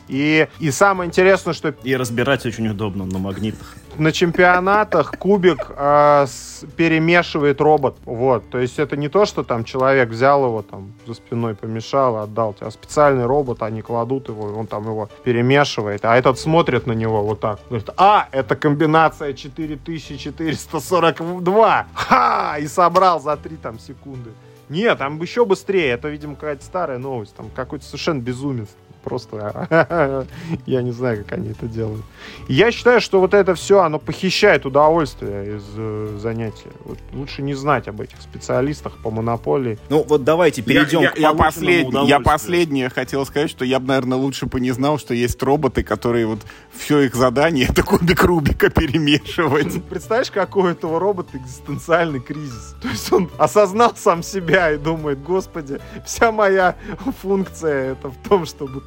И, 0.09 0.49
и 0.61 0.71
самое 0.71 1.09
интересное, 1.09 1.55
что... 1.55 1.75
И 1.83 1.97
разбирать 1.97 2.47
очень 2.47 2.69
удобно 2.69 3.05
на 3.05 3.19
магнитах. 3.19 3.75
На 3.99 4.13
чемпионатах 4.13 5.19
кубик 5.19 5.73
э, 5.77 6.27
с, 6.29 6.65
перемешивает 6.77 7.61
робот. 7.61 7.97
Вот. 8.05 8.49
То 8.51 8.59
есть 8.59 8.79
это 8.79 8.97
не 8.97 9.09
то, 9.09 9.25
что 9.25 9.43
там 9.43 9.65
человек 9.65 10.11
взял 10.11 10.45
его 10.45 10.63
там 10.63 10.93
за 11.07 11.15
спиной, 11.15 11.55
помешал, 11.55 12.19
отдал. 12.19 12.55
А 12.61 12.71
специальный 12.71 13.27
робот, 13.27 13.63
они 13.63 13.83
кладут 13.83 14.29
его, 14.29 14.55
он 14.57 14.67
там 14.67 14.85
его 14.85 15.09
перемешивает. 15.25 16.05
А 16.05 16.17
этот 16.17 16.39
смотрит 16.39 16.87
на 16.87 16.93
него 16.93 17.25
вот 17.25 17.41
так. 17.41 17.59
Говорит, 17.69 17.91
а, 17.97 18.29
это 18.31 18.55
комбинация 18.55 19.33
4442. 19.33 21.87
Ха! 21.95 22.59
И 22.59 22.69
собрал 22.69 23.21
за 23.21 23.37
3 23.37 23.57
там 23.57 23.81
секунды. 23.81 24.31
Нет, 24.69 24.99
там 24.99 25.21
еще 25.21 25.45
быстрее. 25.45 25.91
Это, 25.91 26.09
видимо, 26.09 26.35
какая-то 26.35 26.65
старая 26.65 26.99
новость. 26.99 27.35
Там 27.37 27.51
какой-то 27.51 27.85
совершенно 27.85 28.21
безумец. 28.21 28.69
Просто 29.07 30.27
я 30.67 30.83
не 30.83 30.91
знаю, 30.91 31.23
как 31.23 31.39
они 31.39 31.51
это 31.51 31.67
делают. 31.67 32.05
Я 32.49 32.73
считаю, 32.73 33.01
что 33.01 33.21
вот 33.21 33.35
это 33.35 33.55
все, 33.55 33.83
оно 33.83 34.01
похищает 34.01 34.67
удовольствие 34.67 35.59
из 35.59 35.65
э, 35.77 36.19
занятия. 36.19 36.73
Вот 36.85 36.99
лучше 37.13 37.43
не 37.43 37.55
знать 37.55 37.87
об 37.87 38.01
этих 38.01 38.21
специалистах 38.21 38.99
по 39.05 39.13
монополии. 39.13 39.79
Ну 39.91 40.05
вот 40.09 40.25
давайте 40.25 40.63
перейдем 40.63 41.03
я, 41.03 41.11
к 41.11 41.19
я, 41.19 41.29
я, 41.29 41.35
послед... 41.35 41.87
я 42.05 42.19
последнее 42.19 42.89
хотел 42.89 43.25
сказать, 43.27 43.49
что 43.49 43.65
я 43.65 43.79
бы, 43.79 43.87
наверное, 43.87 44.19
лучше 44.19 44.47
бы 44.47 44.59
не 44.59 44.73
знал, 44.73 44.99
что 44.99 45.15
есть 45.15 45.41
роботы, 45.41 45.85
которые 45.85 46.27
вот 46.27 46.41
все 46.77 47.03
их 47.03 47.15
задание 47.15 47.69
это 47.69 47.85
кубик 47.85 48.25
Рубика 48.25 48.71
перемешивать. 48.71 49.85
Представляешь, 49.89 50.33
какой 50.33 50.65
у 50.65 50.67
этого 50.73 50.99
робота 50.99 51.37
экзистенциальный 51.39 52.19
кризис? 52.19 52.75
То 52.83 52.89
есть 52.89 53.13
он 53.13 53.31
осознал 53.39 53.95
сам 53.95 54.25
себя 54.25 54.73
и 54.73 54.79
думает, 54.79 55.23
господи, 55.23 55.79
вся 56.05 56.33
моя 56.33 56.75
функция 57.23 57.93
это 57.93 58.09
в 58.09 58.17
том, 58.29 58.47
чтобы 58.47 58.81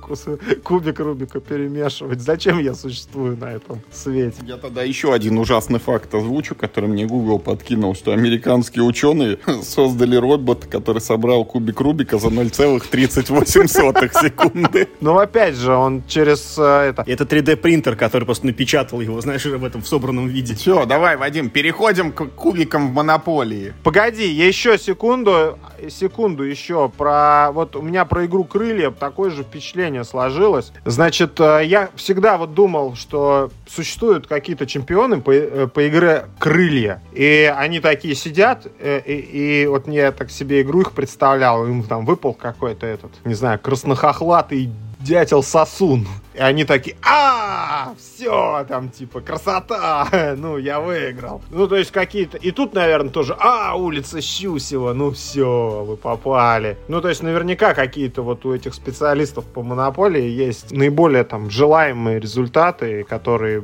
кубик 0.64 0.99
Рубика 0.99 1.39
перемешивать. 1.39 2.22
Зачем 2.22 2.60
я 2.60 2.74
существую 2.74 3.38
на 3.38 3.51
этом 3.51 3.82
свете? 3.91 4.38
Я 4.45 4.57
тогда 4.57 4.84
еще 4.84 5.14
один 5.14 5.38
ужасный 5.38 5.80
факт 5.80 6.14
озвучу, 6.14 6.55
который 6.55 6.89
мне 6.89 7.05
Google 7.05 7.39
подкинул, 7.39 7.95
что 7.95 8.12
американские 8.12 8.84
ученые 8.84 9.39
создали 9.64 10.16
робот, 10.16 10.66
который 10.66 11.01
собрал 11.01 11.45
кубик 11.45 11.80
Рубика 11.80 12.18
за 12.18 12.28
0,38 12.28 14.22
секунды. 14.22 14.88
Ну, 15.01 15.18
опять 15.18 15.55
же, 15.55 15.74
он 15.74 16.03
через 16.07 16.55
э, 16.57 16.89
это... 16.89 17.03
Это 17.05 17.24
3D-принтер, 17.24 17.95
который 17.95 18.26
просто 18.26 18.45
напечатал 18.45 19.01
его, 19.01 19.20
знаешь, 19.22 19.45
в 19.45 19.64
этом 19.64 19.82
в 19.82 19.88
собранном 19.88 20.28
виде. 20.28 20.55
Все, 20.55 20.86
давай, 20.86 21.18
Вадим, 21.18 21.49
переходим 21.49 22.12
к 22.12 22.26
кубикам 22.28 22.91
в 22.91 22.93
монополии. 22.93 23.74
Погоди, 23.84 24.28
еще 24.28 24.78
секунду, 24.78 25.57
секунду 25.89 26.43
еще 26.43 26.89
про... 26.89 27.51
Вот 27.51 27.76
у 27.76 27.82
меня 27.82 28.05
про 28.05 28.26
игру 28.26 28.43
«Крылья» 28.43 28.91
такое 28.91 29.30
же 29.30 29.43
впечатление 29.43 29.99
впечатление 30.00 30.04
сложилось. 30.04 30.72
Значит, 30.86 31.39
э, 31.39 31.62
я 31.66 31.89
всегда 31.95 32.38
вот 32.38 32.54
думал, 32.54 32.95
что 32.95 33.52
существуют 33.68 34.28
какие-то 34.28 34.66
чемпионы 34.66 35.22
по, 35.22 35.32
э, 35.32 35.68
по 35.68 35.88
игре 35.88 36.26
«Крылья». 36.39 37.02
И 37.14 37.52
они 37.56 37.80
такие 37.80 38.16
сидят, 38.16 38.68
э, 38.80 39.02
и, 39.06 39.64
и 39.64 39.68
вот 39.68 39.88
я 39.88 40.12
так 40.12 40.32
себе 40.32 40.62
игру 40.62 40.82
их 40.82 40.91
представлял, 40.91 41.66
им 41.68 41.84
там 41.84 42.06
выпал 42.06 42.34
какой-то 42.34 42.86
этот, 42.86 43.12
не 43.26 43.34
знаю, 43.34 43.60
краснохохлатый 43.60 44.72
дятел 45.00 45.43
Сосун. 45.43 46.08
И 46.40 46.42
они 46.42 46.64
такие, 46.64 46.96
а, 47.06 47.96
все, 47.98 48.66
там, 48.70 48.88
типа, 48.88 49.20
красота, 49.20 50.08
ну, 50.38 50.58
я 50.58 50.80
выиграл. 50.80 51.42
Ну, 51.52 51.68
то 51.68 51.76
есть 51.76 51.92
какие-то... 51.92 52.38
И 52.38 52.52
тут, 52.52 52.74
наверное, 52.74 53.12
тоже, 53.12 53.36
а, 53.38 53.76
улица 53.76 54.22
Щусева, 54.22 54.94
ну, 54.94 55.12
все, 55.12 55.84
вы 55.86 55.98
попали. 55.98 56.78
Ну, 56.88 57.02
то 57.02 57.10
есть 57.10 57.24
наверняка 57.24 57.74
какие-то 57.74 58.22
вот 58.22 58.46
у 58.46 58.54
этих 58.54 58.74
специалистов 58.74 59.44
по 59.48 59.64
монополии 59.64 60.30
есть 60.30 60.72
наиболее, 60.72 61.26
там, 61.26 61.50
желаемые 61.50 62.22
результаты, 62.22 63.04
которые 63.04 63.62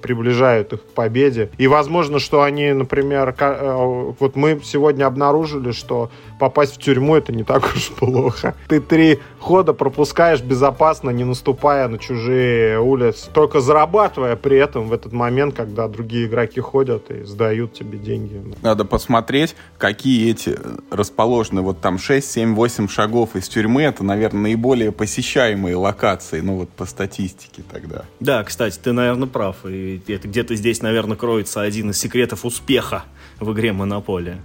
приближают 0.00 0.72
их 0.72 0.82
к 0.82 0.94
победе. 0.94 1.50
И, 1.58 1.66
возможно, 1.66 2.20
что 2.20 2.44
они, 2.44 2.72
например, 2.72 3.34
э, 3.36 4.12
вот 4.20 4.36
мы 4.36 4.60
сегодня 4.62 5.06
обнаружили, 5.06 5.72
что 5.72 6.12
попасть 6.38 6.76
в 6.76 6.78
тюрьму 6.80 7.16
это 7.16 7.32
не 7.32 7.42
так 7.42 7.64
уж 7.74 7.88
плохо. 7.90 8.54
Ты 8.68 8.80
три 8.80 9.18
хода 9.40 9.72
пропускаешь 9.72 10.42
безопасно, 10.42 11.10
не 11.10 11.24
наступая 11.24 11.88
на 11.88 11.98
чужие 12.06 12.78
улицы, 12.80 13.30
только 13.32 13.60
зарабатывая 13.60 14.36
при 14.36 14.58
этом 14.58 14.88
в 14.88 14.92
этот 14.92 15.12
момент, 15.12 15.54
когда 15.54 15.88
другие 15.88 16.26
игроки 16.26 16.60
ходят 16.60 17.10
и 17.10 17.24
сдают 17.24 17.72
тебе 17.72 17.98
деньги. 17.98 18.42
Надо 18.62 18.84
посмотреть, 18.84 19.54
какие 19.78 20.30
эти 20.30 20.58
расположены, 20.90 21.62
вот 21.62 21.80
там 21.80 21.98
6, 21.98 22.30
7, 22.30 22.54
8 22.54 22.88
шагов 22.88 23.36
из 23.36 23.48
тюрьмы, 23.48 23.82
это, 23.82 24.04
наверное, 24.04 24.42
наиболее 24.42 24.92
посещаемые 24.92 25.76
локации, 25.76 26.40
ну 26.40 26.56
вот 26.56 26.70
по 26.70 26.84
статистике 26.84 27.62
тогда. 27.70 28.04
Да, 28.20 28.44
кстати, 28.44 28.78
ты, 28.82 28.92
наверное, 28.92 29.28
прав, 29.28 29.64
и 29.64 30.02
это 30.08 30.28
где-то 30.28 30.54
здесь, 30.54 30.82
наверное, 30.82 31.16
кроется 31.16 31.62
один 31.62 31.90
из 31.90 31.98
секретов 31.98 32.44
успеха 32.44 33.04
в 33.40 33.52
игре 33.52 33.72
«Монополия». 33.72 34.38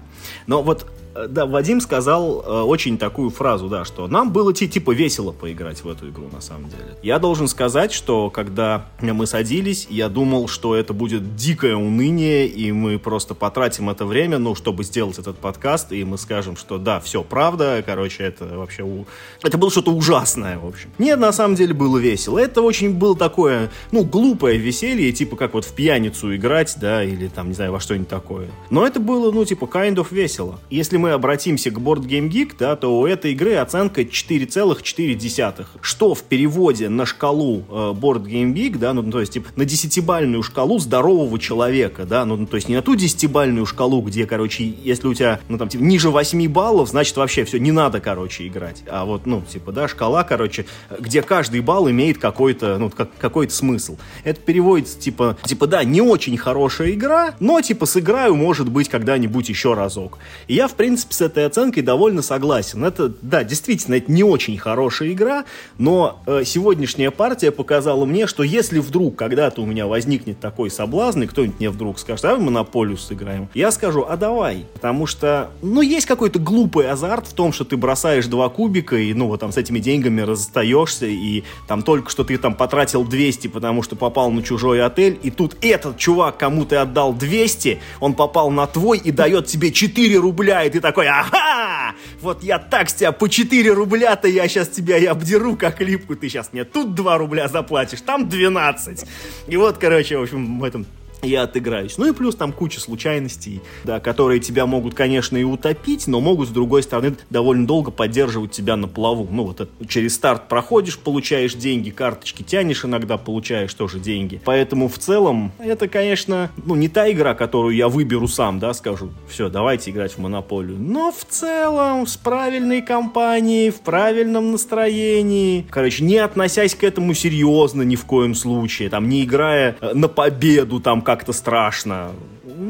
Но 0.48 0.62
вот 0.62 0.88
Э, 1.09 1.09
да, 1.28 1.46
Вадим 1.46 1.82
сказал 1.82 2.42
э, 2.42 2.62
очень 2.62 2.98
такую 2.98 3.30
фразу, 3.30 3.68
да, 3.68 3.86
что 3.86 4.08
нам 4.08 4.32
было 4.32 4.54
типа 4.54 4.92
весело 4.92 5.32
поиграть 5.32 5.84
в 5.84 5.90
эту 5.90 6.10
игру, 6.10 6.26
на 6.32 6.42
самом 6.42 6.70
деле. 6.70 6.98
Я 7.02 7.20
должен 7.20 7.48
сказать, 7.48 7.92
что 7.92 8.30
когда 8.30 8.86
мы 9.02 9.26
садились, 9.26 9.88
я 9.90 10.10
думал, 10.10 10.48
что 10.48 10.76
это 10.76 10.94
будет 10.94 11.36
дикое 11.36 11.76
уныние, 11.76 12.48
и 12.48 12.72
мы 12.72 13.00
просто 13.00 13.36
потратим 13.36 13.90
это 13.90 14.06
время, 14.06 14.38
ну, 14.38 14.56
чтобы 14.56 14.84
сделать 14.84 15.18
этот 15.20 15.38
подкаст, 15.38 15.92
и 15.92 16.04
мы 16.04 16.18
скажем, 16.18 16.58
что 16.58 16.78
да, 16.78 17.00
все 17.00 17.24
правда, 17.24 17.84
короче, 17.86 18.24
это 18.24 18.46
вообще... 18.58 18.84
У... 18.84 19.06
Это 19.44 19.58
было 19.58 19.72
что-то 19.72 19.92
ужасное, 19.92 20.58
в 20.58 20.66
общем. 20.66 20.90
Нет, 20.98 21.20
на 21.20 21.32
самом 21.32 21.56
деле 21.56 21.74
было 21.74 21.98
весело. 21.98 22.40
Это 22.40 22.62
очень 22.62 22.94
было 22.94 23.16
такое, 23.16 23.70
ну, 23.92 24.04
глупое 24.04 24.58
веселье, 24.58 25.12
типа 25.12 25.36
как 25.36 25.54
вот 25.54 25.66
в 25.66 25.74
пьяницу 25.74 26.36
играть, 26.36 26.76
да, 26.80 27.04
или 27.04 27.28
там, 27.28 27.50
не 27.50 27.54
знаю, 27.54 27.72
во 27.72 27.80
что-нибудь 27.80 28.10
такое. 28.10 28.50
Но 28.70 28.86
это 28.86 29.00
было, 29.00 29.32
ну, 29.32 29.46
типа, 29.46 29.66
kind 29.66 29.96
of 29.96 30.08
весело. 30.12 30.60
Если 30.70 30.98
мы 30.98 31.09
обратимся 31.14 31.72
к 31.72 31.78
Board 31.80 32.02
Game 32.02 32.30
Geek, 32.30 32.54
да, 32.58 32.76
то 32.76 33.00
у 33.00 33.06
этой 33.06 33.32
игры 33.34 33.56
оценка 33.56 34.02
4,4. 34.02 35.66
Что 35.82 36.14
в 36.14 36.24
переводе 36.24 36.90
на 36.90 37.06
шкалу 37.06 37.64
э, 37.70 37.74
Board 38.00 38.26
Game 38.26 38.54
Geek, 38.54 38.78
да, 38.78 38.94
ну, 38.94 39.10
то 39.12 39.20
есть, 39.20 39.34
типа, 39.34 39.50
на 39.56 39.66
десятибальную 39.66 40.44
шкалу 40.44 40.80
здорового 40.80 41.40
человека, 41.40 42.06
да, 42.06 42.26
ну, 42.26 42.46
то 42.46 42.56
есть, 42.56 42.70
не 42.70 42.76
на 42.76 42.82
ту 42.82 42.96
десятибальную 42.96 43.66
шкалу, 43.66 44.02
где, 44.02 44.26
короче, 44.26 44.64
если 44.64 45.08
у 45.08 45.14
тебя, 45.14 45.40
ну, 45.50 45.58
там, 45.58 45.70
типа, 45.70 45.84
ниже 45.84 46.10
8 46.10 46.48
баллов, 46.48 46.90
значит, 46.90 47.16
вообще 47.18 47.44
все, 47.46 47.60
не 47.60 47.72
надо, 47.72 48.00
короче, 48.00 48.48
играть. 48.48 48.84
А 48.88 49.06
вот, 49.06 49.26
ну, 49.26 49.42
типа, 49.42 49.72
да, 49.72 49.88
шкала, 49.88 50.24
короче, 50.24 50.66
где 51.00 51.22
каждый 51.22 51.62
балл 51.62 51.90
имеет 51.90 52.18
какой-то, 52.18 52.78
ну, 52.78 52.90
как, 52.90 53.10
какой-то 53.18 53.54
смысл. 53.54 53.98
Это 54.24 54.40
переводится, 54.40 55.00
типа, 55.00 55.38
типа, 55.44 55.68
да, 55.68 55.84
не 55.84 56.02
очень 56.02 56.38
хорошая 56.38 56.92
игра, 56.92 57.36
но, 57.40 57.62
типа, 57.62 57.86
сыграю, 57.86 58.36
может 58.36 58.70
быть, 58.70 58.90
когда-нибудь 58.90 59.50
еще 59.50 59.74
разок. 59.74 60.20
И 60.48 60.54
я, 60.54 60.68
в 60.68 60.76
принципе, 60.76 60.99
принципе, 61.00 61.14
с 61.14 61.22
этой 61.22 61.46
оценкой 61.46 61.84
довольно 61.84 62.22
согласен. 62.22 62.84
Это, 62.84 63.12
да, 63.22 63.44
действительно, 63.44 63.96
это 63.96 64.12
не 64.12 64.24
очень 64.24 64.58
хорошая 64.58 65.12
игра, 65.12 65.46
но 65.78 66.20
э, 66.26 66.44
сегодняшняя 66.46 67.12
партия 67.12 67.52
показала 67.52 68.06
мне, 68.06 68.28
что 68.28 68.44
если 68.44 68.80
вдруг 68.80 69.16
когда-то 69.16 69.62
у 69.62 69.66
меня 69.66 69.88
возникнет 69.88 70.40
такой 70.40 70.70
соблазн, 70.70 71.24
и 71.24 71.28
кто-нибудь 71.28 71.60
мне 71.60 71.70
вдруг 71.70 72.00
скажет, 72.00 72.26
в 72.26 72.40
Монополию 72.40 72.98
сыграем, 72.98 73.50
я 73.54 73.72
скажу, 73.72 74.06
а 74.08 74.18
давай. 74.18 74.66
Потому 74.74 75.06
что, 75.06 75.52
ну, 75.62 75.82
есть 75.82 76.06
какой-то 76.06 76.40
глупый 76.40 76.90
азарт 76.90 77.28
в 77.28 77.34
том, 77.34 77.54
что 77.54 77.64
ты 77.66 77.78
бросаешь 77.78 78.28
два 78.28 78.50
кубика, 78.50 78.96
и, 78.96 79.14
ну, 79.14 79.28
вот 79.28 79.40
там 79.40 79.52
с 79.52 79.58
этими 79.58 79.80
деньгами 79.80 80.22
расстаешься, 80.22 81.06
и 81.06 81.44
там 81.68 81.82
только 81.82 82.10
что 82.10 82.24
ты 82.24 82.38
там 82.38 82.56
потратил 82.56 83.04
200, 83.04 83.48
потому 83.48 83.84
что 83.84 83.96
попал 83.96 84.32
на 84.32 84.44
чужой 84.44 84.84
отель, 84.84 85.20
и 85.24 85.32
тут 85.32 85.58
этот 85.62 85.98
чувак, 85.98 86.38
кому 86.38 86.66
ты 86.66 86.76
отдал 86.76 87.14
200, 87.14 87.80
он 88.00 88.14
попал 88.14 88.52
на 88.52 88.68
твой 88.68 88.98
и 88.98 89.12
дает 89.12 89.48
тебе 89.48 89.72
4 89.72 90.18
рубля, 90.18 90.64
и 90.64 90.70
ты 90.70 90.79
ты 90.80 90.82
такой, 90.82 91.08
ага, 91.08 91.94
вот 92.22 92.42
я 92.42 92.58
так 92.58 92.90
с 92.90 92.94
тебя 92.94 93.12
по 93.12 93.28
4 93.28 93.72
рубля-то 93.74 94.28
я 94.28 94.48
сейчас 94.48 94.70
тебя 94.70 94.98
и 94.98 95.06
обдеру 95.06 95.58
как 95.58 95.82
липку, 95.82 96.16
ты 96.16 96.30
сейчас 96.30 96.54
мне 96.54 96.64
тут 96.64 96.96
2 96.96 97.18
рубля 97.18 97.48
заплатишь, 97.50 98.02
там 98.02 98.30
12. 98.30 99.06
И 99.48 99.58
вот, 99.58 99.78
короче, 99.78 100.18
в 100.18 100.24
общем, 100.24 100.60
в 100.60 100.64
этом 100.64 100.86
я 101.22 101.44
отыграюсь. 101.44 101.98
Ну 101.98 102.08
и 102.08 102.14
плюс 102.14 102.36
там 102.36 102.54
куча 102.54 102.80
случайностей, 102.80 103.62
да, 103.84 104.00
которые 104.00 104.40
тебя 104.40 104.66
могут, 104.66 104.94
конечно, 104.94 105.38
и 105.38 105.44
утопить, 105.44 106.08
но 106.08 106.20
могут, 106.20 106.50
с 106.50 106.52
другой 106.52 106.84
стороны, 106.84 107.16
довольно 107.30 107.68
долго 107.68 107.92
поддерживать 107.92 108.52
тебя 108.52 108.76
на 108.76 108.88
плаву. 108.88 109.28
Ну 109.30 109.44
вот 109.44 109.62
это, 109.62 109.72
через 109.88 110.16
старт 110.16 110.48
проходишь, 110.48 110.98
получаешь 110.98 111.54
деньги, 111.54 111.90
карточки 111.90 112.44
тянешь 112.44 112.86
иногда, 112.86 113.18
получаешь 113.18 113.74
тоже 113.74 114.00
деньги. 114.00 114.42
Поэтому 114.46 114.88
в 114.88 114.98
целом 114.98 115.52
это, 115.60 115.88
конечно, 115.88 116.52
ну 116.66 116.76
не 116.76 116.88
та 116.88 117.12
игра, 117.12 117.36
которую 117.36 117.76
я 117.76 117.88
выберу 117.88 118.28
сам, 118.28 118.60
да, 118.60 118.74
скажу, 118.74 119.10
все, 119.28 119.50
давайте 119.50 119.92
играть 119.92 120.14
в 120.14 120.18
Монополию. 120.20 120.78
Но 120.80 121.12
в 121.12 121.26
целом 121.26 122.08
с 122.08 122.18
правильной 122.18 122.82
компанией, 122.82 123.70
в 123.70 123.82
правильном 123.82 124.52
настроении. 124.52 125.66
Короче, 125.70 126.04
не 126.04 126.18
относясь 126.18 126.76
к 126.76 126.84
этому 126.84 127.14
серьезно 127.14 127.82
ни 127.84 127.96
в 127.96 128.06
коем 128.06 128.36
случае, 128.36 128.90
там, 128.90 129.10
не 129.10 129.24
играя 129.24 129.76
э, 129.82 129.94
на 129.94 130.08
победу, 130.08 130.80
там, 130.80 131.02
как-то 131.10 131.34
страшно. 131.34 132.12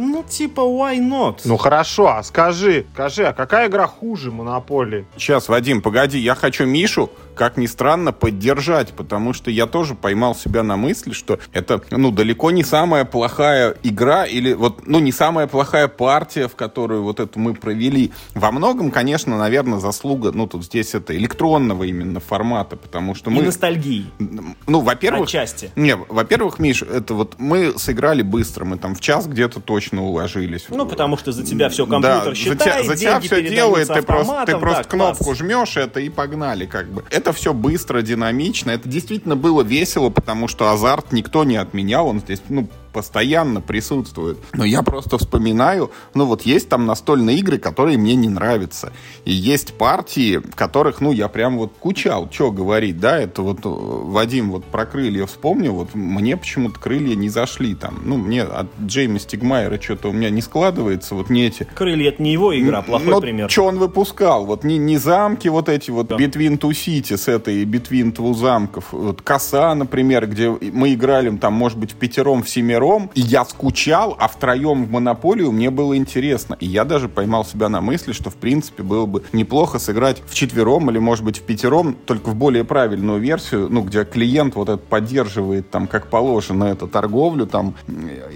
Ну, 0.01 0.23
типа, 0.23 0.61
why 0.61 0.97
not? 0.97 1.41
Ну 1.43 1.57
хорошо, 1.57 2.07
а 2.07 2.23
скажи, 2.23 2.85
скажи, 2.93 3.25
а 3.25 3.33
какая 3.33 3.67
игра 3.67 3.85
хуже 3.85 4.31
Монополии? 4.31 5.05
Сейчас, 5.17 5.49
Вадим, 5.49 5.81
погоди, 5.81 6.17
я 6.17 6.35
хочу 6.35 6.65
Мишу 6.65 7.09
как 7.39 7.55
ни 7.55 7.67
странно, 7.67 8.11
поддержать, 8.11 8.91
потому 8.91 9.31
что 9.31 9.49
я 9.49 9.65
тоже 9.65 9.95
поймал 9.95 10.35
себя 10.35 10.61
на 10.61 10.75
мысли, 10.75 11.13
что 11.13 11.39
это, 11.53 11.81
ну, 11.89 12.11
далеко 12.11 12.51
не 12.51 12.65
самая 12.65 13.05
плохая 13.05 13.77
игра 13.81 14.25
или 14.25 14.51
вот, 14.51 14.85
ну, 14.85 14.99
не 14.99 15.13
самая 15.13 15.47
плохая 15.47 15.87
партия, 15.87 16.49
в 16.49 16.57
которую 16.57 17.03
вот 17.03 17.21
эту 17.21 17.39
мы 17.39 17.53
провели. 17.53 18.11
Во 18.35 18.51
многом, 18.51 18.91
конечно, 18.91 19.37
наверное, 19.37 19.79
заслуга, 19.79 20.33
ну, 20.33 20.47
тут 20.47 20.65
здесь 20.65 20.93
это 20.93 21.15
электронного 21.15 21.85
именно 21.85 22.19
формата, 22.19 22.75
потому 22.75 23.15
что 23.15 23.29
мы... 23.29 23.41
И 23.41 23.45
ностальгии. 23.45 24.07
Ну, 24.67 24.81
во-первых... 24.81 25.29
Отчасти. 25.29 25.71
Не, 25.77 25.95
во-первых, 25.95 26.59
Миш, 26.59 26.81
это 26.81 27.13
вот 27.13 27.35
мы 27.37 27.79
сыграли 27.79 28.21
быстро, 28.21 28.65
мы 28.65 28.77
там 28.77 28.95
в 28.95 28.99
час 28.99 29.27
где-то 29.27 29.61
точно 29.61 29.88
уложились. 29.97 30.65
Ну, 30.69 30.85
потому 30.85 31.17
что 31.17 31.31
за 31.31 31.43
тебя 31.43 31.69
все 31.69 31.85
компьютер 31.85 32.29
да, 32.29 32.35
считает, 32.35 32.85
за 32.85 32.95
тебя, 32.95 33.19
за 33.19 33.19
тебя 33.19 33.19
все 33.19 33.49
делает, 33.49 33.87
ты 33.87 34.01
просто, 34.01 34.43
ты 34.45 34.57
просто 34.57 34.83
да, 34.83 34.89
кнопку 34.89 35.23
класс. 35.23 35.37
жмешь 35.37 35.77
это 35.77 35.99
и 35.99 36.09
погнали, 36.09 36.65
как 36.65 36.89
бы. 36.91 37.03
Это 37.09 37.33
все 37.33 37.53
быстро, 37.53 38.01
динамично. 38.01 38.71
Это 38.71 38.87
действительно 38.87 39.35
было 39.35 39.61
весело, 39.63 40.09
потому 40.09 40.47
что 40.47 40.71
азарт 40.71 41.11
никто 41.11 41.43
не 41.43 41.57
отменял. 41.57 42.07
Он 42.07 42.19
здесь, 42.19 42.41
ну, 42.49 42.67
постоянно 42.91 43.61
присутствует. 43.61 44.37
Но 44.53 44.65
я 44.65 44.81
просто 44.83 45.17
вспоминаю, 45.17 45.91
ну 46.13 46.25
вот 46.25 46.43
есть 46.43 46.69
там 46.69 46.85
настольные 46.85 47.37
игры, 47.37 47.57
которые 47.57 47.97
мне 47.97 48.15
не 48.15 48.29
нравятся. 48.29 48.91
И 49.25 49.31
есть 49.31 49.73
партии, 49.73 50.37
в 50.37 50.55
которых, 50.55 51.01
ну, 51.01 51.11
я 51.11 51.27
прям 51.27 51.57
вот 51.57 51.73
кучал, 51.79 52.29
что 52.31 52.51
говорить, 52.51 52.99
да, 52.99 53.17
это 53.19 53.41
вот 53.41 53.59
э, 53.63 53.69
Вадим 53.69 54.51
вот 54.51 54.65
про 54.65 54.85
крылья 54.85 55.25
вспомнил, 55.25 55.73
вот 55.75 55.95
мне 55.95 56.37
почему-то 56.37 56.79
крылья 56.79 57.15
не 57.15 57.29
зашли 57.29 57.75
там. 57.75 58.01
Ну, 58.03 58.17
мне 58.17 58.43
от 58.43 58.67
Джейми 58.81 59.17
Стигмайера 59.17 59.79
что-то 59.79 60.09
у 60.09 60.11
меня 60.11 60.29
не 60.29 60.41
складывается, 60.41 61.15
вот 61.15 61.29
не 61.29 61.47
эти. 61.47 61.67
Крылья 61.75 62.09
это 62.09 62.21
не 62.21 62.33
его 62.33 62.57
игра, 62.57 62.81
плохой 62.81 63.07
Но 63.07 63.21
пример. 63.21 63.49
что 63.49 63.65
он 63.65 63.77
выпускал? 63.77 64.45
Вот 64.45 64.63
не, 64.63 64.77
не 64.77 64.97
замки 64.97 65.47
вот 65.47 65.69
эти 65.69 65.91
вот, 65.91 66.07
да. 66.07 66.15
Between 66.15 66.57
Two 66.59 66.71
Cities, 66.71 67.31
это 67.31 67.51
и 67.51 67.65
Between 67.65 68.13
Two 68.13 68.33
замков. 68.33 68.91
Вот 68.91 69.21
Коса, 69.21 69.75
например, 69.75 70.27
где 70.27 70.49
мы 70.49 70.93
играли 70.93 71.29
там, 71.37 71.53
может 71.53 71.77
быть, 71.77 71.91
в 71.91 71.95
пятером, 71.95 72.43
в 72.43 72.49
семером, 72.49 72.78
вчетвером, 72.79 73.09
и 73.15 73.21
я 73.21 73.45
скучал, 73.45 74.15
а 74.19 74.27
втроем 74.27 74.85
в 74.85 74.91
монополию 74.91 75.51
мне 75.51 75.69
было 75.69 75.97
интересно. 75.97 76.55
И 76.59 76.65
я 76.65 76.85
даже 76.85 77.09
поймал 77.09 77.45
себя 77.45 77.69
на 77.69 77.81
мысли, 77.81 78.13
что, 78.13 78.29
в 78.29 78.35
принципе, 78.35 78.83
было 78.83 79.05
бы 79.05 79.23
неплохо 79.33 79.79
сыграть 79.79 80.21
в 80.25 80.33
четвером 80.33 80.89
или, 80.89 80.99
может 80.99 81.25
быть, 81.25 81.39
в 81.39 81.41
пятером, 81.43 81.95
только 82.05 82.29
в 82.29 82.35
более 82.35 82.63
правильную 82.63 83.19
версию, 83.19 83.67
ну, 83.69 83.81
где 83.81 84.05
клиент 84.05 84.55
вот 84.55 84.69
этот 84.69 84.85
поддерживает 84.85 85.69
там, 85.69 85.87
как 85.87 86.07
положено, 86.07 86.65
эту 86.65 86.87
торговлю 86.87 87.45
там 87.45 87.75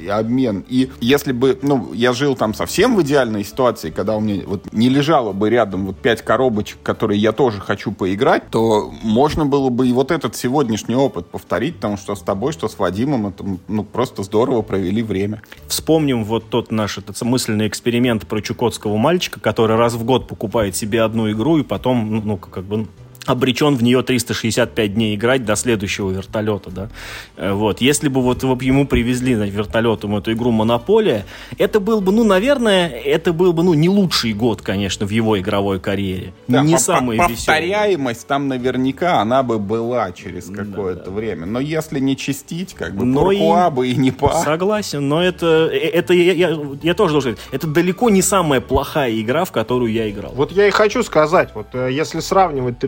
и 0.02 0.08
обмен. 0.08 0.66
И 0.68 0.92
если 1.00 1.32
бы, 1.32 1.58
ну, 1.62 1.94
я 1.94 2.14
жил 2.14 2.36
там 2.36 2.54
совсем 2.54 2.96
в 2.96 3.02
идеальной 3.02 3.44
ситуации, 3.44 3.92
когда 3.92 4.18
у 4.18 4.20
меня 4.20 4.44
вот 4.46 4.74
не 4.74 4.90
лежало 4.90 5.32
бы 5.34 5.50
рядом 5.50 5.86
вот 5.86 5.98
пять 5.98 6.22
коробочек, 6.22 6.80
которые 6.84 7.20
я 7.20 7.32
тоже 7.32 7.60
хочу 7.62 7.92
поиграть, 7.92 8.50
то 8.50 8.92
можно 9.04 9.46
было 9.46 9.70
бы 9.70 9.88
и 9.88 9.94
вот 9.94 10.12
этот 10.12 10.36
сегодняшний 10.36 10.96
опыт 10.96 11.28
повторить, 11.28 11.76
потому 11.76 11.98
что 11.98 12.16
с 12.16 12.22
тобой, 12.22 12.52
что 12.52 12.68
с 12.68 12.78
Вадимом, 12.78 13.28
это, 13.28 13.44
ну, 13.68 13.84
просто 13.84 14.24
здорово 14.34 14.64
провели 14.64 15.04
время. 15.04 15.44
Вспомним 15.68 16.24
вот 16.24 16.50
тот 16.50 16.72
наш 16.72 16.98
этот 16.98 17.22
мысленный 17.22 17.68
эксперимент 17.68 18.26
про 18.26 18.42
чукотского 18.42 18.98
мальчика, 18.98 19.40
который 19.40 19.78
раз 19.78 19.94
в 19.94 20.04
год 20.04 20.28
покупает 20.28 20.76
себе 20.76 21.04
одну 21.04 21.32
игру 21.32 21.60
и 21.60 21.64
потом, 21.64 22.16
ну, 22.16 22.22
ну 22.26 22.38
как 22.38 22.64
бы 22.64 22.88
обречен 23.26 23.76
в 23.76 23.84
нее 23.84 24.02
365 24.04 24.94
дней 24.94 25.16
играть 25.16 25.46
до 25.46 25.56
следующего 25.56 26.12
вертолета, 26.12 26.70
да. 26.70 26.90
Э, 27.38 27.54
вот. 27.54 27.82
Если 27.82 28.10
бы 28.10 28.22
вот 28.22 28.44
ему 28.44 28.86
привезли 28.86 29.36
на 29.36 29.44
вертолетом 29.44 30.16
эту 30.16 30.34
игру 30.34 30.52
«Монополия», 30.52 31.26
это 31.58 31.80
был 31.80 32.02
бы, 32.02 32.12
ну, 32.12 32.24
наверное, 32.24 32.90
это 32.90 33.34
был 33.34 33.54
бы, 33.54 33.64
ну, 33.64 33.74
не 33.74 33.90
лучший 33.90 34.34
год, 34.34 34.62
конечно, 34.62 35.06
в 35.06 35.10
его 35.10 35.40
игровой 35.40 35.80
карьере. 35.80 36.34
Да, 36.48 36.64
не 36.64 36.74
по 36.74 36.80
самый 36.80 37.18
веселый. 37.18 37.36
Повторяемость 37.36 38.28
там 38.28 38.48
наверняка 38.48 39.22
она 39.22 39.44
бы 39.44 39.60
была 39.60 40.12
через 40.12 40.46
какое-то 40.46 41.06
да, 41.06 41.12
время. 41.12 41.46
Но 41.46 41.60
если 41.60 42.00
не 42.00 42.18
чистить, 42.18 42.74
как 42.74 42.96
бы, 42.96 43.06
но 43.06 43.32
и... 43.32 43.72
бы 43.72 43.88
и 43.88 43.96
не 43.96 44.12
по. 44.12 44.34
Согласен, 44.34 45.08
но 45.08 45.24
это, 45.24 45.70
э, 45.72 45.78
это 45.78 46.14
я, 46.14 46.34
я, 46.34 46.60
я 46.82 46.94
тоже 46.94 47.14
должен 47.14 47.34
сказать, 47.34 47.50
это 47.52 47.68
далеко 47.68 48.10
не 48.10 48.22
самая 48.22 48.62
плохая 48.62 49.20
игра, 49.20 49.46
в 49.46 49.52
которую 49.52 49.92
я 49.92 50.10
играл. 50.10 50.34
Вот 50.36 50.52
я 50.52 50.68
и 50.68 50.72
хочу 50.72 51.04
сказать, 51.04 51.52
вот 51.54 51.68
э, 51.74 51.90
если 51.92 52.20
сравнивать 52.20 52.80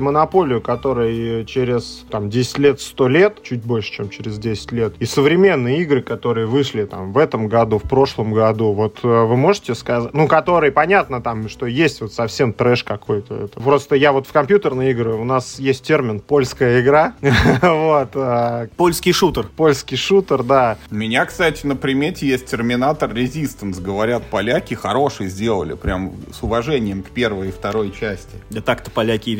монополию, 0.00 0.60
которой 0.60 1.44
через 1.44 2.04
там, 2.10 2.30
10 2.30 2.58
лет, 2.58 2.80
100 2.80 3.08
лет, 3.08 3.42
чуть 3.42 3.62
больше, 3.62 3.92
чем 3.92 4.08
через 4.08 4.38
10 4.38 4.72
лет, 4.72 4.94
и 4.98 5.06
современные 5.06 5.80
игры, 5.82 6.02
которые 6.02 6.46
вышли 6.46 6.84
там 6.84 7.12
в 7.12 7.18
этом 7.18 7.48
году, 7.48 7.78
в 7.78 7.82
прошлом 7.82 8.32
году, 8.32 8.72
вот 8.72 9.00
э, 9.02 9.06
вы 9.06 9.36
можете 9.36 9.74
сказать, 9.74 10.12
ну, 10.14 10.28
которые, 10.28 10.72
понятно, 10.72 11.20
там, 11.20 11.48
что 11.48 11.66
есть 11.66 12.00
вот 12.00 12.12
совсем 12.12 12.52
трэш 12.52 12.84
какой-то. 12.84 13.34
Это 13.34 13.60
просто 13.60 13.96
я 13.96 14.12
вот 14.12 14.26
в 14.26 14.32
компьютерные 14.32 14.90
игры, 14.92 15.14
у 15.14 15.24
нас 15.24 15.58
есть 15.58 15.84
термин 15.84 16.20
«польская 16.20 16.80
игра». 16.80 17.14
вот. 17.62 18.10
А, 18.14 18.66
Польский 18.76 19.12
шутер. 19.12 19.48
Польский 19.56 19.96
шутер, 19.96 20.42
да. 20.42 20.78
У 20.90 20.94
меня, 20.94 21.24
кстати, 21.24 21.66
на 21.66 21.76
примете 21.76 22.26
есть 22.26 22.46
Терминатор 22.46 23.10
Resistance. 23.10 23.80
Говорят, 23.80 24.24
поляки 24.30 24.74
хороший 24.74 25.28
сделали, 25.28 25.74
прям 25.74 26.12
с 26.32 26.42
уважением 26.42 27.02
к 27.02 27.10
первой 27.10 27.48
и 27.48 27.50
второй 27.50 27.92
части. 27.92 28.36
Да 28.50 28.60
так-то 28.60 28.90
поляки 28.90 29.30
и 29.30 29.36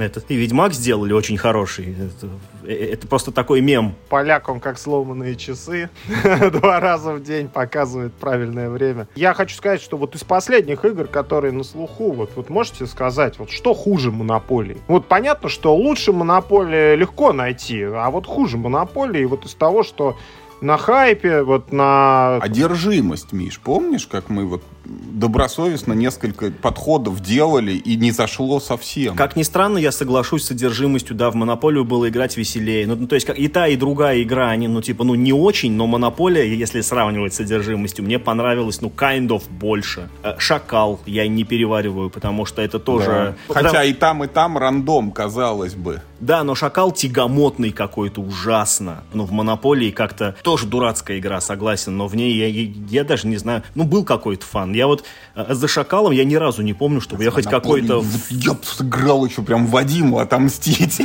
этот, 0.00 0.30
и 0.30 0.36
Ведьмак 0.36 0.72
сделали 0.72 1.12
очень 1.12 1.36
хороший. 1.36 1.94
Это, 1.94 2.28
э, 2.64 2.92
это 2.92 3.06
просто 3.06 3.32
такой 3.32 3.60
мем. 3.60 3.94
Поляк, 4.08 4.48
он 4.48 4.60
как 4.60 4.78
сломанные 4.78 5.36
часы. 5.36 5.90
Два 6.52 6.80
раза 6.80 7.12
в 7.12 7.22
день 7.22 7.48
показывает 7.48 8.12
правильное 8.14 8.70
время. 8.70 9.08
Я 9.14 9.34
хочу 9.34 9.56
сказать, 9.56 9.80
что 9.80 9.96
вот 9.96 10.14
из 10.14 10.24
последних 10.24 10.84
игр, 10.84 11.06
которые 11.06 11.52
на 11.52 11.64
слуху, 11.64 12.12
вот, 12.12 12.30
вот 12.36 12.50
можете 12.50 12.86
сказать, 12.86 13.38
вот 13.38 13.50
что 13.50 13.74
хуже 13.74 14.10
Монополии? 14.10 14.78
Вот 14.88 15.06
понятно, 15.06 15.48
что 15.48 15.74
лучше 15.74 16.12
Монополии 16.12 16.96
легко 16.96 17.32
найти, 17.32 17.82
а 17.82 18.10
вот 18.10 18.26
хуже 18.26 18.56
Монополии 18.56 19.24
вот 19.24 19.44
из 19.44 19.54
того, 19.54 19.82
что 19.82 20.16
на 20.60 20.76
хайпе, 20.76 21.42
вот 21.42 21.72
на... 21.72 22.36
Одержимость, 22.36 23.32
Миш, 23.32 23.58
помнишь, 23.60 24.06
как 24.06 24.28
мы 24.28 24.46
вот 24.46 24.62
добросовестно 25.12 25.92
несколько 25.92 26.50
подходов 26.50 27.20
делали 27.20 27.72
и 27.72 27.96
не 27.96 28.10
зашло 28.10 28.60
совсем. 28.60 29.16
Как 29.16 29.36
ни 29.36 29.42
странно, 29.42 29.78
я 29.78 29.92
соглашусь 29.92 30.44
с 30.44 30.46
содержимостью, 30.48 31.14
да, 31.14 31.30
в 31.30 31.34
Монополию 31.34 31.84
было 31.84 32.08
играть 32.08 32.36
веселее. 32.36 32.86
Ну, 32.86 33.06
то 33.06 33.14
есть, 33.14 33.26
как 33.26 33.38
и 33.38 33.48
та, 33.48 33.68
и 33.68 33.76
другая 33.76 34.22
игра, 34.22 34.50
они, 34.50 34.68
ну, 34.68 34.82
типа, 34.82 35.04
ну, 35.04 35.14
не 35.14 35.32
очень, 35.32 35.72
но 35.72 35.86
Монополия, 35.86 36.44
если 36.44 36.80
сравнивать 36.80 37.34
с 37.34 37.36
содержимостью, 37.36 38.04
мне 38.04 38.18
понравилось, 38.18 38.80
ну, 38.80 38.88
kind 38.88 39.28
of 39.28 39.42
больше. 39.50 40.08
Э, 40.22 40.34
Шакал 40.38 41.00
я 41.06 41.28
не 41.28 41.44
перевариваю, 41.44 42.10
потому 42.10 42.46
что 42.46 42.62
это 42.62 42.78
тоже... 42.78 43.36
Да. 43.48 43.54
Хотя 43.54 43.68
Потому... 43.68 43.84
и 43.84 43.92
там, 43.92 44.24
и 44.24 44.26
там 44.26 44.58
рандом, 44.58 45.12
казалось 45.12 45.74
бы. 45.74 46.02
Да, 46.20 46.44
но 46.44 46.54
Шакал 46.54 46.92
тягомотный 46.92 47.72
какой-то, 47.72 48.20
ужасно. 48.20 49.04
Ну, 49.14 49.24
в 49.24 49.32
Монополии 49.32 49.90
как-то 49.90 50.36
тоже 50.42 50.66
дурацкая 50.66 51.18
игра, 51.18 51.40
согласен, 51.40 51.96
но 51.96 52.06
в 52.06 52.14
ней 52.14 52.36
я, 52.36 52.46
я, 52.46 52.70
я 52.90 53.04
даже 53.04 53.26
не 53.26 53.36
знаю, 53.36 53.62
ну, 53.74 53.84
был 53.84 54.04
какой-то 54.04 54.44
фан. 54.44 54.72
Я 54.80 54.86
вот 54.86 55.04
э, 55.34 55.52
за 55.52 55.68
Шакалом 55.68 56.12
я 56.12 56.24
ни 56.24 56.36
разу 56.36 56.62
не 56.62 56.72
помню, 56.72 57.02
чтобы 57.02 57.22
я 57.22 57.30
хоть 57.30 57.44
какой-то... 57.44 58.02
Я 58.30 58.56
сыграл 58.62 59.26
еще 59.26 59.42
прям 59.42 59.66
Вадиму 59.66 60.18
отомстить. 60.18 61.02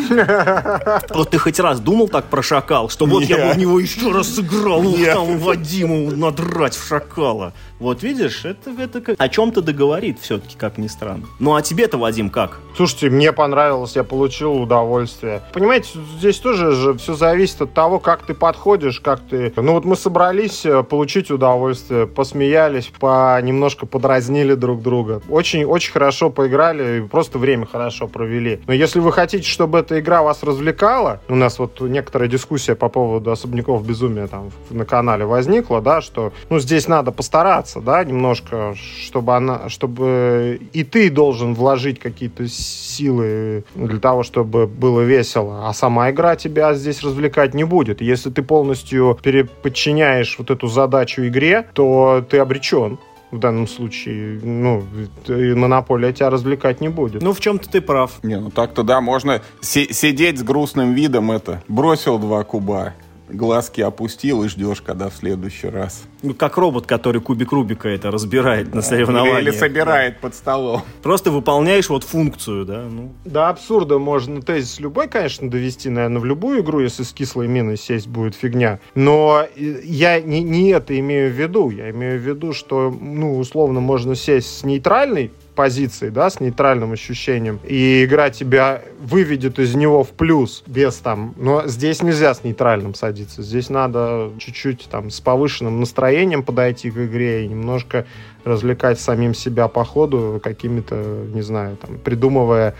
Вот 1.10 1.32
ты 1.32 1.38
хоть 1.38 1.60
раз 1.60 1.82
думал 1.82 2.08
так 2.08 2.26
про 2.26 2.42
Шакал, 2.42 2.88
что 2.88 3.06
вот 3.06 3.24
я 3.24 3.48
бы 3.48 3.54
в 3.54 3.58
него 3.58 3.78
еще 3.80 4.12
раз 4.14 4.30
сыграл, 4.30 4.82
там 5.06 5.40
Вадиму 5.40 6.12
надрать 6.12 6.76
в 6.76 6.88
Шакала. 6.88 7.54
Вот 7.80 8.04
видишь, 8.04 8.46
это, 8.46 8.72
это 8.72 9.16
о 9.18 9.28
чем-то 9.28 9.62
договорит 9.62 10.20
все-таки, 10.22 10.56
как 10.58 10.78
ни 10.78 10.88
странно. 10.88 11.26
Ну 11.40 11.56
а 11.56 11.62
тебе-то, 11.62 11.98
Вадим, 11.98 12.30
как? 12.30 12.60
Слушайте, 12.78 13.10
мне 13.10 13.34
понравилось, 13.34 13.98
я 13.98 14.06
получил 14.06 14.54
удовольствие. 14.54 15.42
Понимаете, 15.52 15.90
здесь 16.18 16.38
тоже 16.38 16.72
же 16.72 16.94
все 16.94 17.16
зависит 17.16 17.62
от 17.62 17.74
того, 17.74 18.00
как 18.00 18.26
ты 18.26 18.34
подходишь, 18.34 19.02
как 19.02 19.20
ты... 19.20 19.52
Ну 19.58 19.74
вот 19.74 19.84
мы 19.84 19.98
собрались 19.98 20.66
э, 20.66 20.84
получить 20.84 21.32
удовольствие, 21.32 22.08
посмеялись, 22.08 22.92
по 22.98 23.38
немножко 23.56 23.86
подразнили 23.86 24.54
друг 24.54 24.82
друга. 24.82 25.22
Очень-очень 25.30 25.94
хорошо 25.94 26.30
поиграли, 26.30 27.08
просто 27.10 27.40
время 27.40 27.66
хорошо 27.66 28.08
провели. 28.08 28.60
Но 28.68 28.74
если 28.74 29.00
вы 29.00 29.12
хотите, 29.12 29.50
чтобы 29.50 29.80
эта 29.80 30.00
игра 30.00 30.22
вас 30.22 30.44
развлекала, 30.44 31.22
у 31.30 31.36
нас 31.36 31.58
вот 31.58 31.80
некоторая 31.82 32.30
дискуссия 32.30 32.76
по 32.76 32.90
поводу 32.90 33.32
особняков 33.32 33.86
безумия 33.88 34.28
там 34.28 34.52
на 34.70 34.86
канале 34.86 35.26
возникла, 35.26 35.82
да, 35.82 36.02
что 36.02 36.34
ну 36.50 36.60
здесь 36.60 36.88
надо 36.88 37.12
постараться, 37.12 37.80
да, 37.80 38.04
немножко, 38.04 38.76
чтобы 38.76 39.36
она, 39.36 39.70
чтобы 39.70 40.60
и 40.74 40.84
ты 40.84 41.10
должен 41.10 41.54
вложить 41.54 42.00
какие-то 42.00 42.48
силы 42.48 43.64
для 43.76 44.00
того, 44.00 44.24
чтобы 44.24 44.68
было 44.68 45.02
весело, 45.02 45.68
а 45.70 45.74
сама 45.74 46.12
игра 46.12 46.36
тебя 46.36 46.74
здесь 46.74 47.02
развлекать 47.04 47.54
не 47.54 47.64
будет. 47.64 48.02
Если 48.02 48.30
ты 48.30 48.44
полностью 48.44 49.18
переподчиняешь 49.24 50.36
вот 50.38 50.52
эту 50.52 50.68
задачу 50.68 51.26
игре, 51.26 51.66
то 51.74 52.24
ты 52.30 52.38
обречен 52.40 53.00
в 53.36 53.40
данном 53.40 53.68
случае, 53.68 54.40
ну, 54.42 54.84
монополия 55.28 56.12
тебя 56.14 56.30
развлекать 56.30 56.82
не 56.82 56.90
будет. 56.90 57.22
Ну, 57.22 57.34
в 57.34 57.40
чем-то 57.40 57.70
ты 57.70 57.82
прав. 57.82 58.12
Не, 58.24 58.40
ну 58.40 58.50
так-то 58.50 58.84
да, 58.84 59.02
можно 59.02 59.42
си- 59.62 59.92
сидеть 59.92 60.40
с 60.40 60.44
грустным 60.44 60.94
видом, 60.94 61.32
это, 61.32 61.62
бросил 61.68 62.18
два 62.18 62.44
куба, 62.44 62.94
глазки 63.30 63.82
опустил 63.82 64.44
и 64.44 64.48
ждешь, 64.48 64.82
когда 64.82 65.10
в 65.10 65.16
следующий 65.16 65.68
раз. 65.68 66.04
Ну, 66.22 66.34
как 66.34 66.58
робот, 66.58 66.86
который 66.86 67.22
кубик 67.22 67.52
Рубика 67.52 67.90
это 67.90 68.12
разбирает 68.12 68.74
на 68.74 68.82
соревнованиях. 68.82 69.42
Или, 69.42 69.52
собирает 69.52 70.20
под 70.20 70.36
столом. 70.36 70.82
Просто 71.04 71.32
выполняешь 71.32 71.90
вот 71.90 72.04
функцию, 72.04 72.66
да? 72.66 72.84
Ну. 72.90 73.14
До 73.26 73.50
абсурда 73.50 74.00
можно 74.00 74.42
тезис 74.42 74.80
любой, 74.80 75.08
конечно, 75.08 75.50
довести, 75.50 75.90
наверное, 75.90 76.20
в 76.20 76.26
любую 76.26 76.62
игру, 76.62 76.80
если 76.80 77.04
с 77.04 77.14
кислой 77.14 77.48
миной 77.48 77.78
сесть 77.78 78.08
будет 78.08 78.36
фигня. 78.36 78.80
Но 78.96 79.46
я 79.56 80.20
не, 80.20 80.42
не 80.42 80.70
это 80.70 80.98
имею 81.00 81.32
в 81.32 81.36
виду. 81.36 81.70
Я 81.70 81.92
имею 81.92 82.20
в 82.20 82.24
виду, 82.24 82.54
что, 82.54 82.90
ну, 82.90 83.38
условно, 83.38 83.80
можно 83.80 84.16
сесть 84.16 84.60
с 84.60 84.64
нейтральной 84.64 85.32
позиции, 85.56 86.10
да, 86.10 86.30
с 86.30 86.40
нейтральным 86.40 86.92
ощущением, 86.92 87.60
и 87.64 88.04
игра 88.06 88.30
тебя 88.30 88.82
выведет 89.00 89.58
из 89.58 89.74
него 89.76 90.04
в 90.04 90.10
плюс 90.10 90.64
без 90.68 90.96
там, 90.98 91.34
но 91.38 91.66
здесь 91.66 92.04
нельзя 92.04 92.34
с 92.34 92.44
нейтральным 92.44 92.94
садиться, 92.94 93.42
здесь 93.42 93.70
надо 93.70 94.32
чуть-чуть 94.38 94.88
там 94.92 95.10
с 95.10 95.22
повышенным 95.22 95.80
настроением 95.80 96.44
подойти 96.44 96.92
к 96.92 96.98
игре 96.98 97.46
и 97.46 97.48
немножко 97.48 98.06
развлекать 98.44 99.00
самим 99.00 99.34
себя 99.34 99.68
по 99.68 99.84
ходу 99.84 100.40
какими-то, 100.44 100.96
не 101.34 101.42
знаю, 101.42 101.78
там, 101.78 101.98
придумывая 101.98 102.76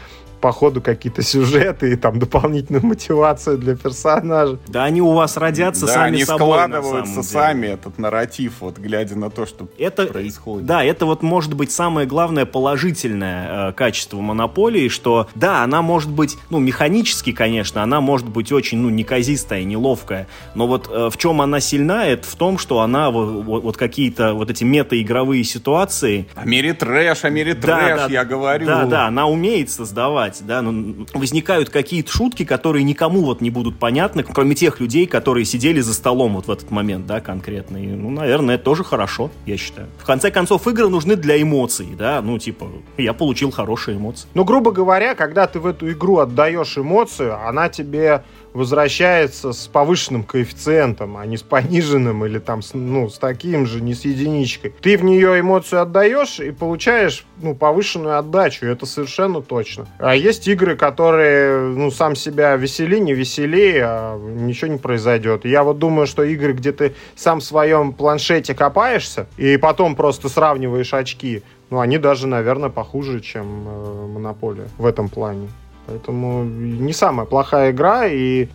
по 0.46 0.52
ходу 0.52 0.80
какие-то 0.80 1.24
сюжеты 1.24 1.94
и 1.94 1.96
там 1.96 2.20
дополнительную 2.20 2.86
мотивацию 2.86 3.58
для 3.58 3.76
персонажа. 3.76 4.60
Да 4.68 4.84
они 4.84 5.02
у 5.02 5.12
вас 5.12 5.38
родятся 5.38 5.88
да, 5.88 5.94
сами 5.94 6.18
они 6.18 6.24
собой, 6.24 6.60
складываются 6.60 7.24
сами, 7.24 7.66
этот 7.66 7.98
нарратив, 7.98 8.54
вот 8.60 8.78
глядя 8.78 9.18
на 9.18 9.32
то, 9.32 9.48
что 9.48 9.68
это, 9.80 10.06
происходит. 10.06 10.68
Да, 10.68 10.84
это 10.84 11.08
вот 11.08 11.24
может 11.24 11.56
быть 11.56 11.72
самое 11.72 12.06
главное 12.06 12.46
положительное 12.46 13.70
э, 13.70 13.74
качество 13.74 14.22
монополии, 14.22 14.88
что 14.88 15.28
да, 15.34 15.64
она 15.64 15.82
может 15.82 16.12
быть, 16.12 16.38
ну, 16.52 16.60
механически, 16.60 17.32
конечно, 17.32 17.82
она 17.82 18.00
может 18.00 18.30
быть 18.30 18.52
очень, 18.52 18.78
ну, 18.78 18.92
неказистая, 18.92 19.64
неловкая, 19.64 20.28
но 20.54 20.68
вот 20.68 20.88
э, 20.92 21.10
в 21.12 21.18
чем 21.18 21.42
она 21.42 21.60
сильна, 21.60 22.06
это 22.06 22.28
в 22.28 22.36
том, 22.36 22.60
что 22.60 22.82
она 22.82 23.10
вот, 23.10 23.46
вот 23.46 23.78
какие-то 23.78 24.36
вот 24.36 24.52
эти 24.52 24.64
мета-игровые 24.64 25.44
ситуации... 25.44 26.28
О 26.36 26.46
мире 26.46 26.76
трэш, 26.76 27.24
о 27.24 27.32
мире 27.32 27.56
да, 27.56 27.62
трэш, 27.62 27.98
да, 28.02 28.08
я 28.10 28.24
говорю. 28.24 28.68
Да, 28.68 28.86
да, 28.86 29.08
она 29.08 29.26
умеет 29.26 29.72
создавать 29.72 30.35
играть, 30.36 30.48
да, 30.48 30.62
ну, 30.62 31.06
возникают 31.14 31.70
какие-то 31.70 32.12
шутки, 32.12 32.46
которые 32.46 32.84
никому 32.84 33.22
вот 33.22 33.42
не 33.42 33.50
будут 33.50 33.78
понятны, 33.78 34.24
кроме 34.24 34.56
тех 34.56 34.80
людей, 34.80 35.06
которые 35.06 35.46
сидели 35.46 35.82
за 35.82 35.94
столом 35.94 36.34
вот 36.34 36.48
в 36.48 36.52
этот 36.52 36.72
момент, 36.72 37.06
да, 37.06 37.22
конкретно. 37.22 37.78
И, 37.78 37.88
ну, 37.88 38.10
наверное, 38.10 38.56
это 38.56 38.64
тоже 38.64 38.84
хорошо, 38.84 39.32
я 39.46 39.58
считаю. 39.58 39.88
В 39.98 40.06
конце 40.06 40.32
концов, 40.32 40.68
игры 40.68 40.90
нужны 40.90 41.16
для 41.16 41.42
эмоций, 41.42 41.88
да, 41.98 42.22
ну, 42.22 42.38
типа, 42.38 42.68
я 42.98 43.14
получил 43.14 43.52
хорошие 43.52 43.98
эмоции. 43.98 44.28
Ну, 44.34 44.44
грубо 44.44 44.72
говоря, 44.72 45.16
когда 45.16 45.48
ты 45.48 45.60
в 45.60 45.66
эту 45.66 45.92
игру 45.92 46.18
отдаешь 46.18 46.78
эмоцию, 46.78 47.38
она 47.48 47.70
тебе 47.70 48.24
возвращается 48.56 49.52
с 49.52 49.68
повышенным 49.68 50.24
коэффициентом, 50.24 51.18
а 51.18 51.26
не 51.26 51.38
с 51.38 51.44
пониженным 51.44 52.26
или 52.26 52.40
там 52.40 52.62
с, 52.62 52.74
ну, 52.74 53.10
с 53.10 53.20
таким 53.20 53.68
же, 53.68 53.82
не 53.82 53.94
с 53.94 54.06
единичкой. 54.06 54.74
Ты 54.82 54.98
в 54.98 55.04
нее 55.04 55.40
эмоцию 55.40 55.82
отдаешь 55.82 56.40
и 56.40 56.52
получаешь 56.52 57.26
ну, 57.42 57.54
повышенную 57.54 58.18
отдачу, 58.18 58.66
это 58.66 58.86
совершенно 58.86 59.42
точно. 59.42 59.88
А 60.00 60.16
есть 60.16 60.48
игры, 60.48 60.78
которые, 60.78 61.60
ну, 61.60 61.92
сам 61.92 62.16
себя 62.16 62.56
весели, 62.56 63.00
не 63.00 63.14
весели, 63.14 63.82
а 63.84 64.18
ничего 64.18 64.72
не 64.72 64.78
произойдет. 64.78 65.44
Я 65.44 65.64
вот 65.64 65.78
думаю, 65.78 66.08
что 66.08 66.24
игры, 66.24 66.54
где 66.54 66.72
ты 66.72 66.96
сам 67.16 67.42
в 67.42 67.44
своем 67.44 67.92
планшете 67.92 68.56
копаешься 68.56 69.28
и 69.38 69.58
потом 69.58 69.96
просто 69.96 70.30
сравниваешь 70.30 70.94
очки, 70.94 71.44
ну, 71.70 71.80
они 71.80 71.98
даже, 71.98 72.28
наверное, 72.28 72.70
похуже, 72.70 73.20
чем 73.20 73.68
э, 73.68 74.08
Монополия 74.14 74.68
в 74.78 74.86
этом 74.86 75.10
плане. 75.10 75.50
Поэтому 75.88 76.44
не 76.44 76.94
самая 76.94 77.26
плохая 77.26 77.72
игра, 77.72 78.08
и 78.08 78.48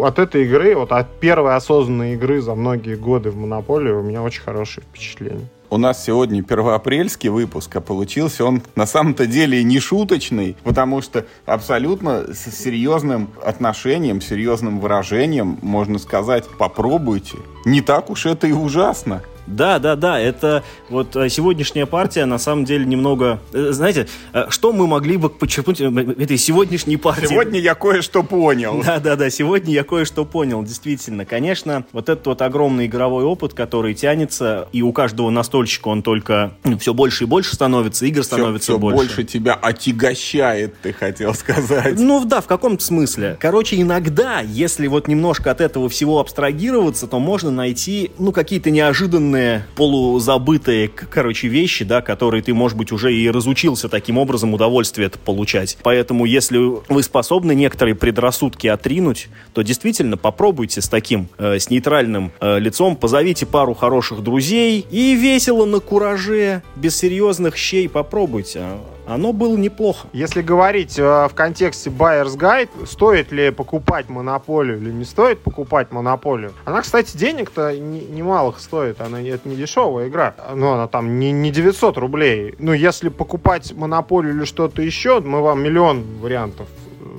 от 0.00 0.18
этой 0.18 0.44
игры, 0.44 0.74
вот 0.74 0.92
от 0.92 1.08
первой 1.20 1.54
осознанной 1.54 2.14
игры 2.14 2.40
за 2.40 2.54
многие 2.54 2.96
годы 2.96 3.30
в 3.30 3.36
Монополии 3.36 3.92
у 3.92 4.02
меня 4.02 4.22
очень 4.22 4.42
хорошее 4.42 4.86
впечатление. 4.88 5.46
У 5.72 5.78
нас 5.78 6.04
сегодня 6.04 6.42
первоапрельский 6.42 7.30
выпуск, 7.30 7.74
а 7.76 7.80
получился 7.80 8.44
он 8.44 8.62
на 8.74 8.84
самом-то 8.84 9.26
деле 9.26 9.64
не 9.64 9.80
шуточный, 9.80 10.54
потому 10.64 11.00
что 11.00 11.24
абсолютно 11.46 12.34
с 12.34 12.50
серьезным 12.50 13.30
отношением, 13.42 14.20
серьезным 14.20 14.80
выражением 14.80 15.58
можно 15.62 15.98
сказать 15.98 16.44
«попробуйте». 16.58 17.38
Не 17.64 17.80
так 17.80 18.10
уж 18.10 18.26
это 18.26 18.46
и 18.46 18.52
ужасно. 18.52 19.22
Да, 19.46 19.78
да, 19.78 19.96
да, 19.96 20.20
это 20.20 20.62
вот 20.88 21.16
э, 21.16 21.28
сегодняшняя 21.28 21.86
партия 21.86 22.24
на 22.26 22.38
самом 22.38 22.64
деле 22.64 22.84
немного... 22.84 23.40
Э, 23.52 23.72
знаете, 23.72 24.08
э, 24.32 24.44
что 24.50 24.72
мы 24.72 24.86
могли 24.86 25.16
бы 25.16 25.28
подчеркнуть 25.30 25.80
этой 25.80 26.36
сегодняшней 26.36 26.96
партии? 26.96 27.26
Сегодня 27.26 27.60
я 27.60 27.74
кое-что 27.74 28.22
понял. 28.22 28.82
Да, 28.84 29.00
да, 29.00 29.16
да, 29.16 29.30
сегодня 29.30 29.72
я 29.72 29.84
кое-что 29.84 30.24
понял, 30.24 30.62
действительно. 30.62 31.24
Конечно, 31.24 31.84
вот 31.92 32.08
этот 32.08 32.26
вот 32.26 32.42
огромный 32.42 32.86
игровой 32.86 33.24
опыт, 33.24 33.54
который 33.54 33.94
тянется, 33.94 34.68
и 34.72 34.82
у 34.82 34.92
каждого 34.92 35.30
настольщика 35.30 35.88
он 35.88 36.02
только 36.02 36.52
ну, 36.64 36.78
все 36.78 36.94
больше 36.94 37.24
и 37.24 37.26
больше 37.26 37.54
становится, 37.54 38.06
игр 38.06 38.22
становится 38.22 38.64
все, 38.64 38.72
все 38.72 38.78
больше. 38.78 38.96
больше 38.96 39.24
тебя 39.24 39.54
отягощает, 39.54 40.74
ты 40.82 40.92
хотел 40.92 41.34
сказать. 41.34 41.98
Ну 41.98 42.24
да, 42.24 42.40
в 42.40 42.46
каком-то 42.46 42.84
смысле. 42.84 43.36
Короче, 43.40 43.80
иногда, 43.80 44.40
если 44.40 44.86
вот 44.86 45.08
немножко 45.08 45.50
от 45.50 45.60
этого 45.60 45.88
всего 45.88 46.20
абстрагироваться, 46.20 47.06
то 47.06 47.18
можно 47.18 47.50
найти, 47.50 48.10
ну, 48.18 48.32
какие-то 48.32 48.70
неожиданные 48.70 49.31
неожиданные, 49.32 49.64
полузабытые, 49.74 50.88
короче, 50.88 51.48
вещи, 51.48 51.84
да, 51.84 52.02
которые 52.02 52.42
ты, 52.42 52.54
может 52.54 52.76
быть, 52.76 52.92
уже 52.92 53.14
и 53.14 53.30
разучился 53.30 53.88
таким 53.88 54.18
образом 54.18 54.54
удовольствие 54.54 55.06
это 55.06 55.18
получать. 55.18 55.78
Поэтому, 55.82 56.24
если 56.24 56.58
вы 56.58 57.02
способны 57.02 57.54
некоторые 57.54 57.94
предрассудки 57.94 58.66
отринуть, 58.66 59.28
то 59.54 59.62
действительно 59.62 60.16
попробуйте 60.16 60.80
с 60.80 60.88
таким, 60.88 61.28
э, 61.38 61.58
с 61.58 61.70
нейтральным 61.70 62.32
э, 62.40 62.58
лицом, 62.58 62.96
позовите 62.96 63.46
пару 63.46 63.74
хороших 63.74 64.22
друзей 64.22 64.86
и 64.90 65.14
весело 65.14 65.64
на 65.64 65.80
кураже, 65.80 66.62
без 66.76 66.96
серьезных 66.96 67.56
щей 67.56 67.88
попробуйте 67.88 68.62
оно 69.06 69.32
было 69.32 69.56
неплохо. 69.56 70.08
Если 70.12 70.42
говорить 70.42 70.98
э, 70.98 71.02
в 71.02 71.32
контексте 71.34 71.90
Buyer's 71.90 72.36
Guide, 72.36 72.86
стоит 72.86 73.32
ли 73.32 73.50
покупать 73.50 74.08
монополию 74.08 74.78
или 74.78 74.90
не 74.90 75.04
стоит 75.04 75.40
покупать 75.40 75.90
монополию, 75.90 76.52
она, 76.64 76.82
кстати, 76.82 77.16
денег-то 77.16 77.76
немалых 77.76 78.56
не 78.56 78.62
стоит, 78.62 79.00
она 79.00 79.20
это 79.20 79.48
не 79.48 79.56
дешевая 79.56 80.08
игра, 80.08 80.34
но 80.54 80.74
она 80.74 80.88
там 80.88 81.18
не, 81.18 81.32
не 81.32 81.50
900 81.50 81.96
рублей. 81.98 82.54
Ну, 82.58 82.72
если 82.72 83.08
покупать 83.08 83.72
монополию 83.72 84.36
или 84.36 84.44
что-то 84.44 84.82
еще, 84.82 85.20
мы 85.20 85.40
вам 85.40 85.62
миллион 85.62 86.04
вариантов 86.20 86.68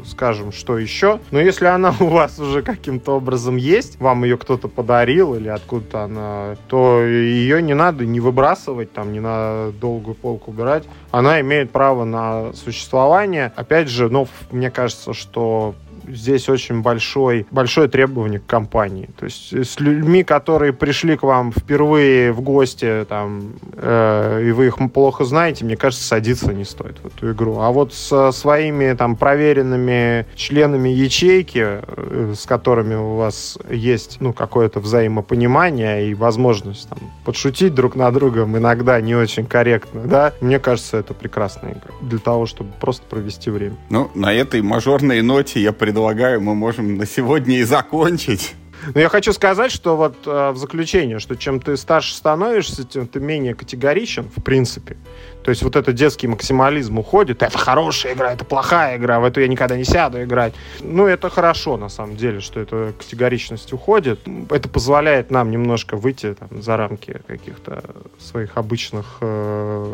скажем, 0.05 0.51
что 0.51 0.77
еще. 0.77 1.19
Но 1.31 1.39
если 1.39 1.65
она 1.65 1.93
у 1.99 2.07
вас 2.07 2.39
уже 2.39 2.61
каким-то 2.61 3.17
образом 3.17 3.55
есть, 3.55 3.99
вам 3.99 4.23
ее 4.23 4.37
кто-то 4.37 4.67
подарил 4.67 5.35
или 5.35 5.49
откуда-то 5.49 6.03
она, 6.03 6.55
то 6.67 7.01
ее 7.03 7.61
не 7.61 7.73
надо 7.73 8.05
не 8.05 8.19
выбрасывать, 8.19 8.93
там, 8.93 9.13
не 9.13 9.19
на 9.19 9.71
долгую 9.79 10.15
полку 10.15 10.51
убирать. 10.51 10.83
Она 11.11 11.41
имеет 11.41 11.71
право 11.71 12.03
на 12.03 12.53
существование. 12.53 13.51
Опять 13.55 13.89
же, 13.89 14.09
ну, 14.09 14.27
мне 14.51 14.71
кажется, 14.71 15.13
что 15.13 15.75
здесь 16.07 16.49
очень 16.49 16.81
большой, 16.81 17.45
большое 17.51 17.87
требование 17.87 18.39
к 18.39 18.45
компании. 18.45 19.09
То 19.17 19.25
есть 19.25 19.53
с 19.53 19.79
людьми, 19.79 20.23
которые 20.23 20.73
пришли 20.73 21.15
к 21.17 21.23
вам 21.23 21.51
впервые 21.51 22.31
в 22.31 22.41
гости, 22.41 23.05
там, 23.07 23.53
э, 23.73 24.43
и 24.47 24.51
вы 24.51 24.67
их 24.67 24.77
плохо 24.93 25.23
знаете, 25.23 25.65
мне 25.65 25.77
кажется, 25.77 26.05
садиться 26.05 26.53
не 26.53 26.65
стоит 26.65 26.97
в 26.99 27.07
эту 27.07 27.31
игру. 27.31 27.59
А 27.59 27.71
вот 27.71 27.93
со 27.93 28.31
своими 28.31 28.93
там 28.93 29.15
проверенными 29.15 30.25
членами 30.35 30.89
ячейки, 30.89 31.81
э, 31.81 32.33
с 32.37 32.45
которыми 32.45 32.95
у 32.95 33.15
вас 33.15 33.57
есть 33.69 34.17
ну, 34.19 34.33
какое-то 34.33 34.79
взаимопонимание 34.79 36.09
и 36.09 36.13
возможность 36.13 36.89
там, 36.89 36.99
подшутить 37.23 37.73
друг 37.73 37.95
на 37.95 38.11
другом 38.11 38.57
иногда 38.57 38.99
не 39.01 39.15
очень 39.15 39.45
корректно, 39.45 40.01
да, 40.05 40.33
мне 40.41 40.59
кажется, 40.59 40.97
это 40.97 41.13
прекрасная 41.13 41.71
игра 41.71 41.93
для 42.01 42.19
того, 42.19 42.45
чтобы 42.45 42.71
просто 42.79 43.03
провести 43.09 43.49
время. 43.49 43.75
Ну, 43.89 44.11
на 44.15 44.33
этой 44.33 44.61
мажорной 44.61 45.21
ноте 45.21 45.61
я 45.61 45.71
пред 45.71 45.92
предлагаю, 45.93 46.41
мы 46.41 46.55
можем 46.55 46.97
на 46.97 47.05
сегодня 47.05 47.59
и 47.59 47.63
закончить. 47.63 48.55
Но 48.95 48.99
я 48.99 49.09
хочу 49.09 49.31
сказать, 49.31 49.71
что 49.71 49.95
вот 49.95 50.15
э, 50.25 50.49
в 50.49 50.57
заключение, 50.57 51.19
что 51.19 51.35
чем 51.35 51.61
ты 51.61 51.77
старше 51.77 52.15
становишься, 52.15 52.83
тем 52.83 53.05
ты 53.05 53.19
менее 53.19 53.53
категоричен, 53.53 54.27
в 54.35 54.41
принципе. 54.41 54.97
То 55.43 55.51
есть 55.51 55.61
вот 55.61 55.75
этот 55.75 55.93
детский 55.93 56.27
максимализм 56.27 56.97
уходит. 56.97 57.43
Это 57.43 57.57
хорошая 57.57 58.15
игра, 58.15 58.33
это 58.33 58.43
плохая 58.43 58.97
игра, 58.97 59.19
в 59.19 59.23
эту 59.23 59.39
я 59.39 59.47
никогда 59.47 59.77
не 59.77 59.83
сяду 59.83 60.21
играть. 60.23 60.55
Ну, 60.81 61.05
это 61.05 61.29
хорошо, 61.29 61.77
на 61.77 61.89
самом 61.89 62.17
деле, 62.17 62.39
что 62.39 62.59
эта 62.59 62.93
категоричность 62.97 63.71
уходит. 63.71 64.19
Это 64.49 64.67
позволяет 64.67 65.29
нам 65.29 65.51
немножко 65.51 65.95
выйти 65.95 66.33
там, 66.33 66.61
за 66.61 66.75
рамки 66.75 67.21
каких-то 67.27 67.83
своих 68.19 68.57
обычных 68.57 69.17
э, 69.21 69.93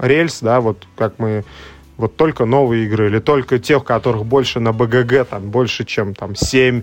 рельс, 0.00 0.40
да, 0.40 0.60
вот 0.60 0.86
как 0.96 1.18
мы 1.18 1.44
вот 1.96 2.16
только 2.16 2.44
новые 2.44 2.86
игры 2.86 3.06
или 3.06 3.18
только 3.18 3.58
тех, 3.58 3.84
которых 3.84 4.24
больше 4.24 4.60
на 4.60 4.72
БГГ, 4.72 5.26
там, 5.28 5.50
больше, 5.50 5.84
чем 5.84 6.14
там 6.14 6.34
7. 6.34 6.82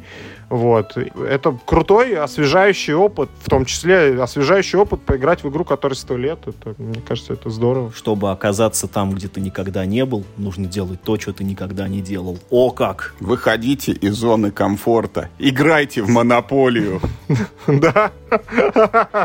Вот. 0.52 0.98
Это 0.98 1.58
крутой, 1.66 2.18
освежающий 2.18 2.94
опыт, 2.94 3.30
в 3.40 3.50
том 3.50 3.64
числе 3.64 4.22
освежающий 4.22 4.78
опыт 4.78 5.02
поиграть 5.02 5.46
в 5.46 5.50
игру, 5.50 5.64
которой 5.64 5.94
100 5.94 6.18
лет. 6.18 6.40
Это, 6.46 6.76
мне 6.78 7.02
кажется, 7.02 7.32
это 7.32 7.50
здорово. 7.50 7.94
Чтобы 7.96 8.32
оказаться 8.32 8.90
там, 8.90 9.12
где 9.12 9.30
ты 9.30 9.40
никогда 9.40 9.86
не 9.86 10.04
был, 10.06 10.26
нужно 10.36 10.66
делать 10.66 11.02
то, 11.04 11.18
что 11.18 11.32
ты 11.32 11.46
никогда 11.46 11.88
не 11.88 12.02
делал. 12.02 12.38
О 12.50 12.70
как! 12.72 13.16
Выходите 13.22 13.94
из 13.94 14.16
зоны 14.16 14.52
комфорта. 14.52 15.30
Играйте 15.40 16.02
в 16.02 16.10
монополию. 16.10 17.00
Да. 17.68 18.12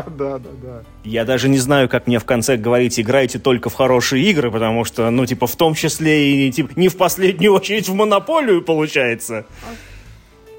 Да, 0.07 0.39
да, 0.39 0.39
да. 0.39 0.83
Я 1.03 1.25
даже 1.25 1.49
не 1.49 1.57
знаю, 1.57 1.89
как 1.89 2.07
мне 2.07 2.19
в 2.19 2.25
конце 2.25 2.55
говорить, 2.55 2.99
играйте 2.99 3.39
только 3.39 3.69
в 3.69 3.73
хорошие 3.73 4.23
игры, 4.25 4.51
потому 4.51 4.85
что, 4.85 5.09
ну, 5.09 5.25
типа, 5.25 5.47
в 5.47 5.55
том 5.55 5.73
числе 5.73 6.47
и 6.47 6.51
типа, 6.51 6.71
не 6.75 6.87
в 6.87 6.97
последнюю 6.97 7.53
очередь 7.53 7.89
в 7.89 7.93
монополию 7.93 8.61
получается. 8.61 9.45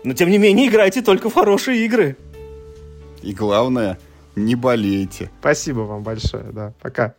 Но, 0.08 0.14
тем 0.14 0.30
не 0.30 0.38
менее, 0.38 0.68
играйте 0.68 1.02
только 1.02 1.28
в 1.28 1.34
хорошие 1.34 1.84
игры. 1.84 2.16
И 3.20 3.34
главное, 3.34 3.98
не 4.36 4.54
болейте. 4.54 5.30
Спасибо 5.40 5.80
вам 5.80 6.02
большое, 6.02 6.44
да. 6.44 6.72
Пока. 6.80 7.14